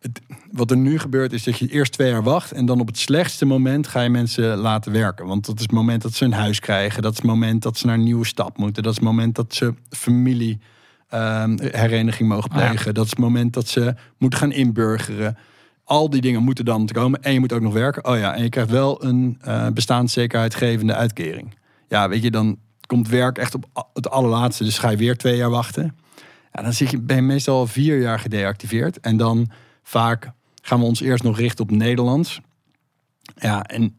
het, 0.00 0.20
wat 0.50 0.70
er 0.70 0.76
nu 0.76 0.98
gebeurt, 0.98 1.32
is 1.32 1.42
dat 1.44 1.58
je 1.58 1.68
eerst 1.68 1.92
twee 1.92 2.10
jaar 2.10 2.22
wacht 2.22 2.52
en 2.52 2.66
dan 2.66 2.80
op 2.80 2.86
het 2.86 2.98
slechtste 2.98 3.44
moment 3.44 3.86
ga 3.86 4.00
je 4.00 4.08
mensen 4.08 4.56
laten 4.56 4.92
werken. 4.92 5.26
Want 5.26 5.46
dat 5.46 5.56
is 5.56 5.62
het 5.62 5.72
moment 5.72 6.02
dat 6.02 6.12
ze 6.14 6.24
een 6.24 6.32
huis 6.32 6.60
krijgen, 6.60 7.02
dat 7.02 7.12
is 7.12 7.18
het 7.18 7.26
moment 7.26 7.62
dat 7.62 7.78
ze 7.78 7.86
naar 7.86 7.94
een 7.94 8.02
nieuwe 8.04 8.26
stad 8.26 8.56
moeten, 8.56 8.82
dat 8.82 8.92
is 8.92 8.98
het 8.98 9.08
moment 9.08 9.34
dat 9.34 9.54
ze 9.54 9.74
familie 9.90 10.60
ehm, 11.08 11.58
hereniging 11.60 12.28
mogen 12.28 12.50
Ah, 12.50 12.58
ja. 12.60 12.66
plegen, 12.68 12.94
dat 12.94 13.04
is 13.04 13.10
het 13.10 13.18
moment 13.18 13.52
dat 13.52 13.68
ze 13.68 13.94
moeten 14.18 14.38
gaan 14.38 14.52
inburgeren. 14.52 15.36
Al 15.84 16.10
die 16.10 16.20
dingen 16.20 16.42
moeten 16.42 16.64
dan 16.64 16.86
te 16.86 16.92
komen 16.92 17.22
en 17.22 17.32
je 17.32 17.40
moet 17.40 17.52
ook 17.52 17.60
nog 17.60 17.72
werken. 17.72 18.04
Oh 18.04 18.18
ja, 18.18 18.34
en 18.34 18.42
je 18.42 18.48
krijgt 18.48 18.70
wel 18.70 19.04
een 19.04 19.38
eh 19.40 19.68
bestaanszekerheidgevende 19.68 20.94
uitkering. 20.94 21.54
Ja, 21.88 22.08
weet 22.08 22.22
je, 22.22 22.30
dan 22.30 22.58
komt 22.92 23.08
werk 23.08 23.38
echt 23.38 23.54
op 23.54 23.90
het 23.94 24.10
allerlaatste. 24.10 24.64
Dus 24.64 24.78
ga 24.78 24.90
je 24.90 24.96
weer 24.96 25.16
twee 25.16 25.36
jaar 25.36 25.50
wachten. 25.50 25.96
Ja, 26.52 26.62
dan 26.62 26.72
zit 26.72 26.90
je, 26.90 26.98
ben 27.00 27.16
je 27.16 27.22
meestal 27.22 27.58
al 27.58 27.66
vier 27.66 28.00
jaar 28.00 28.18
gedeactiveerd. 28.18 29.00
En 29.00 29.16
dan 29.16 29.50
vaak 29.82 30.30
gaan 30.62 30.78
we 30.78 30.84
ons 30.84 31.00
eerst 31.00 31.22
nog 31.24 31.38
richten 31.38 31.64
op 31.64 31.70
Nederlands. 31.70 32.40
Ja, 33.36 33.62
en 33.62 33.96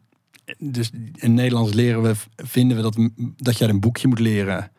dus 0.58 0.90
in 1.14 1.34
Nederlands 1.34 1.72
leren 1.72 2.02
we, 2.02 2.14
vinden 2.36 2.76
we 2.76 2.82
dat, 2.82 2.96
dat 3.36 3.58
je 3.58 3.64
uit 3.64 3.72
een 3.72 3.80
boekje 3.80 4.08
moet 4.08 4.18
leren. 4.18 4.70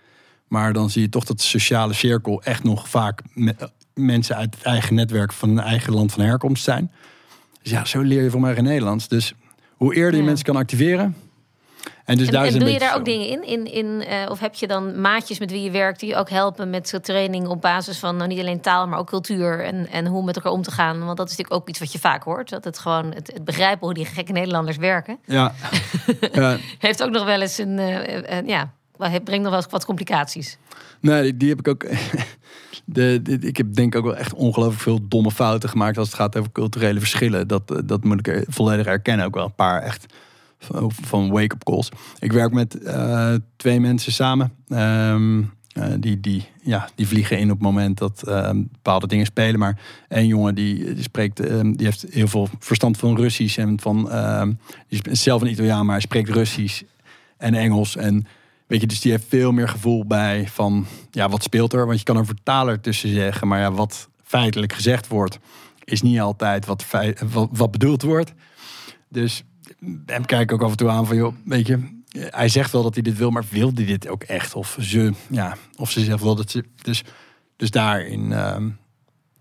Maar 0.47 0.73
dan 0.73 0.89
zie 0.89 1.01
je 1.01 1.09
toch 1.09 1.23
dat 1.23 1.37
de 1.37 1.43
sociale 1.43 1.93
cirkel 1.93 2.43
echt 2.43 2.63
nog 2.63 2.89
vaak 2.89 3.21
me- 3.33 3.69
mensen 3.93 4.35
uit 4.35 4.55
het 4.55 4.63
eigen 4.63 4.95
netwerk 4.95 5.33
van 5.33 5.49
een 5.49 5.59
eigen 5.59 5.93
land 5.93 6.11
van 6.11 6.23
herkomst 6.23 6.63
zijn. 6.63 6.91
Dus 7.61 7.71
ja, 7.71 7.85
zo 7.85 8.01
leer 8.01 8.23
je 8.23 8.29
voor 8.29 8.39
mij 8.41 8.53
geen 8.53 8.63
Nederlands. 8.63 9.07
Dus 9.07 9.33
hoe 9.75 9.95
eerder 9.95 10.13
je 10.13 10.19
Ja. 10.19 10.25
mensen 10.25 10.45
kan 10.45 10.55
activeren. 10.55 11.15
En 12.05 12.17
dus 12.17 12.27
En, 12.27 12.33
daar 12.33 12.41
en 12.41 12.47
is 12.47 12.53
een 12.53 12.59
doe 12.59 12.71
je 12.71 12.79
daar 12.79 12.95
ook 12.95 13.05
dingen 13.05 13.27
in? 13.27 13.43
in, 13.43 13.71
in 13.73 14.03
eh, 14.05 14.29
of 14.29 14.39
heb 14.39 14.55
je 14.55 14.67
dan 14.67 15.01
maatjes 15.01 15.39
met 15.39 15.51
wie 15.51 15.61
je 15.61 15.71
werkt 15.71 15.99
die 15.99 16.09
je 16.09 16.15
ook 16.15 16.29
helpen 16.29 16.69
met 16.69 16.89
zo'n 16.89 17.01
training 17.01 17.47
op 17.47 17.61
basis 17.61 17.97
van 17.97 18.15
nou, 18.15 18.27
niet 18.29 18.39
alleen 18.39 18.61
taal, 18.61 18.87
maar 18.87 18.99
ook 18.99 19.07
cultuur 19.07 19.63
en, 19.63 19.87
en 19.87 20.05
hoe 20.05 20.23
met 20.23 20.35
elkaar 20.35 20.51
om 20.51 20.61
te 20.61 20.71
gaan? 20.71 21.05
Want 21.05 21.17
dat 21.17 21.29
is 21.29 21.37
natuurlijk 21.37 21.61
ook 21.61 21.69
iets 21.69 21.79
wat 21.79 21.91
je 21.91 21.99
vaak 21.99 22.23
hoort. 22.23 22.49
Dat 22.49 22.63
het 22.63 22.79
gewoon 22.79 23.13
het, 23.13 23.31
het 23.33 23.45
begrijpen 23.45 23.85
hoe 23.85 23.93
die 23.93 24.05
gekke 24.05 24.31
Nederlanders 24.31 24.77
werken. 24.77 25.17
Ja. 25.25 25.53
ja. 26.31 26.57
Heeft 26.79 27.03
ook 27.03 27.11
nog 27.11 27.25
wel 27.25 27.41
eens 27.41 27.57
een, 27.57 27.79
eh, 27.79 28.37
eh, 28.37 28.47
ja, 28.47 28.71
brengt 28.97 29.29
nog 29.29 29.41
wel 29.43 29.55
eens 29.55 29.67
wat 29.69 29.85
complicaties. 29.85 30.57
Nee, 30.99 31.21
die, 31.21 31.37
die 31.37 31.49
heb 31.49 31.59
ik 31.59 31.67
ook. 31.67 31.85
De, 32.87 33.19
de- 33.21 33.39
ik 33.39 33.57
heb 33.57 33.73
denk 33.73 33.93
ik 33.93 33.99
ook 33.99 34.05
wel 34.05 34.15
echt 34.15 34.33
ongelooflijk 34.33 34.81
veel 34.81 35.07
domme 35.07 35.31
fouten 35.31 35.69
gemaakt 35.69 35.97
als 35.97 36.07
het 36.07 36.15
gaat 36.15 36.37
over 36.37 36.51
culturele 36.51 36.99
verschillen. 36.99 37.47
Dat, 37.47 37.81
dat 37.85 38.03
moet 38.03 38.19
ik 38.19 38.27
er 38.27 38.43
volledig 38.47 38.85
erkennen. 38.85 39.25
Ook 39.25 39.35
wel 39.35 39.45
een 39.45 39.55
paar 39.55 39.81
echt 39.81 40.05
van, 40.87 41.31
wake-up 41.31 41.63
calls. 41.63 41.89
Ik 42.19 42.31
werk 42.31 42.53
met 42.53 42.83
eh, 42.83 43.33
twee 43.55 43.79
mensen 43.79 44.11
samen. 44.11 44.51
Ehm, 44.67 45.41
eh, 45.73 45.93
die, 45.99 46.19
die, 46.19 46.47
ja, 46.61 46.89
die 46.95 47.07
vliegen 47.07 47.37
in 47.37 47.51
op 47.51 47.57
het 47.57 47.65
moment 47.67 47.97
dat 47.97 48.23
ehm, 48.27 48.63
bepaalde 48.71 49.07
dingen 49.07 49.25
spelen. 49.25 49.59
Maar 49.59 49.79
één 50.07 50.27
jongen 50.27 50.55
die, 50.55 50.95
spreekt, 50.99 51.39
ehm, 51.39 51.71
die 51.71 51.85
heeft 51.85 52.05
heel 52.09 52.27
veel 52.27 52.49
verstand 52.59 52.97
van 52.97 53.15
Russisch 53.15 53.57
en 53.57 53.79
van. 53.79 54.09
is 54.87 55.23
zelf 55.23 55.41
een 55.41 55.51
Italiaan, 55.51 55.85
maar 55.85 55.95
hij 55.95 56.03
spreekt 56.03 56.29
Russisch 56.29 56.81
en 57.37 57.53
Engels. 57.53 57.95
En 57.95 58.27
weet 58.67 58.81
je, 58.81 58.87
dus 58.87 59.01
die 59.01 59.11
heeft 59.11 59.25
veel 59.27 59.51
meer 59.51 59.69
gevoel 59.69 60.05
bij 60.05 60.47
van 60.47 60.85
ja, 61.11 61.29
wat 61.29 61.43
speelt 61.43 61.73
er? 61.73 61.85
Want 61.85 61.97
je 61.97 62.05
kan 62.05 62.17
een 62.17 62.25
vertaler 62.25 62.81
tussen 62.81 63.09
zeggen, 63.09 63.47
maar 63.47 63.59
ja, 63.59 63.71
wat 63.71 64.09
feitelijk 64.23 64.73
gezegd 64.73 65.07
wordt, 65.07 65.39
is 65.83 66.01
niet 66.01 66.19
altijd 66.19 66.65
wat, 66.65 66.83
feit, 66.83 67.21
wat, 67.31 67.49
wat 67.51 67.71
bedoeld 67.71 68.01
wordt. 68.01 68.33
Dus 69.09 69.43
hem 70.05 70.25
kijk 70.25 70.41
ik 70.41 70.51
ook 70.51 70.61
af 70.63 70.71
en 70.71 70.77
toe 70.77 70.89
aan 70.89 71.07
van, 71.07 71.15
joh, 71.15 71.35
weet 71.45 71.67
je, 71.67 72.01
hij 72.09 72.49
zegt 72.49 72.71
wel 72.71 72.83
dat 72.83 72.93
hij 72.93 73.03
dit 73.03 73.17
wil, 73.17 73.29
maar 73.29 73.43
wil 73.49 73.71
hij 73.75 73.85
dit 73.85 74.07
ook 74.07 74.23
echt? 74.23 74.55
Of 74.55 74.77
ze, 74.81 75.13
ja, 75.29 75.55
of 75.77 75.91
ze 75.91 76.03
zegt 76.03 76.21
wel 76.23 76.35
dat 76.35 76.51
ze. 76.51 76.63
Dus, 76.81 77.03
dus 77.55 77.71
daarin. 77.71 78.31
ehm, 78.31 78.69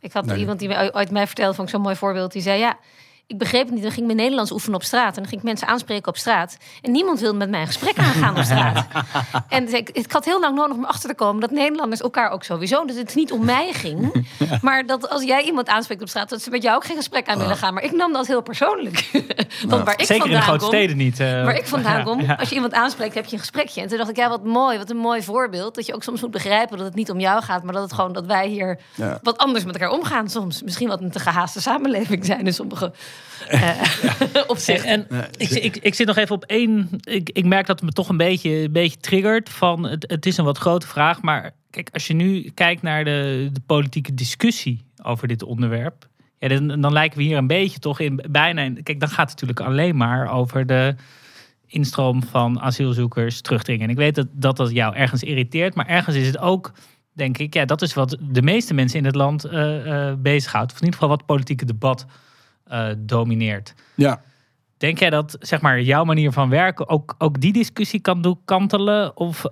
Ik 0.01 0.13
had 0.13 0.27
Nee. 0.27 0.39
iemand 0.39 0.59
die 0.59 0.69
mij 0.69 0.95
ooit 0.95 1.11
mij 1.11 1.27
vertelde, 1.27 1.55
vond 1.55 1.69
ik 1.69 1.75
zo'n 1.75 1.83
mooi 1.83 1.97
voorbeeld. 1.97 2.33
Die 2.33 2.43
zei, 2.43 2.59
ja, 2.59 2.79
ik 3.27 3.39
begreep 3.39 3.65
het 3.65 3.75
niet. 3.75 3.83
Dan 3.83 3.91
ging 3.91 4.01
ik 4.01 4.07
mijn 4.07 4.19
Nederlands 4.19 4.51
oefenen 4.51 4.77
op 4.77 4.83
straat. 4.85 5.09
En 5.09 5.15
dan 5.15 5.27
ging 5.27 5.41
ik 5.41 5.43
mensen 5.47 5.67
aanspreken 5.69 6.09
op 6.09 6.17
straat. 6.17 6.57
En 6.83 6.93
niemand 6.93 7.21
wilde 7.21 7.39
met 7.39 7.51
mij 7.51 7.61
een 7.61 7.67
gesprek 7.67 7.99
aangaan 7.99 8.37
op 8.37 8.43
straat. 8.45 8.87
en 9.49 9.65
dus 9.65 9.75
ik, 9.75 9.91
ik 9.91 10.13
had 10.13 10.25
heel 10.25 10.41
lang 10.41 10.57
nodig 10.57 10.77
om 10.77 10.85
achter 10.85 11.09
te 11.09 11.15
komen... 11.15 11.41
dat 11.41 11.51
Nederlanders 11.51 12.01
elkaar 12.01 12.31
ook 12.31 12.45
sowieso... 12.45 12.85
dat 12.85 12.97
het 12.97 13.15
niet 13.15 13.33
om 13.33 13.45
mij 13.45 13.73
ging. 13.73 14.27
Maar 14.63 14.87
dat 14.87 15.09
als 15.11 15.23
jij 15.23 15.43
iemand 15.43 15.69
aanspreekt 15.69 16.03
op 16.03 16.09
straat... 16.09 16.29
dat 16.29 16.43
ze 16.43 16.51
met 16.51 16.63
jou 16.63 16.77
ook 16.77 16.85
geen 16.85 16.97
gesprek 16.97 17.29
aan 17.29 17.39
willen 17.39 17.57
gaan. 17.57 17.75
Maar 17.75 17.83
ik 17.83 17.93
nam 17.93 18.13
dat 18.13 18.27
heel 18.27 18.43
persoonlijk. 18.43 19.11
Want 19.69 19.85
waar 19.85 20.01
ik 20.01 20.07
Zeker 20.07 20.27
in 20.27 20.33
de 20.37 20.41
grote 20.41 20.59
kom, 20.59 20.69
steden 20.69 20.97
niet. 20.97 21.21
eh, 21.21 21.27
Waar 21.45 21.57
ik 21.57 21.67
vandaan 21.67 21.97
ja, 21.99 22.03
kom, 22.03 22.21
ja. 22.21 22.35
als 22.35 22.49
je 22.49 22.55
iemand 22.55 22.73
aanspreekt, 22.73 23.15
heb 23.15 23.25
je 23.25 23.33
een 23.33 23.39
gesprekje. 23.39 23.81
En 23.81 23.89
toen 23.89 23.99
dacht 23.99 24.11
ik, 24.11 24.17
ja, 24.17 24.29
wat 24.29 24.45
mooi, 24.45 24.79
wat 24.79 24.91
een 24.91 24.97
mooi 24.97 25.23
voorbeeld. 25.23 25.75
Dat 25.75 25.87
je 25.87 25.95
ook 25.95 26.03
soms 26.03 26.21
moet 26.21 26.31
begrijpen 26.31 26.77
dat 26.77 26.87
het 26.87 26.95
niet 26.95 27.11
om 27.11 27.21
jou 27.21 27.43
gaat, 27.43 27.63
maar 27.63 27.73
dat 27.73 27.83
het 27.83 27.93
gewoon 27.93 28.13
dat 28.13 28.27
wij 28.27 28.49
hier 28.49 28.79
Ja. 28.95 29.19
wat 29.23 29.39
anders 29.39 29.65
met 29.65 29.75
elkaar 29.75 29.97
omgaan 29.99 30.29
soms. 30.29 30.63
Misschien 30.63 30.89
wat 30.89 31.01
een 31.01 31.11
te 31.11 31.19
gehaaste 31.21 31.61
samenleving 31.61 32.25
zijn 32.25 32.47
in 32.47 32.55
sommige 32.55 32.93
eh 33.49 33.81
opzichten. 34.47 34.89
En 34.89 35.07
ik, 35.37 35.51
ik, 35.51 35.77
ik 35.77 35.95
zit 35.95 36.07
nog 36.07 36.17
even 36.17 36.35
op 36.35 36.45
één. 36.45 36.89
Ik, 37.01 37.31
ik 37.33 37.45
merk 37.45 37.67
dat 37.67 37.77
het 37.81 37.89
me 37.89 37.93
toch 37.95 38.09
een 38.09 38.17
beetje, 38.17 38.51
een 38.51 38.73
beetje 38.73 38.99
triggert. 38.99 39.49
Van 39.49 39.83
het, 39.89 40.05
het 40.09 40.27
is 40.27 40.37
een 40.37 40.45
wat 40.45 40.59
grote 40.59 40.87
vraag. 40.87 41.23
Maar 41.23 41.51
kijk, 41.71 41.89
als 41.93 42.07
je 42.07 42.15
nu 42.15 42.51
kijkt 42.55 42.83
naar 42.83 43.05
de, 43.05 43.49
de 43.53 43.61
politieke 43.67 44.15
discussie 44.15 44.85
over 45.03 45.29
dit 45.29 45.43
onderwerp. 45.43 46.09
Ja, 46.39 46.49
dan, 46.49 46.81
dan 46.81 46.93
lijken 46.93 47.19
we 47.19 47.25
hier 47.25 47.37
een 47.37 47.47
beetje 47.47 47.79
toch 47.79 48.01
in 48.01 48.25
bijna. 48.31 48.63
in- 48.63 48.83
Kijk, 48.83 49.01
dan 49.01 49.09
gaat 49.09 49.31
het 49.31 49.41
natuurlijk 49.41 49.69
alleen 49.71 49.97
maar 49.97 50.33
over 50.33 50.67
de 50.67 50.95
instroom 51.67 52.23
van 52.23 52.61
asielzoekers 52.61 53.41
terugdringen. 53.41 53.85
En 53.85 53.91
ik 53.91 53.97
weet 53.97 54.15
dat, 54.15 54.27
dat 54.33 54.57
dat 54.57 54.71
jou 54.71 54.95
ergens 54.95 55.23
irriteert. 55.23 55.75
Maar 55.75 55.87
ergens 55.87 56.17
is 56.17 56.27
het 56.27 56.39
ook, 56.39 56.73
denk 57.13 57.39
ik, 57.39 57.55
ja, 57.55 57.65
dat 57.65 57.83
is 57.83 57.95
wat 57.95 58.17
de 58.21 58.43
meeste 58.43 58.75
mensen 58.75 58.99
in 58.99 59.05
het 59.05 59.15
land 59.15 59.45
eh 59.45 60.09
eh 60.11 60.15
bezighoudt. 60.19 60.73
Of 60.73 60.79
in 60.79 60.85
ieder 60.85 60.95
geval 60.95 61.09
wat 61.09 61.19
het 61.19 61.27
politieke 61.27 61.65
debat 61.65 62.07
eh, 62.65 62.89
domineert. 62.99 63.75
ja, 63.95 64.23
Denk 64.77 64.99
jij 64.99 65.11
dat 65.11 65.37
zeg 65.41 65.61
maar, 65.61 65.81
jouw 65.83 66.05
manier 66.05 66.33
van 66.33 66.49
werken 66.49 66.89
ook, 66.89 67.15
ook 67.19 67.41
die 67.41 67.53
discussie 67.53 68.01
kan 68.01 68.23
doen 68.23 68.39
kantelen? 68.45 69.17
Of 69.17 69.45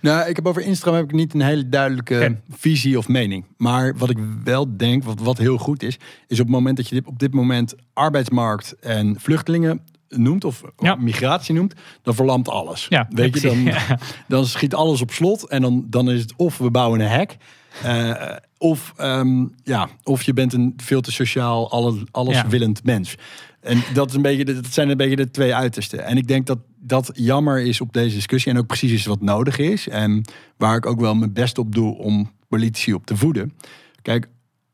Nou, 0.00 0.28
ik 0.28 0.36
heb 0.36 0.46
over 0.46 0.62
Instagram 0.62 0.94
heb 0.94 1.04
ik 1.04 1.12
niet 1.12 1.34
een 1.34 1.40
hele 1.40 1.68
duidelijke 1.68 2.36
visie 2.50 2.98
of 2.98 3.08
mening. 3.08 3.44
Maar 3.56 3.96
wat 3.96 4.10
ik 4.10 4.18
wel 4.44 4.76
denk, 4.76 5.04
wat, 5.04 5.20
wat 5.20 5.38
heel 5.38 5.58
goed 5.58 5.82
is, 5.82 5.94
is 6.26 6.40
op 6.40 6.46
het 6.46 6.54
moment 6.54 6.76
dat 6.76 6.88
je 6.88 6.94
dit, 6.94 7.06
op 7.06 7.18
dit 7.18 7.32
moment 7.34 7.74
arbeidsmarkt 7.92 8.76
en 8.80 9.20
vluchtelingen 9.20 9.80
noemt 10.08 10.44
of 10.44 10.62
Ja. 10.78 10.94
migratie 10.94 11.54
noemt, 11.54 11.74
dan 12.02 12.14
verlamt 12.14 12.48
alles. 12.48 12.86
Ja, 12.88 13.06
Weet 13.10 13.40
je, 13.40 13.48
dan, 13.48 13.72
dan 14.38 14.46
schiet 14.46 14.74
alles 14.74 15.00
op 15.02 15.10
slot 15.10 15.48
en 15.48 15.62
dan, 15.62 15.86
dan 15.88 16.10
is 16.10 16.20
het 16.20 16.34
of 16.36 16.58
we 16.58 16.70
bouwen 16.70 17.00
een 17.00 17.08
hek. 17.08 17.36
Eh, 17.82 18.36
of, 18.58 18.92
ehm, 18.96 19.44
ja, 19.62 19.88
of 20.02 20.22
je 20.22 20.32
bent 20.32 20.52
een 20.52 20.74
veel 20.76 21.00
te 21.00 21.12
sociaal, 21.12 21.70
alle, 21.70 22.06
alleswillend 22.10 22.84
mens. 22.84 23.14
En 23.60 23.82
dat, 23.94 24.08
is 24.08 24.14
een 24.14 24.22
beetje, 24.22 24.44
de- 24.44 24.54
dat 24.54 24.72
zijn 24.72 24.88
een 24.88 24.96
beetje 24.96 25.16
de 25.16 25.30
twee 25.30 25.54
uitersten. 25.54 26.04
En 26.04 26.16
ik 26.16 26.26
denk 26.28 26.46
dat 26.46 26.58
dat 26.78 27.10
jammer 27.14 27.60
is 27.62 27.80
op 27.80 27.92
deze 27.92 28.14
discussie. 28.14 28.52
En 28.52 28.58
ook 28.58 28.66
precies 28.66 28.92
is 28.92 29.06
wat 29.06 29.20
nodig 29.20 29.58
is. 29.58 29.88
En 29.88 30.24
waar 30.56 30.76
ik 30.76 30.86
ook 30.86 31.00
wel 31.00 31.14
mijn 31.14 31.32
best 31.32 31.58
op 31.58 31.74
doe 31.74 31.96
om 31.98 32.30
politici 32.48 32.94
op 32.94 33.06
te 33.06 33.16
voeden. 33.16 33.52
Kijk, 34.02 34.28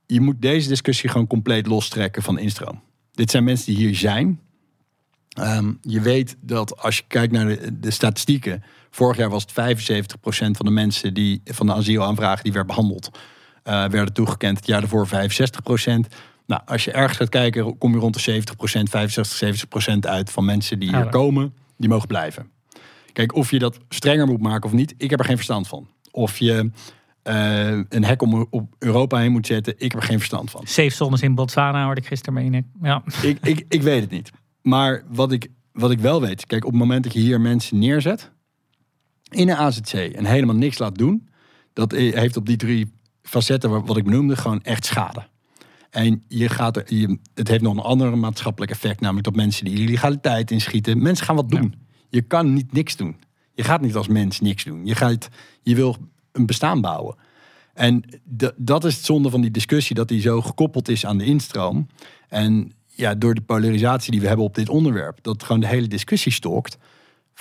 je 0.07 0.21
moet 0.21 0.43
deze 0.43 0.69
discussie 0.69 1.09
gewoon 1.11 1.27
compleet 1.27 1.67
lostrekken 1.67 2.23
van 2.23 2.39
instroom. 2.39 2.81
Dit 3.13 3.31
zijn 3.31 3.45
mensen 3.45 3.75
die 3.75 3.87
hier 3.87 3.95
zijn. 3.97 4.41
Ehm, 5.37 5.72
je 5.81 6.01
weet 6.01 6.37
dat 6.40 6.83
als 6.83 6.96
je 6.96 7.03
kijkt 7.07 7.33
naar 7.33 7.46
de, 7.46 7.79
de 7.81 7.90
statistieken. 7.90 8.62
Vorig 8.90 9.16
jaar 9.16 9.31
was 9.31 9.42
het 9.42 9.53
75% 9.53 10.57
van 10.57 10.66
de 10.66 10.72
mensen 10.72 11.14
die 11.14 11.40
van 11.44 11.66
de 11.66 11.75
asielaanvragen 11.75 12.44
die 12.44 12.53
werd 12.53 12.66
behandeld, 12.66 13.11
eh, 13.62 13.85
werden 13.85 14.14
toegekend. 14.14 14.57
Het 14.57 14.66
jaar 14.66 14.81
daarvoor 14.81 15.07
65%. 15.07 16.14
Nou, 16.46 16.62
als 16.66 16.85
je 16.85 16.92
ergens 16.92 17.18
gaat 17.18 17.29
kijken, 17.29 17.79
kom 17.79 17.92
je 17.92 17.99
rond 17.99 18.14
de 18.14 18.20
70%, 18.20 18.90
65, 18.90 19.37
70% 19.37 20.07
uit 20.07 20.31
van 20.31 20.44
mensen 20.44 20.79
die 20.79 20.96
hier 20.96 21.09
komen, 21.09 21.55
die 21.77 21.88
mogen 21.88 22.09
blijven. 22.09 22.51
Kijk, 23.12 23.35
of 23.35 23.51
je 23.51 23.59
dat 23.59 23.79
strenger 23.88 24.27
moet 24.27 24.40
maken 24.40 24.70
of 24.70 24.77
niet, 24.77 24.94
ik 24.96 25.11
heb 25.11 25.18
er 25.18 25.25
geen 25.25 25.37
verstand 25.37 25.68
van. 25.68 25.88
Of 26.11 26.38
je 26.38 26.70
eh, 27.22 27.70
een 27.88 28.05
hek 28.05 28.22
om 28.22 28.46
op 28.51 28.75
Europa 28.79 29.18
heen 29.18 29.33
moet 29.33 29.46
zetten, 29.46 29.75
ik 29.77 29.92
heb 29.92 30.01
er 30.01 30.07
geen 30.07 30.18
verstand 30.18 30.51
van. 30.51 30.66
safe 30.66 30.90
zones 30.90 31.22
in 31.22 31.35
Botswana 31.35 31.85
hoorde 31.85 32.01
ik 32.01 32.07
gisteren 32.07 32.35
meen 32.35 32.55
ik. 32.55 32.64
Ja. 32.83 33.03
ik, 33.22 33.38
ik, 33.42 33.64
ik 33.68 33.83
weet 33.83 34.01
het 34.01 34.11
niet. 34.11 34.31
Maar 34.67 35.03
wat 35.09 35.33
ik, 35.33 35.49
wat 35.73 35.91
ik 35.91 35.99
wel 35.99 36.21
weet, 36.21 36.47
kijk, 36.47 36.65
op 36.65 36.71
het 36.71 36.81
moment 36.81 37.05
dat 37.05 37.13
je 37.13 37.21
hier 37.21 37.41
mensen 37.41 37.79
neerzet 37.79 38.31
in 39.31 39.49
een 39.49 39.57
AZC 39.57 39.93
en 39.93 40.25
helemaal 40.25 40.55
niks 40.55 40.79
laat 40.79 40.99
doen, 40.99 41.29
dat 41.73 41.93
heeft 41.93 42.37
op 42.37 42.47
die 42.47 42.57
drie 42.57 42.93
facetten 43.23 43.71
wa- 43.71 43.83
wat 43.83 43.97
ik 43.97 44.05
benoemde 44.05 44.37
gewoon 44.37 44.63
echt 44.63 44.85
schade. 44.85 45.27
En 45.91 46.25
je 46.29 46.49
gaat 46.49 46.77
er, 46.77 46.95
je, 46.95 47.19
het 47.35 47.49
heeft 47.49 47.63
nog 47.63 47.77
een 47.77 47.83
ander 47.83 48.19
maatschappelijk 48.19 48.73
effect, 48.73 49.01
namelijk 49.01 49.25
dat 49.25 49.37
mensen 49.37 49.65
die 49.65 49.79
illegaliteit 49.79 50.51
inschieten, 50.51 51.03
mensen 51.03 51.27
gaan 51.27 51.37
wat 51.37 51.51
doen. 51.51 51.75
Je 52.09 52.23
kan 52.23 52.53
niet 52.53 52.73
niks 52.73 52.97
doen. 52.97 53.17
Je 53.55 53.63
gaat 53.65 53.81
niet 53.81 53.95
als 53.97 54.09
mens 54.09 54.41
niks 54.41 54.65
doen. 54.65 54.87
Je, 54.87 54.95
gaat, 54.95 55.29
je 55.63 55.75
wil 55.75 55.97
een 56.33 56.47
bestaan 56.47 56.81
bouwen. 56.81 57.17
En 57.75 58.03
dat 58.57 58.85
is 58.85 58.95
het 58.97 59.05
zonde 59.05 59.31
van 59.31 59.41
die 59.41 59.51
discussie, 59.51 59.97
dat 59.97 60.09
die 60.09 60.21
zo 60.21 60.43
gekoppeld 60.43 60.89
is 60.89 61.07
aan 61.07 61.19
de 61.19 61.25
instroom. 61.25 61.87
En 62.29 62.73
ja, 62.97 63.15
door 63.15 63.35
de 63.35 63.41
polarisatie 63.41 64.11
die 64.11 64.21
we 64.21 64.27
hebben 64.27 64.45
op 64.47 64.55
dit 64.55 64.69
onderwerp, 64.69 65.19
dat 65.23 65.43
gewoon 65.43 65.61
de 65.61 65.67
hele 65.67 65.89
discussie 65.89 66.33
stokt. 66.33 66.79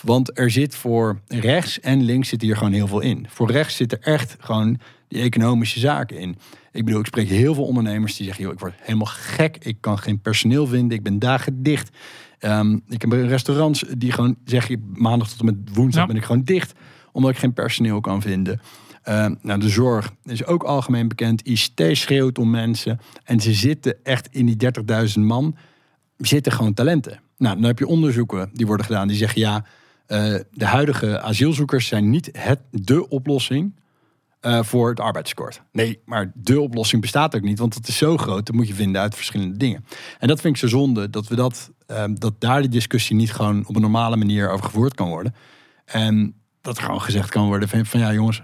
Want 0.01 0.39
er 0.39 0.51
zit 0.51 0.75
voor 0.75 1.19
rechts 1.27 1.79
en 1.79 2.03
links 2.03 2.29
zit 2.29 2.41
hier 2.41 2.57
gewoon 2.57 2.73
heel 2.73 2.87
veel 2.87 2.99
in. 2.99 3.27
Voor 3.29 3.51
rechts 3.51 3.75
zitten 3.75 4.01
echt 4.01 4.35
gewoon 4.39 4.79
die 5.07 5.21
economische 5.21 5.79
zaken 5.79 6.17
in. 6.17 6.37
Ik 6.71 6.85
bedoel, 6.85 6.99
ik 6.99 7.05
spreek 7.05 7.27
heel 7.27 7.53
veel 7.53 7.65
ondernemers 7.65 8.15
die 8.15 8.25
zeggen: 8.25 8.43
joh, 8.43 8.53
ik 8.53 8.59
word 8.59 8.73
helemaal 8.77 9.07
gek. 9.11 9.57
Ik 9.59 9.77
kan 9.79 9.99
geen 9.99 10.19
personeel 10.19 10.67
vinden. 10.67 10.97
Ik 10.97 11.03
ben 11.03 11.19
dagen 11.19 11.63
dicht. 11.63 11.89
Ehm, 12.39 12.79
ik 12.89 13.01
heb 13.01 13.11
restaurants 13.11 13.83
die 13.97 14.11
gewoon 14.11 14.35
zeggen: 14.45 14.91
maandag 14.93 15.29
tot 15.29 15.39
en 15.39 15.45
met 15.45 15.55
woensdag 15.73 16.01
Ja. 16.01 16.07
ben 16.07 16.15
ik 16.15 16.23
gewoon 16.23 16.43
dicht, 16.43 16.73
omdat 17.11 17.31
ik 17.31 17.37
geen 17.37 17.53
personeel 17.53 18.01
kan 18.01 18.21
vinden. 18.21 18.61
Ehm, 19.05 19.35
nou, 19.41 19.59
de 19.59 19.69
zorg 19.69 20.13
is 20.23 20.45
ook 20.45 20.63
algemeen 20.63 21.07
bekend. 21.07 21.41
ICT 21.47 21.81
schreeuwt 21.91 22.37
om 22.37 22.49
mensen. 22.49 22.99
En 23.23 23.39
ze 23.39 23.53
zitten 23.53 23.95
echt 24.03 24.27
in 24.31 24.45
die 24.45 24.55
30.000 24.55 25.19
man, 25.19 25.55
zitten 26.17 26.51
gewoon 26.51 26.73
talenten. 26.73 27.19
Nou, 27.37 27.55
dan 27.55 27.63
heb 27.63 27.79
je 27.79 27.87
onderzoeken 27.87 28.49
die 28.53 28.65
worden 28.65 28.85
gedaan 28.85 29.07
die 29.07 29.17
zeggen: 29.17 29.41
ja, 29.41 29.65
eh, 30.05 30.35
de 30.51 30.65
huidige 30.65 31.21
asielzoekers 31.21 31.87
zijn 31.87 32.09
niet 32.09 32.29
het, 32.31 32.59
de 32.71 33.09
oplossing 33.09 33.75
eh, 34.39 34.63
voor 34.63 34.89
het 34.89 34.99
arbeidstekort. 34.99 35.61
Nee, 35.71 35.99
maar 36.05 36.31
de 36.33 36.61
oplossing 36.61 37.01
bestaat 37.01 37.35
ook 37.35 37.41
niet, 37.41 37.59
want 37.59 37.73
het 37.73 37.87
is 37.87 37.97
zo 37.97 38.17
groot. 38.17 38.45
Dat 38.45 38.55
moet 38.55 38.67
je 38.67 38.73
vinden 38.73 39.01
uit 39.01 39.15
verschillende 39.15 39.57
dingen. 39.57 39.85
En 40.19 40.27
dat 40.27 40.41
vind 40.41 40.53
ik 40.53 40.59
zo 40.59 40.67
zonde 40.67 41.09
dat 41.09 41.27
we 41.27 41.35
dat, 41.35 41.71
ehm, 41.87 42.13
dat 42.13 42.33
daar 42.41 42.61
die 42.61 42.69
discussie 42.69 43.15
niet 43.15 43.33
gewoon 43.33 43.67
op 43.67 43.75
een 43.75 43.81
normale 43.81 44.15
manier 44.15 44.49
over 44.49 44.65
gevoerd 44.65 44.93
kan 44.93 45.09
worden. 45.09 45.35
En 45.85 46.35
dat 46.61 46.79
gewoon 46.79 47.01
gezegd 47.01 47.29
kan 47.29 47.47
worden 47.47 47.85
van 47.85 47.99
ja, 47.99 48.13
jongens, 48.13 48.41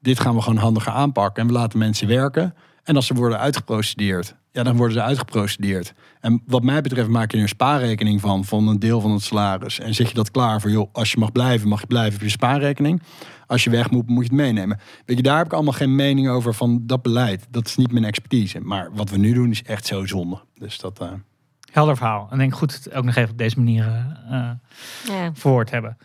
dit 0.00 0.20
gaan 0.20 0.34
we 0.34 0.40
gewoon 0.42 0.58
handiger 0.58 0.92
aanpakken 0.92 1.42
en 1.42 1.48
we 1.48 1.54
laten 1.54 1.78
mensen 1.78 2.08
werken. 2.08 2.54
En 2.84 2.96
als 2.96 3.06
ze 3.06 3.14
worden 3.14 3.38
uitgeprocedeerd, 3.38 4.34
ja, 4.52 4.62
dan 4.62 4.76
worden 4.76 4.94
ze 4.96 5.02
uitgeprocedeerd. 5.02 5.94
En 6.20 6.42
wat 6.46 6.62
mij 6.62 6.80
betreft 6.80 7.08
maak 7.08 7.30
je 7.30 7.36
er 7.36 7.42
een 7.42 7.48
spaarrekening 7.48 8.20
van, 8.20 8.44
van 8.44 8.68
een 8.68 8.78
deel 8.78 9.00
van 9.00 9.10
het 9.10 9.22
salaris. 9.22 9.78
En 9.80 9.94
zeg 9.94 10.08
je 10.08 10.14
dat 10.14 10.30
klaar 10.30 10.60
voor, 10.60 10.70
joh, 10.70 10.88
als 10.92 11.12
je 11.12 11.18
mag 11.18 11.32
blijven, 11.32 11.68
mag 11.68 11.80
je 11.80 11.86
blijven 11.86 12.14
op 12.14 12.22
je 12.24 12.30
spaarrekening. 12.30 13.02
Als 13.46 13.64
je 13.64 13.70
weg 13.70 13.90
moet, 13.90 14.06
moet 14.08 14.24
je 14.26 14.30
het 14.34 14.40
meenemen. 14.40 14.78
Weet 15.06 15.16
je, 15.16 15.22
daar 15.22 15.36
heb 15.36 15.46
ik 15.46 15.52
allemaal 15.52 15.72
geen 15.72 15.94
mening 15.96 16.28
over 16.28 16.54
van 16.54 16.80
dat 16.86 17.02
beleid. 17.02 17.46
Dat 17.50 17.66
is 17.66 17.76
niet 17.76 17.92
mijn 17.92 18.04
expertise. 18.04 18.60
Maar 18.60 18.88
wat 18.92 19.10
we 19.10 19.16
nu 19.16 19.32
doen 19.32 19.50
is 19.50 19.62
echt 19.62 19.86
zo 19.86 20.06
zonde. 20.06 20.40
Dus 20.54 20.78
dat... 20.78 20.98
eh, 21.00 21.08
Helder 21.72 21.96
verhaal. 21.96 22.28
En 22.30 22.38
denk 22.38 22.54
goed 22.54 22.74
het 22.74 22.94
ook 22.94 23.04
nog 23.04 23.14
even 23.14 23.30
op 23.30 23.38
deze 23.38 23.56
manier 23.58 23.84
eh, 23.86 24.38
eh, 24.40 24.50
Ja. 25.06 25.30
verwoord 25.34 25.70
hebben. 25.70 25.96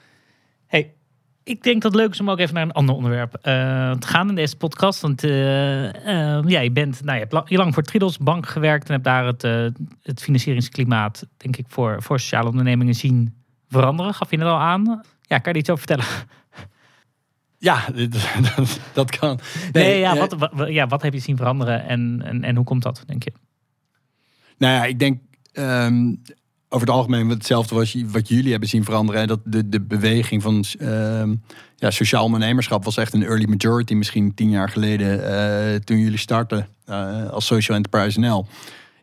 Ik 1.46 1.64
denk 1.64 1.82
dat 1.82 1.92
het 1.92 2.02
leuk 2.02 2.12
is 2.12 2.20
om 2.20 2.30
ook 2.30 2.40
even 2.40 2.54
naar 2.54 2.64
een 2.64 2.72
ander 2.72 2.96
onderwerp 2.96 3.34
eh, 3.34 3.92
te 3.92 4.08
gaan 4.08 4.30
in 4.30 4.36
deze 4.36 4.58
podcast. 4.58 5.02
Want 5.02 5.24
eh, 5.24 6.42
ja, 6.44 6.60
je, 6.60 6.72
bent, 6.72 7.04
nou, 7.04 7.14
je 7.14 7.20
hebt 7.20 7.32
lang, 7.32 7.50
je 7.50 7.58
lang 7.58 7.74
voor 7.74 7.84
Tridos 7.84 8.18
Bank 8.18 8.48
gewerkt 8.48 8.88
en 8.88 8.92
hebt 8.92 9.04
daar 9.04 9.26
het, 9.26 9.44
eh, 9.44 9.66
het 10.02 10.22
financieringsklimaat, 10.22 11.28
denk 11.38 11.58
ik, 11.58 11.66
voor, 11.68 12.04
voor 12.04 12.20
sociale 12.20 12.50
ondernemingen 12.50 12.94
zien 12.94 13.34
veranderen. 13.70 14.14
Gaf 14.14 14.32
je 14.32 14.38
het 14.38 14.48
al 14.48 14.60
aan? 14.60 15.02
Ja, 15.22 15.38
kan 15.38 15.44
je 15.44 15.50
er 15.50 15.56
iets 15.56 15.70
over 15.70 15.86
vertellen? 15.88 16.12
ja, 17.58 17.86
dat, 18.56 18.80
dat 18.94 19.18
kan. 19.18 19.40
Nee, 19.72 20.00
ja, 20.00 20.18
wat, 20.18 20.34
wat, 20.34 20.70
ja, 20.70 20.88
wat 20.88 21.02
heb 21.02 21.14
je 21.14 21.20
zien 21.20 21.38
veranderen 21.38 21.88
en, 21.88 22.22
en, 22.26 22.44
en 22.44 22.56
hoe 22.56 22.66
komt 22.66 22.84
dat, 22.84 23.04
denk 23.06 23.24
je? 23.24 23.32
Nou 24.58 24.74
ja, 24.74 24.86
ik 24.86 25.00
denk 25.00 25.22
ehm, 25.52 26.14
over 26.70 26.88
het 26.88 26.96
algemeen 26.96 27.30
hetzelfde 27.30 28.00
je- 28.00 28.08
wat 28.10 28.28
jullie 28.28 28.52
hebben 28.52 28.70
zien 28.70 28.84
veranderen. 28.84 29.28
Dat 29.28 29.40
de, 29.44 29.70
de 29.70 29.82
beweging 29.82 30.42
van 30.42 30.64
ehm, 30.80 31.36
ja, 31.76 31.92
sociaal 31.92 32.24
ondernemerschap 32.24 32.84
was 32.84 32.98
echt 32.98 33.14
een 33.14 33.24
early 33.24 33.46
majority. 33.46 33.94
Misschien 33.94 34.34
tien 34.34 34.50
jaar 34.50 34.70
geleden 34.70 35.28
eh, 35.74 35.76
toen 35.76 36.00
jullie 36.00 36.18
startten 36.18 36.68
eh, 36.86 37.30
als 37.30 37.46
Social 37.46 37.78
Enterprise 37.78 38.20
NL. 38.20 38.48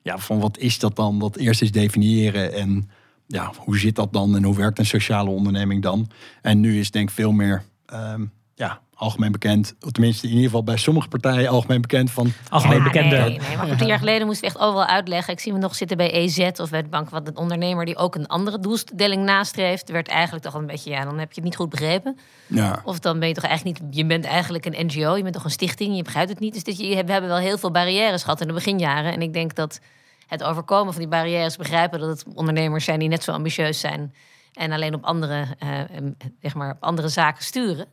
Ja, 0.03 0.18
van 0.18 0.40
wat 0.40 0.59
is 0.59 0.79
dat 0.79 0.96
dan? 0.96 1.18
Dat 1.18 1.37
eerst 1.37 1.62
is 1.62 1.72
definiëren 1.72 2.53
en 2.53 2.90
ja, 3.27 3.53
hoe 3.57 3.79
zit 3.79 3.94
dat 3.96 4.12
dan? 4.12 4.37
En 4.37 4.42
hoe 4.44 4.57
werkt 4.57 4.79
een 4.79 4.87
sociale 4.87 5.31
onderneming 5.31 5.83
dan? 5.83 6.11
En 6.42 6.61
nu 6.61 6.79
is 6.79 6.90
denk 6.90 7.09
ik 7.09 7.14
veel 7.14 7.33
meer 7.33 7.62
ehm, 7.87 8.25
ja, 8.55 8.81
algemeen 9.02 9.32
bekend. 9.32 9.74
Of 9.80 9.90
tenminste 9.90 10.26
in 10.26 10.32
ieder 10.32 10.44
geval 10.44 10.64
bij 10.64 10.76
sommige 10.76 11.08
partijen 11.08 11.48
algemeen 11.50 11.80
bekend 11.80 12.10
van... 12.10 12.32
Algemeen 12.48 12.76
Ja, 12.78 12.82
bekende. 12.82 13.16
Nee, 13.16 13.38
nee, 13.38 13.56
maar 13.56 13.66
goed, 13.66 13.78
tien 13.78 13.86
jaar 13.86 13.98
geleden 13.98 14.26
moesten 14.26 14.48
we 14.48 14.54
echt 14.54 14.64
overal 14.64 14.86
uitleggen. 14.86 15.32
Ik 15.32 15.40
zie 15.40 15.52
me 15.52 15.58
nog 15.58 15.74
zitten 15.74 15.96
bij 15.96 16.12
EZ 16.12 16.38
of 16.56 16.70
bij 16.70 16.82
de 16.82 16.88
bank. 16.88 17.10
Wat 17.10 17.28
een 17.28 17.36
ondernemer 17.36 17.84
die 17.84 17.96
ook 17.96 18.14
een 18.14 18.26
andere 18.26 18.58
doelstelling 18.58 19.24
nastreeft, 19.24 19.90
werd 19.90 20.08
eigenlijk 20.08 20.44
toch 20.44 20.54
een 20.54 20.66
beetje, 20.66 20.90
ja, 20.90 21.04
dan 21.04 21.18
heb 21.18 21.28
je 21.28 21.34
het 21.34 21.44
niet 21.44 21.56
goed 21.56 21.68
begrepen. 21.68 22.18
Ja, 22.46 22.80
Of 22.84 22.98
dan 22.98 23.18
ben 23.18 23.28
je 23.28 23.34
toch 23.34 23.44
eigenlijk 23.44 23.80
niet, 23.80 23.96
je 23.96 24.06
bent 24.06 24.24
eigenlijk 24.24 24.64
een 24.64 24.86
NGO, 24.86 25.16
je 25.16 25.22
bent 25.22 25.34
toch 25.34 25.44
een 25.44 25.50
stichting, 25.50 25.96
je 25.96 26.02
begrijpt 26.02 26.30
het 26.30 26.40
niet. 26.40 26.54
Dus 26.54 26.64
dit, 26.64 26.78
je, 26.78 27.04
we 27.04 27.12
hebben 27.12 27.30
wel 27.30 27.38
heel 27.38 27.58
veel 27.58 27.70
barrières 27.70 28.22
gehad 28.22 28.40
in 28.40 28.46
de 28.46 28.52
beginjaren. 28.52 29.12
En 29.12 29.22
ik 29.22 29.32
denk 29.32 29.54
dat 29.54 29.80
het 30.26 30.42
overkomen 30.42 30.92
van 30.92 31.02
die 31.02 31.10
barrières, 31.10 31.56
begrijpen 31.56 32.00
dat 32.00 32.08
het 32.08 32.24
ondernemers 32.34 32.84
zijn 32.84 32.98
die 32.98 33.08
net 33.08 33.22
zo 33.22 33.32
ambitieus 33.32 33.80
zijn 33.80 34.14
en 34.52 34.72
alleen 34.72 34.94
op 34.94 35.04
andere, 35.04 35.46
eh, 35.58 35.96
em, 35.96 36.16
zeg 36.40 36.54
maar, 36.54 36.70
op 36.70 36.82
andere 36.82 37.08
zaken 37.08 37.44
sturen, 37.44 37.86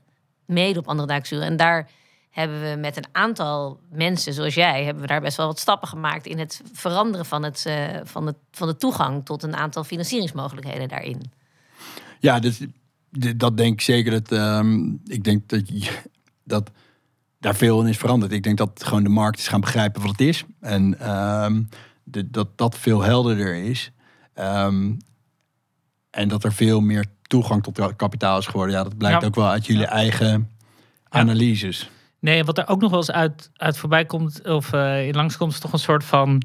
mede 0.50 0.80
op 0.80 0.88
andere 0.88 1.20
sturen. 1.24 1.46
En 1.46 1.58
daar 1.58 1.90
hebben 2.30 2.62
we 2.70 2.76
met 2.80 2.98
een 2.98 3.08
aantal 3.12 3.80
mensen 3.92 4.34
zoals 4.34 4.54
jij, 4.54 4.84
hebben 4.84 5.02
we 5.02 5.08
daar 5.08 5.22
best 5.22 5.38
wel 5.38 5.46
wat 5.48 5.60
stappen 5.60 5.88
gemaakt 5.88 6.26
in 6.26 6.40
het 6.40 6.62
veranderen 6.74 7.26
van, 7.26 7.44
het, 7.44 7.66
eh, 7.66 7.86
van, 8.04 8.26
het, 8.26 8.36
van 8.52 8.68
de 8.68 8.76
toegang 8.76 9.26
tot 9.26 9.44
een 9.44 9.56
aantal 9.56 9.84
financieringsmogelijkheden 9.84 10.88
daarin. 10.88 11.22
Ja, 12.20 12.40
dus, 12.40 12.60
dat 13.36 13.58
denk 13.58 13.74
ik 13.74 13.82
zeker. 13.82 14.12
Dat, 14.12 14.32
ehm, 14.32 14.84
ik 15.06 15.24
denk 15.24 15.50
dat, 15.50 15.62
dat 16.44 16.72
daar 17.40 17.56
veel 17.56 17.82
in 17.82 17.88
is 17.88 17.98
veranderd. 17.98 18.32
Ik 18.32 18.44
denk 18.44 18.58
dat 18.58 18.84
gewoon 18.84 19.04
de 19.04 19.10
markt 19.10 19.40
is 19.40 19.48
gaan 19.48 19.62
begrijpen 19.62 20.02
wat 20.02 20.12
het 20.12 20.22
is. 20.22 20.44
En 20.60 21.00
ehm, 21.00 21.62
de- 22.04 22.30
dat 22.30 22.58
dat 22.58 22.78
veel 22.78 23.02
helderder 23.02 23.56
is. 23.56 23.92
Ehm, 24.34 24.92
en 26.12 26.28
dat 26.28 26.44
er 26.44 26.54
veel 26.54 26.82
meer 26.82 27.06
toegang 27.22 27.64
tot 27.64 27.96
kapitaal 27.96 28.38
is 28.38 28.48
geworden. 28.48 28.76
Ja, 28.76 28.84
dat 28.84 28.98
blijkt 28.98 29.22
Ja. 29.22 29.28
ook 29.28 29.36
wel 29.36 29.48
uit 29.48 29.66
jullie 29.66 29.86
eigen 29.86 30.50
analyses. 31.10 31.90
Nee, 32.20 32.44
wat 32.44 32.58
er 32.58 32.68
ook 32.68 32.82
nog 32.82 32.90
wel 32.90 33.00
eens 33.00 33.12
uit, 33.12 33.50
uit 33.56 33.78
voorbij 33.78 34.06
komt 34.06 34.48
of 34.48 34.74
eh 34.74 35.08
in 35.08 35.16
langskomt, 35.16 35.52
is 35.52 35.60
toch 35.60 35.74
een 35.74 35.80
soort 35.80 36.04
van 36.04 36.42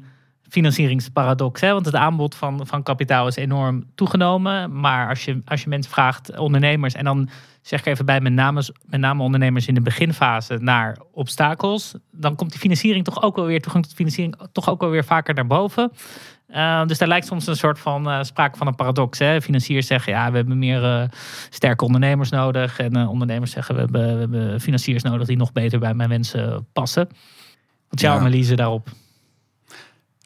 financieringsparadox. 0.49 1.61
Hè? 1.61 1.71
Want 1.73 1.85
het 1.85 1.95
aanbod 1.95 2.35
van, 2.35 2.67
van 2.67 2.83
kapitaal 2.83 3.27
is 3.27 3.35
enorm 3.35 3.83
toegenomen. 3.95 4.79
Maar 4.79 5.09
als 5.09 5.25
je, 5.25 5.41
als 5.45 5.63
je 5.63 5.69
mensen 5.69 5.91
vraagt, 5.91 6.37
ondernemers, 6.37 6.93
en 6.93 7.03
dan 7.03 7.29
zeg 7.61 7.79
ik 7.79 7.85
even 7.85 8.05
bij 8.05 8.21
met 8.21 8.33
name, 8.33 8.63
met 8.85 8.99
name 8.99 9.23
ondernemers 9.23 9.67
in 9.67 9.73
de 9.73 9.81
beginfase 9.81 10.57
naar 10.61 10.97
obstakels, 11.11 11.93
dan 12.11 12.35
komt 12.35 12.51
die 12.51 12.59
financiering 12.59 13.03
toch 13.05 13.21
ook 13.21 13.35
wel 13.35 13.45
weer, 13.45 13.61
toegang 13.61 13.83
tot 13.85 13.93
financiering 13.93 14.35
toch 14.51 14.69
ook 14.69 14.81
wel 14.81 14.89
weer 14.89 15.05
vaker 15.05 15.33
naar 15.33 15.47
boven. 15.47 15.91
Uh, 16.49 16.85
dus 16.85 16.97
daar 16.97 17.07
lijkt 17.07 17.27
soms 17.27 17.47
een 17.47 17.55
soort 17.55 17.79
van 17.79 18.07
uh, 18.07 18.23
sprake 18.23 18.57
van 18.57 18.67
een 18.67 18.75
paradox. 18.75 19.19
Hè? 19.19 19.41
Financiers 19.41 19.87
zeggen 19.87 20.13
ja, 20.13 20.31
we 20.31 20.37
hebben 20.37 20.57
meer 20.57 20.83
uh, 20.83 21.03
sterke 21.49 21.85
ondernemers 21.85 22.29
nodig. 22.29 22.79
En 22.79 23.07
ondernemers 23.07 23.51
zeggen 23.51 23.75
we 23.75 23.81
hebben, 23.81 24.13
we 24.13 24.19
hebben 24.19 24.61
financiers 24.61 25.03
nodig 25.03 25.27
die 25.27 25.37
nog 25.37 25.51
beter 25.51 25.79
bij 25.79 25.93
mijn 25.93 26.09
wensen 26.09 26.67
passen. 26.73 27.07
Wat 27.89 27.99
is 27.99 28.01
jouw 28.01 28.13
ja. 28.13 28.19
analyse 28.19 28.55
daarop? 28.55 28.89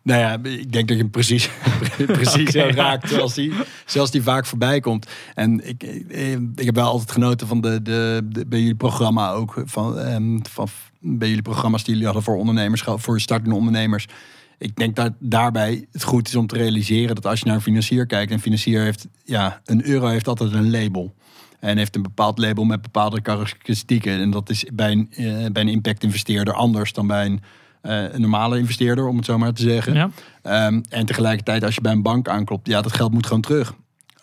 Nou 0.04 0.20
ja, 0.20 0.50
ik 0.50 0.72
denk 0.72 0.88
dat 0.88 0.98
je 0.98 1.04
hem 1.04 1.12
precies, 1.12 1.50
precies 2.06 2.50
okay, 2.56 2.70
raakt 2.70 3.10
zoals 3.10 3.34
die, 3.34 3.54
zoals 3.86 4.12
die 4.12 4.24
vaak 4.24 4.46
voorbij 4.46 4.80
komt. 4.80 5.08
En 5.36 5.68
ik, 5.68 5.84
ik 6.56 6.66
heb 6.66 6.76
wel 6.76 6.90
altijd 6.90 7.12
genoten 7.12 7.48
van 7.48 7.62
de, 7.62 7.82
de, 7.82 8.22
de 8.30 8.46
bij 8.46 8.60
jullie 8.60 8.76
programma 8.76 9.32
ook. 9.32 9.62
Van, 9.66 9.98
um, 9.98 10.46
van 10.50 10.68
bij 11.00 11.28
jullie 11.28 11.44
programma's 11.44 11.84
die 11.84 11.90
jullie 11.90 12.06
hadden 12.06 12.24
voor 12.24 12.38
ondernemers, 12.38 12.84
voor 12.86 13.20
startende 13.20 13.56
ondernemers. 13.56 14.08
Ik 14.60 14.76
denk 14.76 14.96
dat 14.96 15.14
daarbij 15.20 15.88
het 15.92 16.04
goed 16.04 16.28
is 16.28 16.36
om 16.36 16.48
te 16.48 16.56
realiseren 16.56 17.16
dat 17.16 17.26
als 17.26 17.40
je 17.40 17.46
naar 17.46 17.56
een 17.56 17.62
financier 17.62 18.06
kijkt, 18.06 18.32
en 18.32 18.40
financier 18.40 18.82
heeft, 18.82 19.08
ja, 19.24 19.62
een 19.66 19.86
euro 19.86 20.08
heeft 20.08 20.28
altijd 20.28 20.54
een 20.54 20.72
label. 20.72 21.14
En 21.60 21.78
heeft 21.78 21.96
een 21.96 22.02
bepaald 22.02 22.38
label 22.38 22.64
met 22.64 22.82
bepaalde 22.82 23.22
karakteristieken. 23.22 24.20
En 24.20 24.32
dat 24.32 24.50
is 24.50 24.66
bij 24.74 24.92
een, 24.92 25.10
uh, 25.12 25.46
bij 25.52 25.62
een 25.62 25.68
impact 25.68 26.04
investeerder 26.04 26.54
anders 26.54 26.94
dan 26.94 27.08
bij 27.08 27.26
een 27.26 27.42
uh, 27.82 28.14
een 28.14 28.22
normale 28.22 28.58
investeerder, 28.58 29.08
om 29.08 29.16
het 29.16 29.26
zo 29.26 29.38
maar 29.38 29.54
te 29.54 29.62
zeggen. 29.62 29.94
Ja. 29.94 30.68
Um, 30.68 30.82
en 30.90 31.06
tegelijkertijd, 31.06 31.64
als 31.64 31.76
je 31.76 31.82
bij 31.82 31.92
een 31.92 32.02
bank 32.02 32.28
aanklopt, 32.28 32.68
ja, 32.68 32.82
dat 32.82 32.94
geld 32.94 33.12
moet 33.12 33.26
gewoon 33.26 33.42
terug. 33.42 33.74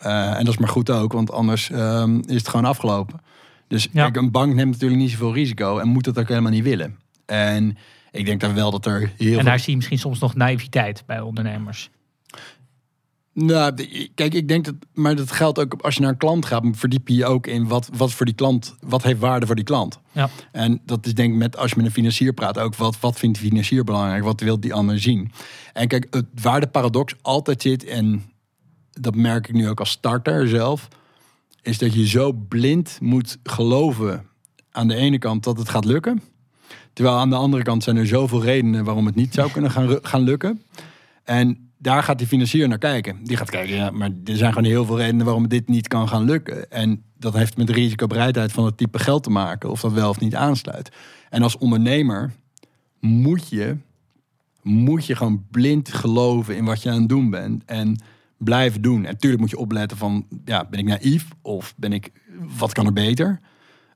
Uh, 0.05 0.37
en 0.37 0.45
dat 0.45 0.53
is 0.53 0.59
maar 0.59 0.69
goed 0.69 0.89
ook, 0.89 1.13
want 1.13 1.31
anders 1.31 1.69
um, 1.69 2.21
is 2.25 2.35
het 2.35 2.47
gewoon 2.47 2.65
afgelopen. 2.65 3.19
Dus 3.67 3.87
ja. 3.91 4.03
kijk, 4.03 4.15
een 4.15 4.31
bank 4.31 4.53
neemt 4.53 4.71
natuurlijk 4.71 5.01
niet 5.01 5.11
zoveel 5.11 5.33
risico 5.33 5.77
en 5.79 5.87
moet 5.87 6.05
het 6.05 6.19
ook 6.19 6.27
helemaal 6.27 6.51
niet 6.51 6.63
willen. 6.63 6.97
En 7.25 7.77
ik 8.11 8.25
denk 8.25 8.41
dan 8.41 8.53
wel 8.53 8.71
dat 8.71 8.85
er 8.85 9.11
heel 9.17 9.39
En 9.39 9.45
daar 9.45 9.59
zie 9.59 9.69
je 9.69 9.75
misschien 9.75 9.99
soms 9.99 10.19
nog 10.19 10.35
naïviteit 10.35 11.03
bij 11.05 11.19
ondernemers. 11.19 11.89
Nou, 13.39 13.73
kijk, 14.15 14.33
ik 14.33 14.47
denk 14.47 14.65
dat, 14.65 14.75
maar 14.93 15.15
dat 15.15 15.31
geldt 15.31 15.59
ook 15.59 15.73
als 15.81 15.95
je 15.95 16.01
naar 16.01 16.09
een 16.09 16.17
klant 16.17 16.45
gaat, 16.45 16.63
verdiep 16.71 17.07
je 17.07 17.15
je 17.15 17.25
ook 17.25 17.47
in 17.47 17.67
wat, 17.67 17.89
wat 17.93 18.13
voor 18.13 18.25
die 18.25 18.35
klant, 18.35 18.75
wat 18.79 19.03
heeft 19.03 19.19
waarde 19.19 19.45
voor 19.45 19.55
die 19.55 19.63
klant. 19.63 19.99
Ja. 20.11 20.29
En 20.51 20.81
dat 20.85 21.05
is 21.05 21.13
denk 21.13 21.31
ik 21.31 21.37
met, 21.37 21.57
als 21.57 21.69
je 21.69 21.77
met 21.77 21.85
een 21.85 21.91
financier 21.91 22.33
praat, 22.33 22.59
ook 22.59 22.75
wat, 22.75 22.99
wat 22.99 23.19
vindt 23.19 23.37
de 23.37 23.43
financier 23.43 23.83
belangrijk, 23.83 24.23
wat 24.23 24.41
wil 24.41 24.59
die 24.59 24.73
ander 24.73 24.99
zien. 24.99 25.31
En 25.73 25.87
kijk, 25.87 26.07
het 26.09 26.25
waardeparadox 26.41 27.13
altijd 27.21 27.61
zit, 27.61 27.83
en 27.83 28.23
dat 28.91 29.15
merk 29.15 29.47
ik 29.47 29.55
nu 29.55 29.69
ook 29.69 29.79
als 29.79 29.89
starter 29.89 30.47
zelf, 30.47 30.87
is 31.61 31.77
dat 31.77 31.93
je 31.93 32.07
zo 32.07 32.31
blind 32.33 32.97
moet 33.01 33.37
geloven 33.43 34.25
aan 34.71 34.87
de 34.87 34.95
ene 34.95 35.17
kant 35.17 35.43
dat 35.43 35.57
het 35.57 35.69
gaat 35.69 35.85
lukken. 35.85 36.21
Terwijl 36.97 37.17
aan 37.17 37.29
de 37.29 37.35
andere 37.35 37.63
kant 37.63 37.83
zijn 37.83 37.97
er 37.97 38.07
zoveel 38.07 38.43
redenen 38.43 38.83
waarom 38.83 39.05
het 39.05 39.15
niet 39.15 39.33
zou 39.33 39.51
kunnen 39.51 39.71
gaan, 39.71 39.99
gaan 40.01 40.21
lukken. 40.21 40.61
En 41.23 41.69
daar 41.77 42.03
gaat 42.03 42.17
die 42.17 42.27
financier 42.27 42.67
naar 42.67 42.77
kijken. 42.77 43.23
Die 43.23 43.37
gaat 43.37 43.49
kijken, 43.49 43.75
ja, 43.75 43.91
maar 43.91 44.09
er 44.25 44.37
zijn 44.37 44.53
gewoon 44.53 44.69
heel 44.69 44.85
veel 44.85 44.97
redenen 44.97 45.25
waarom 45.25 45.47
dit 45.47 45.67
niet 45.67 45.87
kan 45.87 46.07
gaan 46.07 46.23
lukken. 46.23 46.71
En 46.71 47.03
dat 47.17 47.33
heeft 47.33 47.57
met 47.57 47.67
de 47.67 47.73
risicobereidheid 47.73 48.51
van 48.51 48.65
het 48.65 48.77
type 48.77 48.99
geld 48.99 49.23
te 49.23 49.29
maken, 49.29 49.69
of 49.69 49.81
dat 49.81 49.91
wel 49.91 50.09
of 50.09 50.19
niet 50.19 50.35
aansluit. 50.35 50.91
En 51.29 51.41
als 51.41 51.57
ondernemer 51.57 52.31
moet 52.99 53.49
je, 53.49 53.77
moet 54.61 55.05
je 55.05 55.15
gewoon 55.15 55.45
blind 55.51 55.93
geloven 55.93 56.55
in 56.55 56.65
wat 56.65 56.81
je 56.83 56.89
aan 56.89 56.99
het 56.99 57.09
doen 57.09 57.29
bent. 57.29 57.65
En 57.65 58.01
blijven 58.37 58.81
doen. 58.81 59.05
En 59.05 59.11
natuurlijk 59.11 59.41
moet 59.41 59.51
je 59.51 59.57
opletten 59.57 59.97
van, 59.97 60.25
ja, 60.45 60.67
ben 60.69 60.79
ik 60.79 60.85
naïef? 60.85 61.27
Of 61.41 61.73
ben 61.75 61.93
ik, 61.93 62.11
wat 62.57 62.73
kan 62.73 62.85
er 62.85 62.93
beter? 62.93 63.39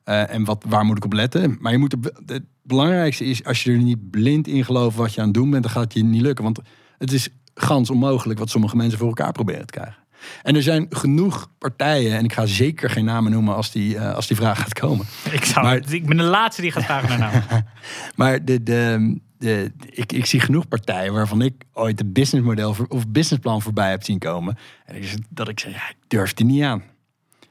Uh, 0.05 0.33
en 0.33 0.43
wat, 0.43 0.65
waar 0.67 0.85
moet 0.85 0.97
ik 0.97 1.05
op 1.05 1.13
letten? 1.13 1.57
Maar 1.59 1.71
je 1.71 1.77
moet 1.77 1.95
het 2.25 2.43
belangrijkste 2.63 3.25
is, 3.25 3.43
als 3.43 3.63
je 3.63 3.71
er 3.71 3.77
niet 3.77 4.09
blind 4.09 4.47
in 4.47 4.65
gelooft 4.65 4.95
wat 4.95 5.13
je 5.13 5.19
aan 5.19 5.27
het 5.27 5.35
doen 5.35 5.49
bent, 5.49 5.63
dan 5.63 5.71
gaat 5.71 5.83
het 5.83 5.93
je 5.93 6.03
niet 6.03 6.21
lukken. 6.21 6.43
Want 6.43 6.59
het 6.97 7.11
is 7.11 7.29
gans 7.53 7.89
onmogelijk 7.89 8.39
wat 8.39 8.49
sommige 8.49 8.75
mensen 8.75 8.97
voor 8.97 9.07
elkaar 9.07 9.31
proberen 9.31 9.65
te 9.65 9.73
krijgen. 9.73 9.99
En 10.41 10.55
er 10.55 10.63
zijn 10.63 10.85
genoeg 10.89 11.49
partijen, 11.57 12.17
en 12.17 12.23
ik 12.23 12.33
ga 12.33 12.45
zeker 12.45 12.89
geen 12.89 13.05
namen 13.05 13.31
noemen 13.31 13.55
als 13.55 13.71
die, 13.71 13.95
uh, 13.95 14.13
als 14.13 14.27
die 14.27 14.37
vraag 14.37 14.59
gaat 14.59 14.73
komen. 14.73 15.05
Ik, 15.31 15.45
zou, 15.45 15.65
maar, 15.65 15.91
ik 15.91 16.05
ben 16.05 16.17
de 16.17 16.23
laatste 16.23 16.61
die 16.61 16.71
gaat 16.71 16.83
vragen 16.83 17.09
naar 17.09 17.19
namen. 17.19 17.67
maar 18.15 18.45
de, 18.45 18.63
de, 18.63 19.19
de, 19.37 19.71
ik, 19.89 20.11
ik 20.11 20.25
zie 20.25 20.39
genoeg 20.39 20.67
partijen 20.67 21.13
waarvan 21.13 21.41
ik 21.41 21.63
ooit 21.73 21.99
een 21.99 22.11
businessmodel 22.11 22.75
of 22.87 23.07
businessplan 23.07 23.61
voorbij 23.61 23.89
heb 23.89 24.03
zien 24.03 24.19
komen. 24.19 24.57
En 24.85 25.01
dat 25.29 25.47
ik 25.47 25.59
zeg, 25.59 25.73
ja, 25.73 25.89
ik 25.89 25.97
durf 26.07 26.33
die 26.33 26.45
niet 26.45 26.63
aan. 26.63 26.83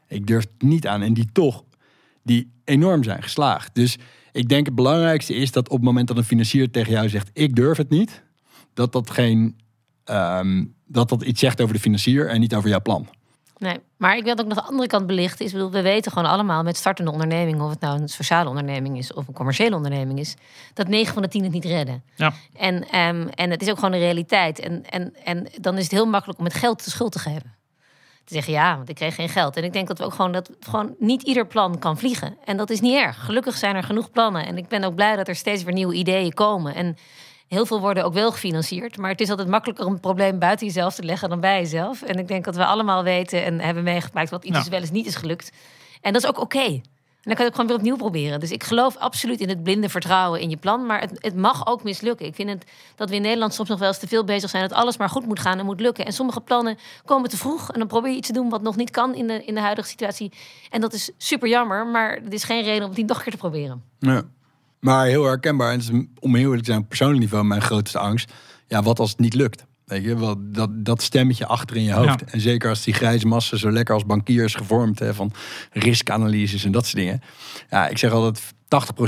Ik 0.08 0.26
durf 0.26 0.42
het 0.42 0.62
niet 0.68 0.86
aan. 0.86 1.02
En 1.02 1.14
die 1.14 1.28
toch, 1.32 1.64
die 2.22 2.52
enorm 2.64 3.02
zijn 3.02 3.22
geslaagd. 3.22 3.74
Dus 3.74 3.98
ik 4.32 4.48
denk 4.48 4.66
het 4.66 4.74
belangrijkste 4.74 5.34
is 5.34 5.52
dat 5.52 5.68
op 5.68 5.76
het 5.76 5.84
moment 5.84 6.08
dat 6.08 6.16
een 6.16 6.24
financier 6.24 6.70
tegen 6.70 6.92
jou 6.92 7.08
zegt, 7.08 7.30
ik 7.32 7.56
durf 7.56 7.76
het 7.76 7.90
niet, 7.90 8.22
dat 8.74 8.92
dat 8.92 9.10
geen 9.10 9.56
um, 10.04 10.74
dat 10.86 11.08
dat 11.08 11.22
iets 11.22 11.40
zegt 11.40 11.60
over 11.60 11.74
de 11.74 11.80
financier 11.80 12.28
en 12.28 12.40
niet 12.40 12.54
over 12.54 12.68
jouw 12.68 12.80
plan. 12.80 13.08
Nee, 13.58 13.78
maar 13.96 14.16
ik 14.16 14.24
wil 14.24 14.38
ook 14.38 14.46
nog 14.46 14.58
de 14.58 14.62
andere 14.62 14.88
kant 14.88 15.06
belichten. 15.06 15.44
Is, 15.44 15.52
bedoel, 15.52 15.70
we 15.70 15.82
weten 15.82 16.12
gewoon 16.12 16.30
allemaal 16.30 16.62
met 16.62 16.76
startende 16.76 17.10
ondernemingen, 17.10 17.64
of 17.64 17.70
het 17.70 17.80
nou 17.80 18.00
een 18.00 18.08
sociale 18.08 18.48
onderneming 18.48 18.98
is 18.98 19.12
of 19.12 19.28
een 19.28 19.34
commerciële 19.34 19.76
onderneming 19.76 20.18
is, 20.18 20.34
dat 20.74 20.88
9 20.88 21.12
van 21.12 21.22
de 21.22 21.28
10 21.28 21.42
het 21.42 21.52
niet 21.52 21.64
redden. 21.64 22.02
Ja. 22.16 22.32
En, 22.56 22.74
um, 22.74 23.28
en 23.28 23.50
het 23.50 23.62
is 23.62 23.68
ook 23.68 23.74
gewoon 23.74 23.90
de 23.90 23.98
realiteit. 23.98 24.58
En, 24.58 24.84
en, 24.90 25.14
en 25.24 25.46
dan 25.60 25.76
is 25.76 25.82
het 25.82 25.92
heel 25.92 26.06
makkelijk 26.06 26.38
om 26.38 26.44
met 26.44 26.54
geld 26.54 26.84
de 26.84 26.90
schuld 26.90 27.12
te 27.12 27.18
geven. 27.18 27.54
Te 28.30 28.36
zeggen 28.36 28.52
ja, 28.52 28.76
want 28.76 28.88
ik 28.88 28.94
kreeg 28.94 29.14
geen 29.14 29.28
geld. 29.28 29.56
En 29.56 29.64
ik 29.64 29.72
denk 29.72 29.88
dat 29.88 29.98
we 29.98 30.04
ook 30.04 30.14
gewoon 30.14 30.32
dat 30.32 30.50
gewoon 30.60 30.94
niet 30.98 31.22
ieder 31.22 31.46
plan 31.46 31.78
kan 31.78 31.98
vliegen. 31.98 32.36
En 32.44 32.56
dat 32.56 32.70
is 32.70 32.80
niet 32.80 32.94
erg. 32.94 33.24
Gelukkig 33.24 33.56
zijn 33.56 33.76
er 33.76 33.82
genoeg 33.82 34.10
plannen. 34.10 34.46
En 34.46 34.56
ik 34.56 34.68
ben 34.68 34.84
ook 34.84 34.94
blij 34.94 35.16
dat 35.16 35.28
er 35.28 35.34
steeds 35.34 35.62
weer 35.62 35.74
nieuwe 35.74 35.94
ideeën 35.94 36.34
komen. 36.34 36.74
En 36.74 36.96
Heel 37.50 37.66
veel 37.66 37.80
worden 37.80 38.04
ook 38.04 38.12
wel 38.12 38.32
gefinancierd. 38.32 38.96
Maar 38.96 39.10
het 39.10 39.20
is 39.20 39.30
altijd 39.30 39.48
makkelijker 39.48 39.86
om 39.86 39.92
een 39.92 40.00
probleem 40.00 40.38
buiten 40.38 40.66
jezelf 40.66 40.94
te 40.94 41.02
leggen 41.02 41.28
dan 41.28 41.40
bij 41.40 41.60
jezelf. 41.60 42.02
En 42.02 42.18
ik 42.18 42.28
denk 42.28 42.44
dat 42.44 42.56
we 42.56 42.64
allemaal 42.64 43.02
weten 43.02 43.44
en 43.44 43.60
hebben 43.60 43.82
meegemaakt 43.82 44.30
wat 44.30 44.44
iets 44.44 44.56
nou. 44.56 44.70
wel 44.70 44.80
eens 44.80 44.90
niet 44.90 45.06
is 45.06 45.14
gelukt. 45.14 45.52
En 46.00 46.12
dat 46.12 46.22
is 46.22 46.28
ook 46.28 46.38
oké. 46.38 46.80
En 47.20 47.26
dan 47.26 47.34
kan 47.34 47.46
ook 47.46 47.52
gewoon 47.52 47.66
weer 47.66 47.76
opnieuw 47.76 47.96
proberen. 47.96 48.40
Dus 48.40 48.50
ik 48.50 48.64
geloof 48.64 48.96
absoluut 48.96 49.40
in 49.40 49.48
het 49.48 49.62
blinde 49.62 49.88
vertrouwen 49.88 50.40
in 50.40 50.50
je 50.50 50.56
plan. 50.56 50.86
Maar 50.86 51.00
het, 51.00 51.10
het, 51.14 51.36
mag 51.36 51.66
ook 51.66 51.82
mislukken. 51.82 52.26
Ik 52.26 52.34
vind 52.34 52.48
het 52.48 52.64
dat 52.96 53.10
we 53.10 53.16
in 53.16 53.22
Nederland 53.22 53.54
soms 53.54 53.68
nog 53.68 53.78
wel 53.78 53.88
eens 53.88 53.98
te 53.98 54.08
veel 54.08 54.24
bezig 54.24 54.50
zijn. 54.50 54.68
Dat 54.68 54.78
alles 54.78 54.96
maar 54.96 55.08
goed 55.08 55.26
moet 55.26 55.40
gaan 55.40 55.58
en 55.58 55.64
moet 55.64 55.80
lukken. 55.80 56.04
En 56.06 56.12
sommige 56.12 56.40
plannen 56.40 56.78
komen 57.04 57.30
te 57.30 57.36
vroeg. 57.36 57.70
En 57.72 57.78
dan 57.78 57.88
probeer 57.88 58.10
je 58.10 58.16
iets 58.16 58.26
te 58.26 58.32
doen 58.32 58.48
wat 58.48 58.62
nog 58.62 58.76
niet 58.76 58.90
kan 58.90 59.14
in 59.14 59.26
de, 59.26 59.44
in 59.44 59.54
de 59.54 59.60
huidige 59.60 59.88
situatie. 59.88 60.32
En 60.70 60.80
dat 60.80 60.92
is 60.92 61.10
super 61.16 61.48
jammer. 61.48 61.86
Maar 61.86 62.18
het 62.24 62.32
is 62.32 62.44
geen 62.44 62.62
reden 62.62 62.82
om 62.82 62.88
het 62.88 62.98
niet 62.98 63.08
nog 63.08 63.16
een 63.16 63.22
keer 63.22 63.32
te 63.32 63.38
proberen. 63.38 63.82
Ja. 63.98 64.22
Maar 64.78 65.06
heel 65.06 65.24
herkenbaar. 65.24 65.72
En 65.72 65.78
het 65.78 65.90
is, 65.92 66.04
om 66.18 66.34
heel 66.34 66.44
eerlijk 66.44 66.64
te 66.64 66.70
zijn, 66.70 66.82
op 66.82 66.88
persoonlijk 66.88 67.20
niveau 67.20 67.44
mijn 67.44 67.62
grootste 67.62 67.98
angst. 67.98 68.32
Ja, 68.66 68.82
wat 68.82 68.98
als 68.98 69.10
het 69.10 69.18
niet 69.18 69.34
lukt? 69.34 69.64
Weet 69.90 70.04
je, 70.04 70.18
wel, 70.18 70.34
dat, 70.38 70.70
dat 70.72 71.02
stemmetje 71.02 71.46
achter 71.46 71.76
in 71.76 71.82
je 71.82 71.92
hoofd. 71.92 72.24
En 72.24 72.40
zeker 72.40 72.68
als 72.68 72.82
die 72.82 72.94
grijze 72.94 73.26
massa 73.26 73.56
zo 73.56 73.70
lekker 73.70 73.94
als 73.94 74.06
bankier 74.06 74.44
is 74.44 74.54
gevormd. 74.54 74.98
Hè, 74.98 75.14
van 75.14 75.32
riskanalyses 75.72 76.64
en 76.64 76.72
dat 76.72 76.84
soort 76.84 76.96
dingen. 76.96 77.20
Ja, 77.70 77.88
ik 77.88 77.98
zeg 77.98 78.12
altijd 78.12 78.52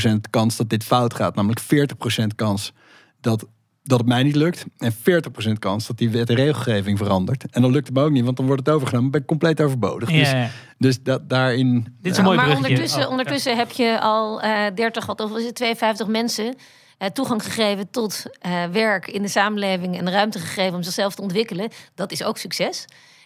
80% 0.06 0.30
kans 0.30 0.56
dat 0.56 0.68
dit 0.68 0.84
fout 0.84 1.14
gaat. 1.14 1.34
Namelijk 1.34 1.60
40% 1.60 2.26
kans 2.36 2.72
dat 3.20 3.46
dat 3.84 3.98
het 3.98 4.08
mij 4.08 4.22
niet 4.22 4.36
lukt. 4.36 4.64
En 4.78 4.94
40% 4.94 5.52
kans 5.58 5.86
dat 5.86 5.98
die 5.98 6.10
wet 6.10 6.30
en 6.30 6.36
regelgeving 6.36 6.98
verandert. 6.98 7.44
En 7.50 7.62
dan 7.62 7.70
lukt 7.70 7.86
het 7.86 7.96
me 7.96 8.02
ook 8.02 8.10
niet, 8.10 8.24
want 8.24 8.36
dan 8.36 8.46
wordt 8.46 8.66
het 8.66 8.74
overgenomen. 8.74 9.10
ben 9.10 9.20
ik 9.20 9.26
compleet 9.26 9.60
overbodig. 9.60 10.10
Ja, 10.10 10.18
dus, 10.18 10.30
ja. 10.30 10.48
dus 10.78 11.02
dat 11.02 11.28
daarin... 11.28 11.94
Dit 12.00 12.12
is 12.12 12.18
een 12.18 12.24
mooi 12.24 12.36
Maar 12.36 12.46
bruggetje. 12.46 12.70
ondertussen, 12.70 13.04
Oh, 13.04 13.10
ondertussen 13.10 13.56
heb 13.56 13.70
je 13.70 14.00
al 14.00 14.40
eh 14.40 14.74
30, 14.74 15.06
wat 15.06 15.20
of 15.20 15.36
is 15.36 15.44
het 15.44 15.54
52 15.54 16.06
mensen... 16.06 16.54
eh, 17.02 17.10
toegang 17.10 17.42
gegeven 17.42 17.90
tot 17.90 18.24
eh, 18.40 18.64
werk 18.64 19.06
in 19.06 19.22
de 19.22 19.28
samenleving... 19.28 19.98
en 19.98 20.10
ruimte 20.10 20.38
gegeven 20.38 20.74
om 20.74 20.82
zichzelf 20.82 21.14
te 21.14 21.22
ontwikkelen. 21.22 21.70
Dat 21.94 22.12
is 22.12 22.24
ook 22.24 22.38
succes. 22.38 22.84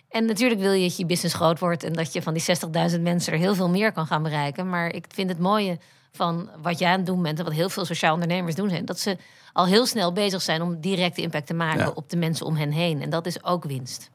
En 0.08 0.24
natuurlijk 0.24 0.60
wil 0.60 0.72
je 0.72 0.82
dat 0.82 0.96
je 0.96 1.06
business 1.06 1.34
groot 1.34 1.58
wordt... 1.58 1.82
en 1.82 1.92
dat 1.92 2.12
je 2.12 2.22
van 2.22 2.34
die 2.34 2.44
60.000 2.92 3.00
mensen 3.00 3.32
er 3.32 3.38
heel 3.38 3.54
veel 3.54 3.68
meer 3.68 3.92
kan 3.92 4.06
gaan 4.06 4.22
bereiken. 4.22 4.68
Maar 4.68 4.94
ik 4.94 5.06
vind 5.08 5.28
het 5.28 5.38
mooie 5.38 5.78
van 6.12 6.50
wat 6.62 6.78
jij 6.78 6.90
aan 6.90 6.96
het 6.96 7.06
doen 7.06 7.22
bent... 7.22 7.38
en 7.38 7.44
wat 7.44 7.54
heel 7.54 7.68
veel 7.68 7.84
sociaal 7.84 8.12
ondernemers 8.12 8.54
doen... 8.54 8.68
zijn 8.68 8.84
dat 8.84 8.98
ze 8.98 9.16
al 9.52 9.66
heel 9.66 9.86
snel 9.86 10.12
bezig 10.12 10.42
zijn 10.42 10.62
om 10.62 10.80
directe 10.80 11.22
impact 11.22 11.46
te 11.46 11.54
maken... 11.54 11.80
Ja. 11.80 11.90
op 11.94 12.10
de 12.10 12.16
mensen 12.16 12.46
om 12.46 12.56
hen 12.56 12.70
heen. 12.70 13.02
En 13.02 13.10
dat 13.10 13.26
is 13.26 13.44
ook 13.44 13.64
winst. 13.64 14.10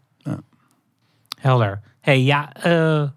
Helder. 1.40 1.82
hey, 2.00 2.22
ja, 2.22 2.54
eh, 2.54 3.10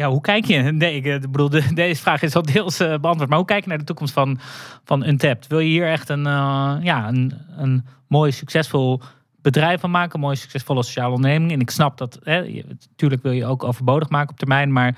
ja, 0.00 0.08
hoe 0.08 0.20
kijk 0.20 0.44
je? 0.44 0.62
Nee, 0.72 0.94
ik 0.94 1.06
eh, 1.06 1.20
bedoel, 1.20 1.48
de- 1.48 1.74
deze 1.84 2.02
vraag 2.02 2.22
is 2.22 2.34
al 2.34 2.42
deels 2.42 2.80
eh, 2.80 2.98
beantwoord. 2.98 3.28
Maar 3.28 3.38
hoe 3.38 3.46
kijk 3.46 3.62
je 3.62 3.68
naar 3.68 3.78
de 3.78 3.84
toekomst 3.84 4.12
van, 4.12 4.38
van 4.84 5.06
Untapped? 5.06 5.46
Wil 5.46 5.58
je 5.58 5.68
hier 5.68 5.88
echt 5.88 6.08
een, 6.08 6.26
eh, 6.26 6.76
ja, 6.82 7.08
een, 7.08 7.32
een 7.56 7.86
mooi, 8.06 8.32
succesvol 8.32 9.00
bedrijf 9.42 9.80
van 9.80 9.90
maken? 9.90 10.14
Een 10.14 10.20
mooie, 10.20 10.36
succesvolle 10.36 10.82
sociale 10.82 11.14
onderneming? 11.14 11.52
En 11.52 11.60
ik 11.60 11.70
snap 11.70 11.98
dat, 11.98 12.18
hè, 12.22 12.36
je, 12.38 12.64
natuurlijk 12.90 13.22
wil 13.22 13.32
je 13.32 13.46
ook 13.46 13.64
overbodig 13.64 14.08
maken 14.08 14.30
op 14.30 14.38
termijn. 14.38 14.72
Maar 14.72 14.96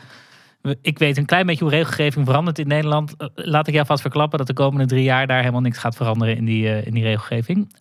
ik 0.82 0.98
weet 0.98 1.16
een 1.16 1.26
klein 1.26 1.46
beetje 1.46 1.64
hoe 1.64 1.72
regelgeving 1.72 2.26
verandert 2.26 2.59
in 2.59 2.66
Nederland. 2.66 3.14
Laat 3.34 3.66
ik 3.66 3.74
jou 3.74 3.86
vast 3.86 4.00
verklappen 4.00 4.38
dat 4.38 4.46
de 4.46 4.53
komende 4.53 4.86
drie 4.86 5.03
jaar 5.03 5.26
daar 5.26 5.40
helemaal 5.40 5.61
niks 5.61 5.78
gaat 5.78 5.96
veranderen 5.96 6.36
in 6.36 6.44
die, 6.44 6.68
eh, 6.68 6.86
in 6.86 6.94
die 6.94 7.03
regelgeving. 7.03 7.72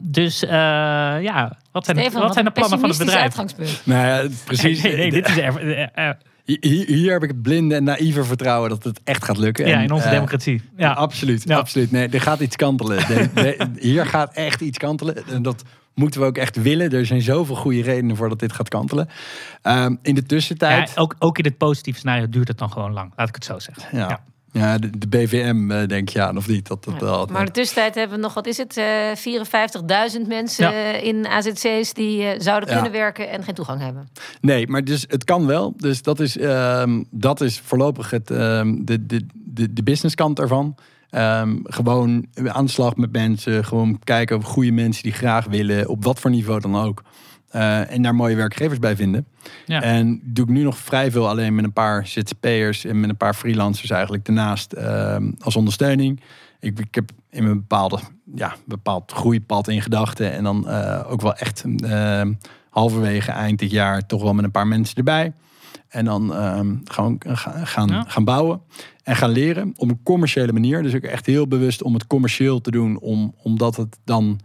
Dus 0.00 0.44
eh, 0.44 0.50
ja, 1.20 1.56
wat 1.72 1.84
zijn, 1.84 1.96
de, 1.96 2.10
wat 2.10 2.32
zijn 2.32 2.44
de 2.44 2.50
plannen 2.50 2.78
van 2.80 2.88
het 2.88 2.98
bedrijf? 2.98 3.22
uitgangspunt. 3.22 3.82
Nou 3.84 4.06
ja, 4.06 4.28
precies. 4.44 4.82
Nee, 4.82 4.96
nee, 4.96 5.10
dit 5.10 5.28
is 5.28 5.36
er, 5.36 6.18
Hier, 6.46 6.86
hier 6.86 7.12
heb 7.12 7.22
ik 7.22 7.28
het 7.28 7.42
blinde 7.42 7.74
en 7.74 7.84
naïeve 7.84 8.24
vertrouwen 8.24 8.70
dat 8.70 8.84
het 8.84 9.00
echt 9.04 9.24
gaat 9.24 9.38
lukken. 9.38 9.66
ja, 9.66 9.76
En, 9.76 9.82
in 9.82 9.92
onze 9.92 10.04
eh, 10.06 10.10
democratie. 10.12 10.62
Ja. 10.76 10.92
Absoluut, 10.92 11.42
Ja. 11.48 11.56
absoluut. 11.56 11.90
Nee, 11.90 12.08
er 12.08 12.20
gaat 12.20 12.40
iets 12.40 12.56
kantelen. 12.56 12.96
De- 13.06 13.28
de- 13.34 13.70
hier 13.80 14.06
gaat 14.06 14.34
echt 14.34 14.60
iets 14.60 14.78
kantelen. 14.78 15.26
En 15.26 15.42
dat 15.42 15.62
moeten 15.94 16.20
we 16.20 16.26
ook 16.26 16.36
echt 16.38 16.62
willen. 16.62 16.90
Er 16.92 17.06
zijn 17.06 17.22
zoveel 17.22 17.54
goede 17.54 17.82
redenen 17.82 18.16
voor 18.16 18.28
dat 18.28 18.38
dit 18.38 18.52
gaat 18.52 18.68
kantelen. 18.68 19.08
Ehm, 19.62 19.94
in 20.02 20.14
de 20.14 20.20
Ja, 20.20 20.26
tussentijd... 20.26 20.92
ook, 20.98 21.14
ook 21.18 21.38
in 21.38 21.44
het 21.44 21.56
positieve 21.58 21.98
scenario 21.98 22.28
duurt 22.28 22.48
het 22.48 22.58
dan 22.58 22.70
gewoon 22.72 22.92
lang. 22.92 23.12
Laat 23.16 23.28
ik 23.28 23.34
het 23.34 23.44
zo 23.44 23.58
zeggen. 23.58 23.98
Ja, 23.98 24.20
Ja. 24.56 24.78
de, 24.78 24.98
de 24.98 25.06
BVM 25.08 25.70
eh, 25.70 25.86
denk 25.88 26.08
je 26.08 26.22
aan 26.22 26.36
of 26.36 26.48
niet? 26.48 26.66
Dat, 26.68 26.84
dat, 26.84 26.98
dat, 27.00 27.30
Maar 27.30 27.40
in 27.40 27.46
de 27.46 27.52
tussentijd 27.52 27.94
hebben 27.94 28.16
we 28.16 28.22
nog, 28.22 28.34
wat 28.34 28.46
is 28.46 28.56
het, 28.56 28.76
eh 28.76 28.84
54.000 30.20 30.26
mensen 30.28 30.70
Ja. 30.70 30.92
eh, 30.92 31.04
in 31.04 31.26
AZC's 31.26 31.92
die 31.92 32.22
eh, 32.24 32.40
zouden 32.40 32.68
Ja. 32.68 32.74
kunnen 32.74 32.92
werken 32.92 33.30
en 33.30 33.42
geen 33.44 33.54
toegang 33.54 33.80
hebben. 33.80 34.08
Nee, 34.40 34.68
maar 34.68 34.84
dus 34.84 35.04
het 35.08 35.24
kan 35.24 35.46
wel. 35.46 35.74
Dus 35.76 36.02
dat 36.02 36.20
is, 36.20 36.36
ehm, 36.38 37.02
dat 37.10 37.40
is 37.40 37.60
voorlopig 37.64 38.10
het, 38.10 38.30
ehm, 38.30 38.74
de, 38.84 39.06
de, 39.06 39.26
de, 39.34 39.72
de 39.72 39.82
businesskant 39.82 40.38
ervan. 40.38 40.74
Ehm, 41.10 41.56
gewoon 41.62 42.26
aan 42.44 42.64
de 42.64 42.70
slag 42.70 42.96
met 42.96 43.12
mensen. 43.12 43.64
Gewoon 43.64 43.98
kijken 44.04 44.36
op 44.36 44.44
goede 44.44 44.70
mensen 44.72 45.02
die 45.02 45.12
graag 45.12 45.46
willen. 45.46 45.88
Op 45.88 46.04
wat 46.04 46.20
voor 46.20 46.30
niveau 46.30 46.60
dan 46.60 46.76
ook. 46.76 47.02
Eh, 47.56 47.90
en 47.90 48.02
daar 48.02 48.14
mooie 48.14 48.36
werkgevers 48.36 48.78
bij 48.78 48.96
vinden. 48.96 49.26
Ja. 49.66 49.82
En 49.82 50.20
doe 50.24 50.44
ik 50.44 50.50
nu 50.50 50.62
nog 50.62 50.78
vrij 50.78 51.10
veel 51.10 51.28
alleen 51.28 51.54
met 51.54 51.64
een 51.64 51.72
paar 51.72 52.06
ZZP'ers 52.06 52.84
en 52.84 53.00
met 53.00 53.10
een 53.10 53.16
paar 53.16 53.34
freelancers 53.34 53.90
eigenlijk 53.90 54.24
daarnaast 54.24 54.72
ehm, 54.72 55.30
als 55.38 55.56
ondersteuning. 55.56 56.20
Ik, 56.60 56.78
ik 56.78 56.94
heb 56.94 57.10
in 57.30 57.44
een 57.44 57.58
bepaalde, 57.58 57.98
ja, 58.34 58.54
bepaald 58.64 59.12
groeipad 59.12 59.68
in 59.68 59.82
gedachten. 59.82 60.32
En 60.32 60.44
dan 60.44 60.68
eh, 60.68 61.04
ook 61.12 61.20
wel 61.20 61.34
echt 61.34 61.64
ehm, 61.84 62.32
halverwege 62.70 63.30
eind 63.30 63.58
dit 63.58 63.70
jaar 63.70 64.06
toch 64.06 64.22
wel 64.22 64.34
met 64.34 64.44
een 64.44 64.50
paar 64.50 64.66
mensen 64.66 64.96
erbij. 64.96 65.32
En 65.88 66.04
dan 66.04 66.34
ehm, 66.34 66.74
gewoon 66.84 67.20
gaan, 67.26 67.66
gaan, 67.66 67.88
Ja. 67.88 68.04
gaan 68.08 68.24
bouwen 68.24 68.60
en 69.02 69.16
gaan 69.16 69.30
leren 69.30 69.72
op 69.76 69.88
een 69.88 70.00
commerciële 70.02 70.52
manier. 70.52 70.82
Dus 70.82 70.94
ook 70.94 71.02
echt 71.02 71.26
heel 71.26 71.48
bewust 71.48 71.82
om 71.82 71.94
het 71.94 72.06
commercieel 72.06 72.60
te 72.60 72.70
doen, 72.70 72.98
om, 72.98 73.34
omdat 73.42 73.76
het 73.76 73.98
dan, 74.04 74.40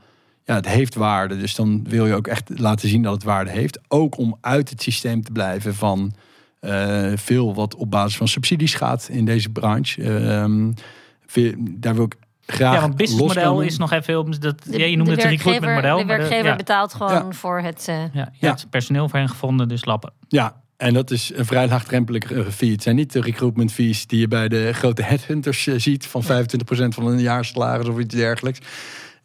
ja, 0.52 0.58
het 0.58 0.68
heeft 0.68 0.96
waarde. 0.96 1.38
Dus 1.38 1.56
dan 1.56 1.84
wil 1.90 2.06
je 2.06 2.14
ook 2.14 2.28
echt 2.28 2.60
laten 2.60 2.90
zien 2.90 3.02
dat 3.02 3.14
het 3.14 3.24
waarde 3.24 3.50
heeft. 3.52 3.80
Ook 3.88 4.18
om 4.18 4.38
uit 4.42 4.70
het 4.70 4.82
systeem 4.82 5.24
te 5.24 5.32
blijven 5.32 5.76
van 5.76 6.14
eh, 6.60 7.12
veel 7.16 7.54
wat 7.56 7.76
op 7.76 7.92
basis 7.92 8.18
van 8.18 8.28
subsidies 8.28 8.74
gaat 8.74 9.08
in 9.12 9.26
deze 9.26 9.50
branche. 9.50 10.04
Ehm, 10.04 10.72
veel- 11.26 11.54
daar 11.58 11.96
wil 11.96 12.04
ik 12.04 12.16
graag 12.46 12.74
Ja, 12.74 12.82
want 12.82 12.96
businessmodel 12.96 13.62
is 13.62 13.78
nog 13.78 13.92
even... 13.92 14.20
om 14.20 14.40
Dat, 14.40 14.64
De, 14.64 14.78
ja, 14.80 14.86
je 14.86 14.96
noemde 14.98 15.12
het 15.12 15.24
een 15.24 15.30
recruitment 15.30 15.76
model. 15.76 15.98
de 15.98 16.06
maar 16.06 16.18
werkgever 16.18 16.46
ja, 16.50 16.56
betaalt 16.56 16.94
gewoon 16.94 17.12
Ja. 17.14 17.32
voor 17.32 17.60
het... 17.60 17.86
eh, 17.88 17.96
ja, 17.96 18.30
je 18.32 18.38
Ja. 18.40 18.48
hebt 18.48 18.70
personeel 18.70 19.10
voor 19.10 19.20
hen 19.20 19.30
gevonden, 19.30 19.68
dus 19.68 19.86
lappen. 19.86 20.14
Ja, 20.28 20.62
en 20.78 20.94
dat 20.94 21.12
is 21.12 21.32
een 21.36 21.46
vrij 21.46 21.68
laagdrempelige 21.68 22.36
eh, 22.36 22.48
fee. 22.52 22.72
Het 22.72 22.84
zijn 22.84 22.96
niet 22.96 23.14
de 23.14 23.22
recruitment 23.22 23.72
fees 23.72 24.08
die 24.08 24.20
je 24.20 24.28
bij 24.28 24.48
de 24.48 24.74
grote 24.74 25.04
headhunters 25.04 25.64
ziet 25.76 26.06
van 26.08 26.24
25% 26.24 26.28
van 26.88 27.08
een 27.08 27.20
jaarsalaris 27.20 27.88
of 27.88 28.00
iets 28.00 28.16
dergelijks. 28.16 28.60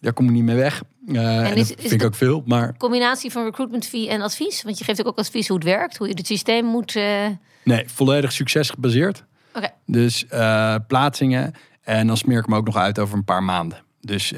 Daar 0.07 0.15
kom 0.15 0.25
je 0.25 0.31
niet 0.33 0.43
mee 0.45 0.57
weg. 0.57 0.83
Eh, 1.07 1.51
en, 1.51 1.57
is- 1.57 1.69
dat 1.69 1.79
is 1.79 1.89
vind 1.89 2.01
ik 2.01 2.07
ook 2.07 2.15
veel. 2.15 2.43
Maar 2.47 2.77
combinatie 2.77 3.31
van 3.31 3.45
recruitment 3.45 3.87
fee 3.87 4.09
en 4.09 4.21
advies. 4.21 4.63
Want 4.63 4.79
je 4.79 4.85
geeft 4.85 5.07
ook 5.07 5.19
advies 5.19 5.49
hoe 5.49 5.57
het 5.57 5.67
werkt, 5.67 5.97
hoe 5.97 6.09
je 6.09 6.15
het 6.15 6.27
systeem 6.27 6.65
moet... 6.65 6.97
eh, 6.97 7.27
nee, 7.65 7.85
volledig 7.87 8.33
succes 8.33 8.71
gebaseerd. 8.71 9.25
Oké. 9.55 9.69
Dus 9.87 10.27
eh, 10.27 10.75
plaatsingen. 10.89 11.55
En 11.83 12.07
dan 12.07 12.17
smeer 12.17 12.39
ik 12.39 12.47
me 12.47 12.57
ook 12.57 12.67
nog 12.67 12.77
uit 12.77 12.99
over 12.99 13.17
een 13.17 13.25
paar 13.25 13.43
maanden. 13.43 13.79
Dus, 14.01 14.33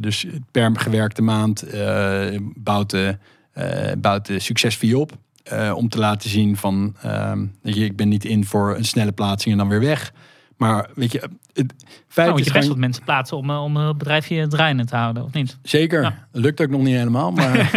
dus 0.00 0.26
per 0.50 0.70
gewerkte 0.80 1.22
maand 1.22 1.64
bouwt, 2.56 2.90
de, 2.90 3.18
bouwt 3.98 4.26
de 4.26 4.38
succesfee 4.38 4.98
op. 4.98 5.12
Om 5.74 5.88
te 5.88 5.98
laten 5.98 6.30
zien 6.30 6.56
van, 6.56 6.96
ehm, 7.02 7.46
je, 7.62 7.84
ik 7.84 7.96
ben 7.96 8.08
niet 8.08 8.24
in 8.24 8.44
voor 8.44 8.76
een 8.76 8.84
snelle 8.84 9.12
plaatsing 9.12 9.52
en 9.52 9.58
dan 9.58 9.68
weer 9.68 9.80
weg. 9.80 10.12
Maar 10.56 10.90
weet 10.94 11.12
je, 11.12 11.28
het 11.52 11.74
feit 12.08 12.26
Nou, 12.26 12.30
moet 12.30 12.38
is 12.40 12.46
je 12.46 12.52
best 12.52 12.68
wat 12.68 12.76
mensen 12.76 13.04
plaatsen 13.04 13.36
om, 13.36 13.50
eh, 13.50 13.62
om 13.62 13.76
het 13.76 13.98
bedrijfje 13.98 14.46
draaiende 14.48 14.84
te 14.84 14.96
houden, 14.96 15.24
of 15.24 15.32
niet? 15.32 15.58
Zeker. 15.62 16.02
Ja. 16.02 16.28
Lukt 16.32 16.60
ook 16.60 16.68
nog 16.70 16.80
niet 16.82 16.96
helemaal, 16.96 17.30
maar 17.38 17.70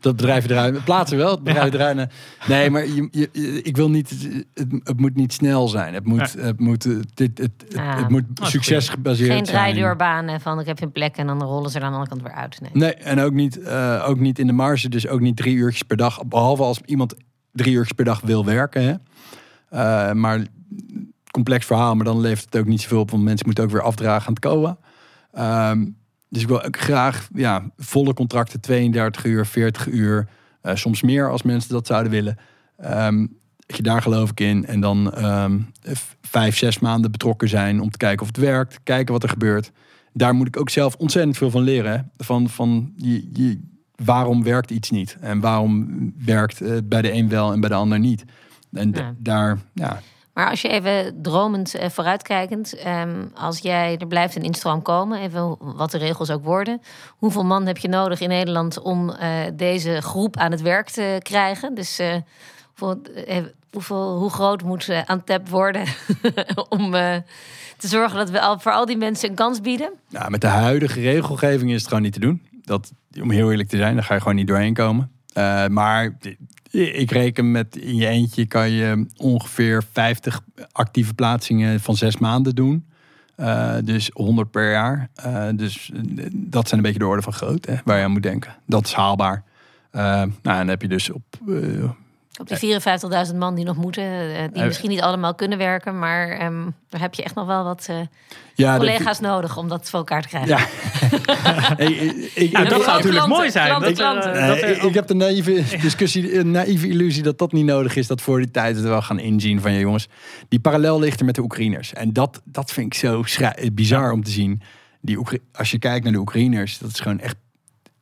dat 0.00 0.16
bedrijf 0.16 0.48
eruit. 0.48 0.84
Plaatsen 0.84 1.16
wel, 1.18 1.30
het 1.30 1.42
bedrijf 1.42 1.72
eruit. 1.74 2.12
Nee, 2.48 2.70
maar 2.70 2.86
je, 2.86 3.08
je- 3.10 3.62
ik 3.62 3.76
wil 3.76 3.90
niet. 3.90 4.10
Het, 4.54 4.66
het 4.84 5.00
moet 5.00 5.14
niet 5.14 5.32
snel 5.32 5.68
zijn. 5.68 5.94
Het 5.94 6.04
moet, 6.06 6.32
het 6.32 6.60
moet, 6.60 6.84
eh, 6.84 6.92
dit, 7.14 7.38
het, 7.38 7.52
het, 7.68 7.76
Ah. 7.76 7.96
het 7.96 8.08
moet 8.08 8.24
is 8.42 8.50
succes 8.50 8.88
gebaseerd 8.88 9.28
geen 9.32 9.46
zijn. 9.46 9.56
draaideurbanen 9.58 10.40
van 10.40 10.60
ik 10.60 10.66
heb 10.66 10.80
een 10.82 10.92
plek 10.92 11.16
en 11.16 11.26
dan 11.26 11.42
rollen 11.42 11.70
ze 11.70 11.78
er 11.78 11.84
aan 11.84 11.92
de 11.92 11.98
andere 11.98 12.16
kant 12.16 12.26
weer 12.32 12.40
uit. 12.42 12.60
Nee. 12.60 12.70
Nee, 12.72 12.94
en 12.94 13.20
ook 13.20 13.32
niet, 13.32 13.62
eh, 13.62 14.04
ook 14.08 14.18
niet 14.18 14.38
in 14.38 14.46
de 14.46 14.52
marge. 14.52 14.88
Dus 14.88 15.08
ook 15.08 15.20
niet 15.20 15.36
drie 15.36 15.54
uurtjes 15.56 15.82
per 15.82 15.96
dag. 15.96 16.26
Behalve 16.26 16.62
als 16.62 16.80
iemand 16.84 17.14
drie 17.52 17.74
uurtjes 17.74 17.92
per 17.92 18.04
dag 18.04 18.20
wil 18.20 18.44
werken. 18.44 18.82
Hè. 18.84 18.94
Eh, 19.68 20.12
maar 20.12 20.40
complex 21.34 21.66
verhaal, 21.66 21.94
maar 21.94 22.04
dan 22.04 22.20
levert 22.20 22.44
het 22.44 22.56
ook 22.60 22.66
niet 22.66 22.80
zoveel 22.80 23.00
op. 23.00 23.10
Want 23.10 23.22
mensen 23.22 23.46
moeten 23.46 23.64
ook 23.64 23.70
weer 23.70 23.82
afdragen 23.82 24.26
aan 24.28 24.34
het 24.34 24.42
COA. 24.44 24.76
Ehm, 25.32 25.86
dus 26.28 26.42
ik 26.42 26.48
wil 26.48 26.62
ook 26.62 26.78
graag 26.78 27.28
ja, 27.34 27.64
volle 27.76 28.14
contracten, 28.14 28.60
32 28.60 29.24
uur, 29.24 29.46
40 29.46 29.86
uur. 29.88 30.28
eh, 30.60 30.74
soms 30.74 31.02
meer 31.02 31.30
als 31.30 31.42
mensen 31.42 31.70
dat 31.70 31.86
zouden 31.86 32.12
willen. 32.12 32.38
Ehm, 32.76 33.26
dat 33.66 33.76
je 33.76 33.82
daar 33.82 34.02
geloof 34.02 34.30
ik 34.30 34.40
in. 34.40 34.66
En 34.66 34.80
dan 34.80 35.12
ehm, 35.14 35.58
vijf, 36.22 36.56
zes 36.56 36.78
maanden 36.78 37.10
betrokken 37.10 37.48
zijn 37.48 37.80
om 37.80 37.90
te 37.90 37.96
kijken 37.98 38.20
of 38.20 38.26
het 38.26 38.36
werkt. 38.36 38.80
Kijken 38.82 39.12
wat 39.12 39.22
er 39.22 39.28
gebeurt. 39.28 39.70
Daar 40.12 40.34
moet 40.34 40.46
ik 40.46 40.56
ook 40.60 40.70
zelf 40.70 40.94
ontzettend 40.96 41.36
veel 41.36 41.50
van 41.50 41.62
leren. 41.62 41.92
hè. 41.92 42.24
Van, 42.24 42.48
van 42.48 42.92
je, 42.96 43.28
je, 43.32 43.60
waarom 44.04 44.42
werkt 44.42 44.70
iets 44.70 44.90
niet? 44.90 45.16
En 45.20 45.40
waarom 45.40 45.88
werkt 46.24 46.60
eh, 46.60 46.72
bij 46.84 47.02
de 47.02 47.12
een 47.12 47.28
wel 47.28 47.52
en 47.52 47.60
bij 47.60 47.68
de 47.68 47.74
ander 47.74 47.98
niet? 47.98 48.24
En 48.72 48.90
Ja. 48.92 49.14
daar, 49.18 49.58
ja, 49.74 50.00
Maar 50.34 50.50
als 50.50 50.62
je 50.62 50.68
even 50.68 51.22
dromend 51.22 51.74
eh, 51.74 51.90
vooruitkijkend, 51.90 52.74
ehm, 52.76 53.24
als 53.34 53.58
jij 53.58 53.96
er 53.98 54.06
blijft 54.06 54.36
een 54.36 54.42
instroom 54.42 54.82
komen, 54.82 55.20
even 55.20 55.56
wat 55.58 55.90
de 55.90 55.98
regels 55.98 56.30
ook 56.30 56.44
worden, 56.44 56.80
hoeveel 57.08 57.44
man 57.44 57.66
heb 57.66 57.78
je 57.78 57.88
nodig 57.88 58.20
in 58.20 58.28
Nederland 58.28 58.80
om 58.80 59.10
eh, 59.10 59.30
deze 59.52 60.00
groep 60.00 60.36
aan 60.36 60.50
het 60.50 60.60
werk 60.60 60.90
te 60.90 61.18
krijgen? 61.22 61.74
Dus 61.74 61.98
eh, 61.98 62.14
eh, 62.14 63.44
hoeveel, 63.72 64.18
hoe 64.18 64.30
groot 64.30 64.62
moet 64.62 64.88
uh, 64.88 65.00
Antep 65.06 65.48
worden 65.48 65.86
om 66.78 66.90
te 67.76 67.88
zorgen 67.88 68.18
dat 68.18 68.30
we 68.30 68.40
al, 68.40 68.58
voor 68.58 68.72
al 68.72 68.86
die 68.86 68.96
mensen 68.96 69.28
een 69.28 69.34
kans 69.34 69.60
bieden? 69.60 69.90
Nou, 70.08 70.30
met 70.30 70.40
de 70.40 70.46
huidige 70.46 71.00
regelgeving 71.00 71.70
is 71.70 71.78
het 71.78 71.88
gewoon 71.88 72.02
niet 72.02 72.12
te 72.12 72.20
doen. 72.20 72.42
Dat, 72.64 72.92
om 73.20 73.30
heel 73.30 73.50
eerlijk 73.50 73.68
te 73.68 73.76
zijn, 73.76 73.94
daar 73.94 74.04
ga 74.04 74.14
je 74.14 74.20
gewoon 74.20 74.36
niet 74.36 74.46
doorheen 74.46 74.74
komen. 74.74 75.10
Maar 75.70 76.16
ik 76.74 77.10
reken 77.10 77.50
met 77.50 77.76
in 77.76 77.96
je 77.96 78.06
eentje 78.06 78.46
kan 78.46 78.70
je 78.70 79.06
ongeveer 79.16 79.82
50 79.92 80.40
actieve 80.72 81.14
plaatsingen 81.14 81.80
van 81.80 81.96
zes 81.96 82.18
maanden 82.18 82.54
doen. 82.54 82.86
Uh, 83.36 83.74
dus 83.84 84.10
100 84.12 84.50
per 84.50 84.70
jaar. 84.70 85.08
Uh, 85.26 85.48
dus 85.54 85.90
dat 86.32 86.68
zijn 86.68 86.80
een 86.80 86.86
beetje 86.86 86.98
de 86.98 87.06
orde 87.06 87.22
van 87.22 87.32
grootte 87.32 87.80
waar 87.84 87.98
je 87.98 88.04
aan 88.04 88.10
moet 88.10 88.22
denken. 88.22 88.54
Dat 88.66 88.86
is 88.86 88.92
haalbaar. 88.92 89.44
Nou, 89.92 90.22
en 90.22 90.40
dan 90.42 90.68
heb 90.68 90.82
je 90.82 90.88
dus 90.88 91.10
op. 91.10 91.22
Op 92.40 92.48
die 92.48 92.80
54.000 93.30 93.36
man 93.36 93.54
die 93.54 93.64
nog 93.64 93.76
moeten, 93.76 94.02
die 94.52 94.62
Eh, 94.62 94.66
misschien 94.66 94.90
niet 94.90 95.00
allemaal 95.00 95.34
kunnen 95.34 95.58
werken, 95.58 95.98
maar 95.98 96.46
um, 96.46 96.74
daar 96.88 97.00
heb 97.00 97.14
je 97.14 97.22
echt 97.22 97.34
nog 97.34 97.46
wel 97.46 97.64
wat 97.64 97.86
uh, 97.90 97.96
ja, 98.54 98.76
collega's 98.76 99.20
nodig 99.20 99.56
om 99.56 99.68
dat 99.68 99.90
voor 99.90 99.98
elkaar 99.98 100.22
te 100.22 100.28
krijgen. 100.28 100.48
Ja. 100.48 100.66
ik, 101.86 102.30
ik, 102.34 102.50
ja, 102.50 102.64
dat 102.64 102.82
zou 102.82 102.96
natuurlijk 102.96 103.26
mooi 103.26 103.50
zijn. 103.50 103.66
Klanten, 103.66 103.88
dat, 103.88 103.98
klanten. 103.98 104.36
Uh, 104.36 104.46
dat, 104.46 104.56
ik, 104.56 104.82
ik 104.82 104.94
heb 104.94 105.06
de 105.06 105.14
naïeve 105.14 105.62
discussie, 105.80 106.38
een 106.38 106.50
naïeve 106.50 106.88
illusie 106.88 107.22
dat 107.22 107.38
dat 107.38 107.52
niet 107.52 107.64
nodig 107.64 107.96
is. 107.96 108.06
Dat 108.06 108.20
voor 108.20 108.38
die 108.38 108.50
tijd 108.50 108.76
het 108.76 108.84
wel 108.84 109.02
gaan 109.02 109.18
inzien 109.18 109.60
van 109.60 109.72
je 109.72 109.78
jongens. 109.78 110.08
Die 110.48 110.60
parallel 110.60 110.98
ligt 110.98 111.20
er 111.20 111.26
met 111.26 111.34
de 111.34 111.42
Oekraïners. 111.42 111.92
En 111.92 112.12
dat, 112.12 112.40
dat 112.44 112.72
vind 112.72 112.86
ik 112.86 113.00
zo 113.00 113.24
bizar 113.72 114.12
om 114.12 114.24
te 114.24 114.30
zien. 114.30 114.60
Die 115.00 115.18
Oekra 115.18 115.36
als 115.52 115.70
je 115.70 115.78
kijkt 115.78 116.04
naar 116.04 116.12
de 116.12 116.18
Oekraïners, 116.18 116.78
dat 116.78 116.90
is 116.90 117.00
gewoon 117.00 117.20
echt. 117.20 117.36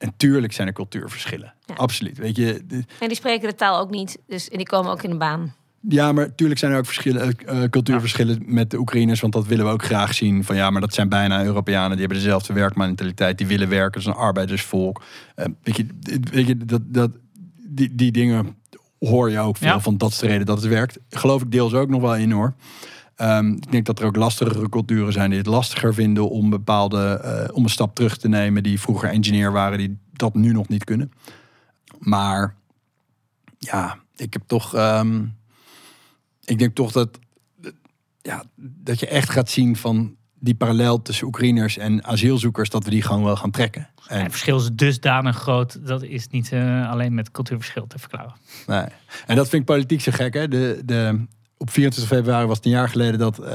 En 0.02 0.12
tuurlijk 0.16 0.52
zijn 0.52 0.66
er 0.68 0.74
cultuurverschillen. 0.74 1.54
Ja. 1.66 1.74
Absoluut. 1.74 2.18
Weet 2.18 2.36
je, 2.36 2.62
de, 2.66 2.84
en 2.98 3.08
die 3.08 3.16
spreken 3.16 3.48
de 3.48 3.54
taal 3.54 3.80
ook 3.80 3.90
niet. 3.90 4.18
Dus, 4.26 4.48
en 4.48 4.56
die 4.56 4.66
komen 4.66 4.90
ook 4.90 5.02
in 5.02 5.10
de 5.10 5.16
baan. 5.16 5.54
Ja, 5.88 6.12
maar 6.12 6.34
tuurlijk 6.34 6.60
zijn 6.60 6.72
er 6.72 6.78
ook 6.78 6.86
verschillen, 6.86 7.36
uh, 7.46 7.62
cultuurverschillen 7.62 8.34
ja. 8.34 8.52
met 8.52 8.70
de 8.70 8.78
Oekraïners. 8.78 9.20
Want 9.20 9.32
dat 9.32 9.46
willen 9.46 9.64
we 9.64 9.72
ook 9.72 9.84
graag 9.84 10.14
zien. 10.14 10.44
Van 10.44 10.56
ja, 10.56 10.70
maar 10.70 10.80
dat 10.80 10.94
zijn 10.94 11.08
bijna 11.08 11.44
Europeanen. 11.44 11.90
Die 11.90 11.98
hebben 11.98 12.16
dezelfde 12.16 12.52
werkmentaliteit. 12.52 13.38
Die 13.38 13.46
willen 13.46 13.68
werken. 13.68 13.92
Dat 13.92 14.00
is 14.00 14.06
een 14.06 14.24
arbeidersvolk. 14.24 15.02
Uh, 15.36 15.44
weet 15.62 15.76
je, 15.76 15.86
weet 16.30 16.46
je 16.46 16.56
dat, 16.56 16.80
dat, 16.84 17.10
die, 17.68 17.94
die 17.94 18.12
dingen 18.12 18.56
hoor 18.98 19.30
je 19.30 19.38
ook 19.38 19.56
veel 19.56 19.68
ja. 19.68 19.80
van. 19.80 19.96
Dat 19.96 20.10
is 20.10 20.18
de 20.18 20.26
reden 20.26 20.46
dat 20.46 20.60
het 20.60 20.66
werkt. 20.68 20.98
Geloof 21.10 21.42
ik 21.42 21.50
deels 21.50 21.74
ook 21.74 21.88
nog 21.88 22.00
wel 22.00 22.16
in 22.16 22.30
hoor. 22.30 22.54
Um, 23.16 23.52
ik 23.52 23.72
denk 23.72 23.86
dat 23.86 23.98
er 23.98 24.06
ook 24.06 24.16
lastigere 24.16 24.68
culturen 24.68 25.12
zijn 25.12 25.30
die 25.30 25.38
het 25.38 25.46
lastiger 25.46 25.94
vinden 25.94 26.30
om 26.30 26.50
bepaalde 26.50 27.22
uh, 27.24 27.56
om 27.56 27.64
een 27.64 27.70
stap 27.70 27.94
terug 27.94 28.16
te 28.16 28.28
nemen. 28.28 28.62
Die 28.62 28.80
vroeger 28.80 29.08
engineer 29.08 29.52
waren, 29.52 29.78
die 29.78 29.98
dat 30.12 30.34
nu 30.34 30.52
nog 30.52 30.68
niet 30.68 30.84
kunnen. 30.84 31.12
Maar 31.98 32.54
ja, 33.58 33.98
ik 34.16 34.32
heb 34.32 34.42
toch. 34.46 34.74
Um, 34.74 35.36
ik 36.44 36.58
denk 36.58 36.74
toch 36.74 36.92
dat, 36.92 37.18
ja, 38.22 38.44
dat 38.56 39.00
je 39.00 39.06
echt 39.06 39.30
gaat 39.30 39.50
zien 39.50 39.76
van 39.76 40.16
die 40.38 40.54
parallel 40.54 41.02
tussen 41.02 41.26
Oekraïners 41.26 41.76
en 41.78 42.04
asielzoekers, 42.04 42.70
dat 42.70 42.84
we 42.84 42.90
die 42.90 43.02
gewoon 43.02 43.24
wel 43.24 43.36
gaan 43.36 43.50
trekken. 43.50 43.88
En 44.06 44.22
het 44.22 44.30
verschil 44.30 44.56
is 44.56 44.70
dusdanig 44.72 45.36
groot, 45.36 45.86
dat 45.86 46.02
is 46.02 46.28
niet 46.28 46.52
uh, 46.52 46.90
alleen 46.90 47.14
met 47.14 47.30
cultuurverschil 47.30 47.86
te 47.86 47.98
verklaren. 47.98 48.34
Nee. 48.66 48.84
En 49.26 49.36
dat 49.36 49.48
vind 49.48 49.62
ik 49.62 49.68
politiek 49.68 50.00
zo 50.00 50.12
gek. 50.12 50.34
Hè? 50.34 50.48
De, 50.48 50.82
de, 50.84 51.26
op 51.62 51.70
24 51.70 52.16
februari 52.16 52.46
was 52.46 52.56
het 52.56 52.66
een 52.66 52.72
jaar 52.72 52.88
geleden 52.88 53.18
dat 53.18 53.40
uh, 53.40 53.46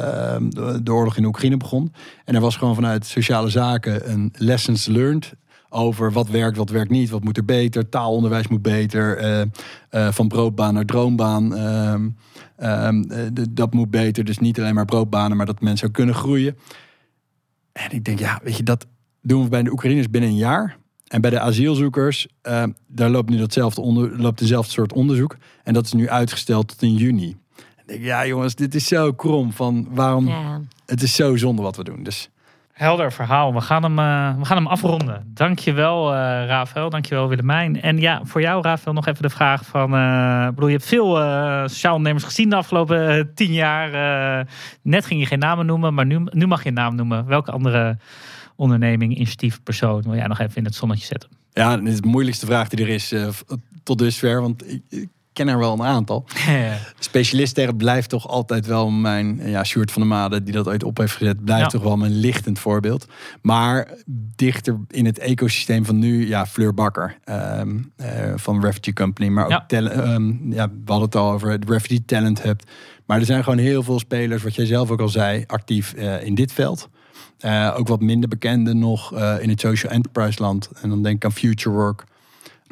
de, 0.84 0.94
oorlog 0.94 1.18
in 1.18 1.26
Oekraïne 1.26 1.58
begon. 1.58 1.94
En 2.26 2.36
er 2.36 2.42
was 2.42 2.56
gewoon 2.56 2.76
vanuit 2.76 3.06
sociale 3.06 3.50
zaken 3.50 4.12
een 4.12 4.34
lessons 4.38 4.86
learned 4.86 5.34
over 5.70 6.12
wat 6.12 6.30
werkt, 6.30 6.58
wat 6.58 6.70
werkt 6.70 6.90
niet, 6.90 7.10
wat 7.10 7.24
moet 7.24 7.38
er 7.38 7.46
beter. 7.46 7.90
Taalonderwijs 7.90 8.48
moet 8.48 8.62
beter, 8.62 9.24
uh, 9.24 9.46
uh, 9.92 10.12
van 10.12 10.28
broodbaan 10.28 10.74
naar 10.74 10.86
droombaan. 10.86 11.56
Ehm, 11.56 12.10
ehm, 12.56 13.04
dat 13.50 13.74
moet 13.74 13.90
beter, 13.90 14.24
dus 14.24 14.38
niet 14.38 14.60
alleen 14.60 14.76
maar 14.76 14.86
broodbanen, 14.86 15.38
maar 15.38 15.46
dat 15.46 15.62
mensen 15.62 15.88
ook 15.88 15.94
kunnen 15.94 16.16
groeien. 16.16 16.58
En 17.72 17.92
ik 17.92 18.06
denk, 18.06 18.20
ja, 18.20 18.40
weet 18.44 18.58
je, 18.58 18.64
dat 18.64 18.88
doen 19.22 19.44
we 19.44 19.50
bij 19.50 19.64
de 19.64 19.72
Oekraïners 19.72 20.10
binnen 20.10 20.30
een 20.30 20.36
jaar. 20.36 20.78
En 21.08 21.22
bij 21.22 21.30
de 21.30 21.40
asielzoekers, 21.40 22.28
uh, 22.44 22.64
daar 22.88 23.10
loopt 23.10 23.30
nu 23.30 23.38
datzelfde 23.38 23.82
onder, 23.82 24.22
loopt 24.22 24.40
dezelfde 24.40 24.72
soort 24.72 24.94
onderzoek. 24.94 25.38
En 25.64 25.74
dat 25.74 25.86
is 25.86 25.94
nu 25.94 26.10
uitgesteld 26.10 26.68
tot 26.68 26.82
in 26.82 26.96
juni. 26.96 27.38
Ik 27.88 27.94
denk, 27.94 28.06
ja 28.06 28.26
jongens, 28.26 28.56
dit 28.56 28.76
is 28.76 28.88
zo 28.88 29.14
krom. 29.14 29.54
Van 29.54 29.88
waarom? 29.90 30.28
Ja. 30.28 30.62
Het 30.86 31.02
is 31.02 31.16
zo 31.16 31.36
zonde 31.36 31.62
wat 31.62 31.76
we 31.76 31.84
doen. 31.84 32.04
Dus 32.04 32.30
Helder 32.72 33.12
verhaal. 33.12 33.54
We 33.54 33.62
gaan 33.62 33.84
hem, 33.84 34.00
uh, 34.00 34.40
we 34.40 34.46
gaan 34.46 34.58
hem 34.58 34.68
afronden. 34.68 35.32
Dankjewel, 35.34 36.14
uh, 36.14 36.18
Rafael. 36.46 36.90
Dankjewel, 36.90 37.28
Willemijn. 37.28 37.82
En 37.82 37.98
ja, 37.98 38.22
voor 38.24 38.42
jou, 38.42 38.62
Rafael, 38.62 38.94
nog 38.94 39.08
even 39.08 39.22
de 39.22 39.30
vraag 39.30 39.66
van... 39.66 39.94
Uh, 39.94 40.48
bedoel, 40.48 40.68
je 40.68 40.76
hebt 40.76 40.88
veel 40.88 41.22
uh, 41.22 41.62
sociaal 41.62 41.96
ondernemers 41.96 42.24
gezien 42.24 42.50
de 42.50 42.56
afgelopen 42.56 43.32
tien 43.34 43.54
jaar. 43.54 43.90
net 44.82 45.06
ging 45.06 45.20
je 45.20 45.26
geen 45.26 45.40
namen 45.40 45.66
noemen, 45.66 45.94
maar 45.94 46.06
nu, 46.06 46.22
nu 46.30 46.48
mag 46.48 46.64
je 46.64 46.70
een 46.70 46.76
naam 46.76 46.96
noemen. 46.96 47.26
Welke 47.26 47.52
andere 47.52 47.98
onderneming, 48.56 49.16
initiatief, 49.16 49.64
persoon 49.64 50.02
wil 50.02 50.16
jij 50.16 50.28
nog 50.28 50.40
even 50.40 50.56
in 50.56 50.66
het 50.66 50.76
zonnetje 50.76 51.06
zetten? 51.06 51.30
Ja, 51.54 51.78
dat 51.78 51.88
is 51.88 52.02
de 52.02 52.08
moeilijkste 52.08 52.46
vraag 52.46 52.68
die 52.68 52.86
er 52.86 52.90
is 52.90 53.14
tot 53.84 53.98
dusver. 53.98 54.42
Want 54.42 54.72
ik, 54.90 55.08
ken 55.38 55.48
er 55.48 55.58
wel 55.58 55.74
een 55.74 55.84
aantal. 55.84 56.26
Specialist 57.00 57.56
tegen 57.56 57.78
blijft 57.78 58.10
toch 58.10 58.28
altijd 58.28 58.66
wel 58.66 58.90
mijn, 58.90 59.42
ja, 59.50 59.64
Sjoerd 59.64 59.92
van 59.92 60.02
der 60.02 60.12
Made, 60.12 60.44
die 60.44 60.54
dat 60.54 60.68
ooit 60.68 60.84
op 60.84 60.98
heeft 60.98 61.16
gezet, 61.16 61.46
blijft 61.46 61.70
toch 61.70 61.84
wel 61.84 61.98
mijn 61.98 62.12
lichtend 62.12 62.60
voorbeeld. 62.60 63.08
Maar 63.42 63.88
dichter 64.36 64.80
in 64.88 65.06
het 65.06 65.20
ecosysteem 65.20 65.86
van 65.86 66.00
nu, 66.00 66.28
ja, 66.28 66.46
Fleur 66.46 66.74
Bakker 66.74 67.18
ehm, 67.24 67.78
eh, 67.96 68.34
van 68.36 68.62
Refugee 68.62 68.94
Company. 68.94 69.28
Maar 69.28 69.46
ook, 69.46 69.64
ja. 69.68 69.68
Ehm, 69.68 70.52
ja, 70.52 70.68
we 70.68 70.92
hadden 70.92 71.06
het 71.06 71.16
al 71.16 71.32
over 71.32 71.50
het 71.50 71.70
Refugee 71.70 72.06
Talent 72.06 72.42
Hub. 72.42 72.62
Maar 73.06 73.20
er 73.20 73.26
zijn 73.26 73.44
gewoon 73.44 73.60
heel 73.60 73.84
veel 73.84 74.00
spelers, 74.00 74.44
wat 74.44 74.56
jij 74.56 74.66
zelf 74.66 74.92
ook 74.92 75.02
al 75.02 75.10
zei, 75.10 75.44
actief 75.48 75.94
uh, 75.98 76.24
in 76.24 76.36
dit 76.36 76.52
veld. 76.52 76.90
Uh, 77.46 77.76
ook 77.78 77.88
wat 77.88 78.02
minder 78.02 78.30
bekende 78.30 78.74
nog 78.74 79.12
in 79.40 79.50
het 79.50 79.60
social 79.60 79.92
enterprise 79.92 80.42
land. 80.42 80.70
En 80.82 80.90
dan 80.90 81.04
denk 81.04 81.16
ik 81.16 81.26
aan 81.26 81.32
Future 81.32 81.76
Work. 81.76 82.06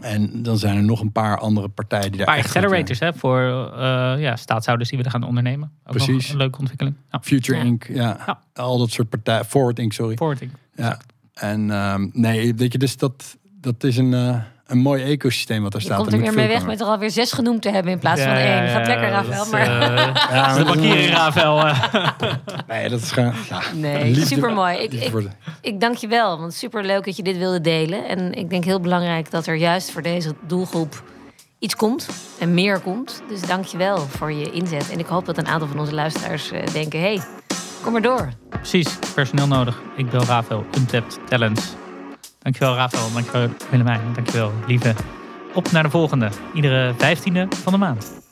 En 0.01 0.43
dan 0.43 0.57
zijn 0.57 0.77
er 0.77 0.83
nog 0.83 1.01
een 1.01 1.11
paar 1.11 1.37
andere 1.39 1.67
partijen 1.67 2.11
die 2.11 2.19
daar. 2.19 2.27
Een 2.27 2.33
paar 2.33 2.43
accelerators 2.43 2.99
hè, 2.99 3.13
voor 3.13 3.41
uh, 3.41 4.13
ja, 4.17 4.35
staatshouders 4.35 4.89
die 4.89 4.97
willen 4.97 5.13
gaan 5.13 5.23
ondernemen. 5.23 5.71
Ook 5.85 5.93
Precies. 5.93 6.29
Een 6.29 6.37
leuke 6.37 6.59
ontwikkeling. 6.59 6.95
Ja. 7.11 7.19
Future 7.21 7.63
Inc. 7.63 7.87
Ja. 7.87 8.17
ja. 8.25 8.39
Al 8.53 8.77
dat 8.77 8.91
soort 8.91 9.09
partijen. 9.09 9.45
Forward 9.45 9.79
Inc. 9.79 9.93
Sorry. 9.93 10.15
Forward 10.15 10.41
Inc. 10.41 10.51
Ja. 10.75 10.99
En 11.33 11.69
um, 11.69 12.09
nee, 12.13 12.55
weet 12.55 12.71
je, 12.71 12.77
dus 12.77 12.97
dat, 12.97 13.37
dat 13.61 13.83
is 13.83 13.97
een. 13.97 14.11
Uh, 14.11 14.37
een 14.67 14.77
mooi 14.77 15.03
ecosysteem 15.03 15.63
wat 15.63 15.73
er 15.73 15.81
staat. 15.81 15.97
Je 15.97 16.03
komt 16.03 16.13
er 16.13 16.21
weer 16.21 16.33
mee 16.33 16.47
weg 16.47 16.65
met 16.65 16.79
er 16.79 16.85
alweer 16.85 17.09
zes 17.09 17.31
genoemd 17.31 17.61
te 17.61 17.69
hebben 17.69 17.91
in 17.91 17.99
plaats 17.99 18.21
van 18.21 18.31
één. 18.31 18.67
Gaat 18.67 18.87
lekker, 18.87 19.09
Rafael. 19.09 19.45
Maar... 19.51 19.67
Uh, 19.67 20.15
ja, 20.35 20.57
de 20.57 20.63
parkeren, 20.63 21.09
Rafael. 21.15 21.73
nee, 22.67 22.89
dat 22.89 23.01
is 23.01 23.11
gewoon... 23.11 23.33
Ja, 23.49 23.61
nee, 23.73 24.25
supermooi. 24.25 24.77
Ik, 24.77 24.93
ik, 24.93 25.27
ik 25.61 25.79
dank 25.79 25.95
je 25.95 26.07
wel, 26.07 26.39
want 26.39 26.53
super 26.53 26.83
leuk 26.83 27.05
dat 27.05 27.15
je 27.15 27.23
dit 27.23 27.37
wilde 27.37 27.61
delen. 27.61 28.07
En 28.07 28.33
ik 28.33 28.49
denk 28.49 28.63
heel 28.63 28.79
belangrijk 28.79 29.31
dat 29.31 29.47
er 29.47 29.55
juist 29.55 29.91
voor 29.91 30.01
deze 30.01 30.33
doelgroep 30.47 31.03
iets 31.59 31.75
komt 31.75 32.07
en 32.39 32.53
meer 32.53 32.79
komt. 32.79 33.23
Dus 33.27 33.41
dank 33.41 33.65
je 33.65 33.77
wel 33.77 33.97
voor 33.97 34.31
je 34.31 34.51
inzet. 34.51 34.91
En 34.91 34.99
ik 34.99 35.05
hoop 35.05 35.25
dat 35.25 35.37
een 35.37 35.47
aantal 35.47 35.67
van 35.67 35.79
onze 35.79 35.93
luisteraars 35.93 36.51
uh, 36.51 36.59
denken... 36.73 36.99
hey, 36.99 37.21
kom 37.81 37.91
maar 37.91 38.01
door. 38.01 38.29
Precies, 38.49 38.99
personeel 39.13 39.47
nodig. 39.47 39.81
Ik 39.95 40.09
bel 40.09 40.23
Rafael, 40.23 40.65
Untapped 40.77 41.19
Talents. 41.25 41.75
Dankjewel 42.45 42.75
Rafael, 42.75 43.13
dankjewel 43.13 43.49
Willemijn, 43.69 44.01
dankjewel 44.13 44.51
lieve. 44.67 44.93
Op 45.53 45.71
naar 45.71 45.83
de 45.83 45.89
volgende, 45.89 46.29
iedere 46.53 46.93
vijftiende 46.97 47.47
van 47.49 47.73
de 47.73 47.79
maand. 47.79 48.24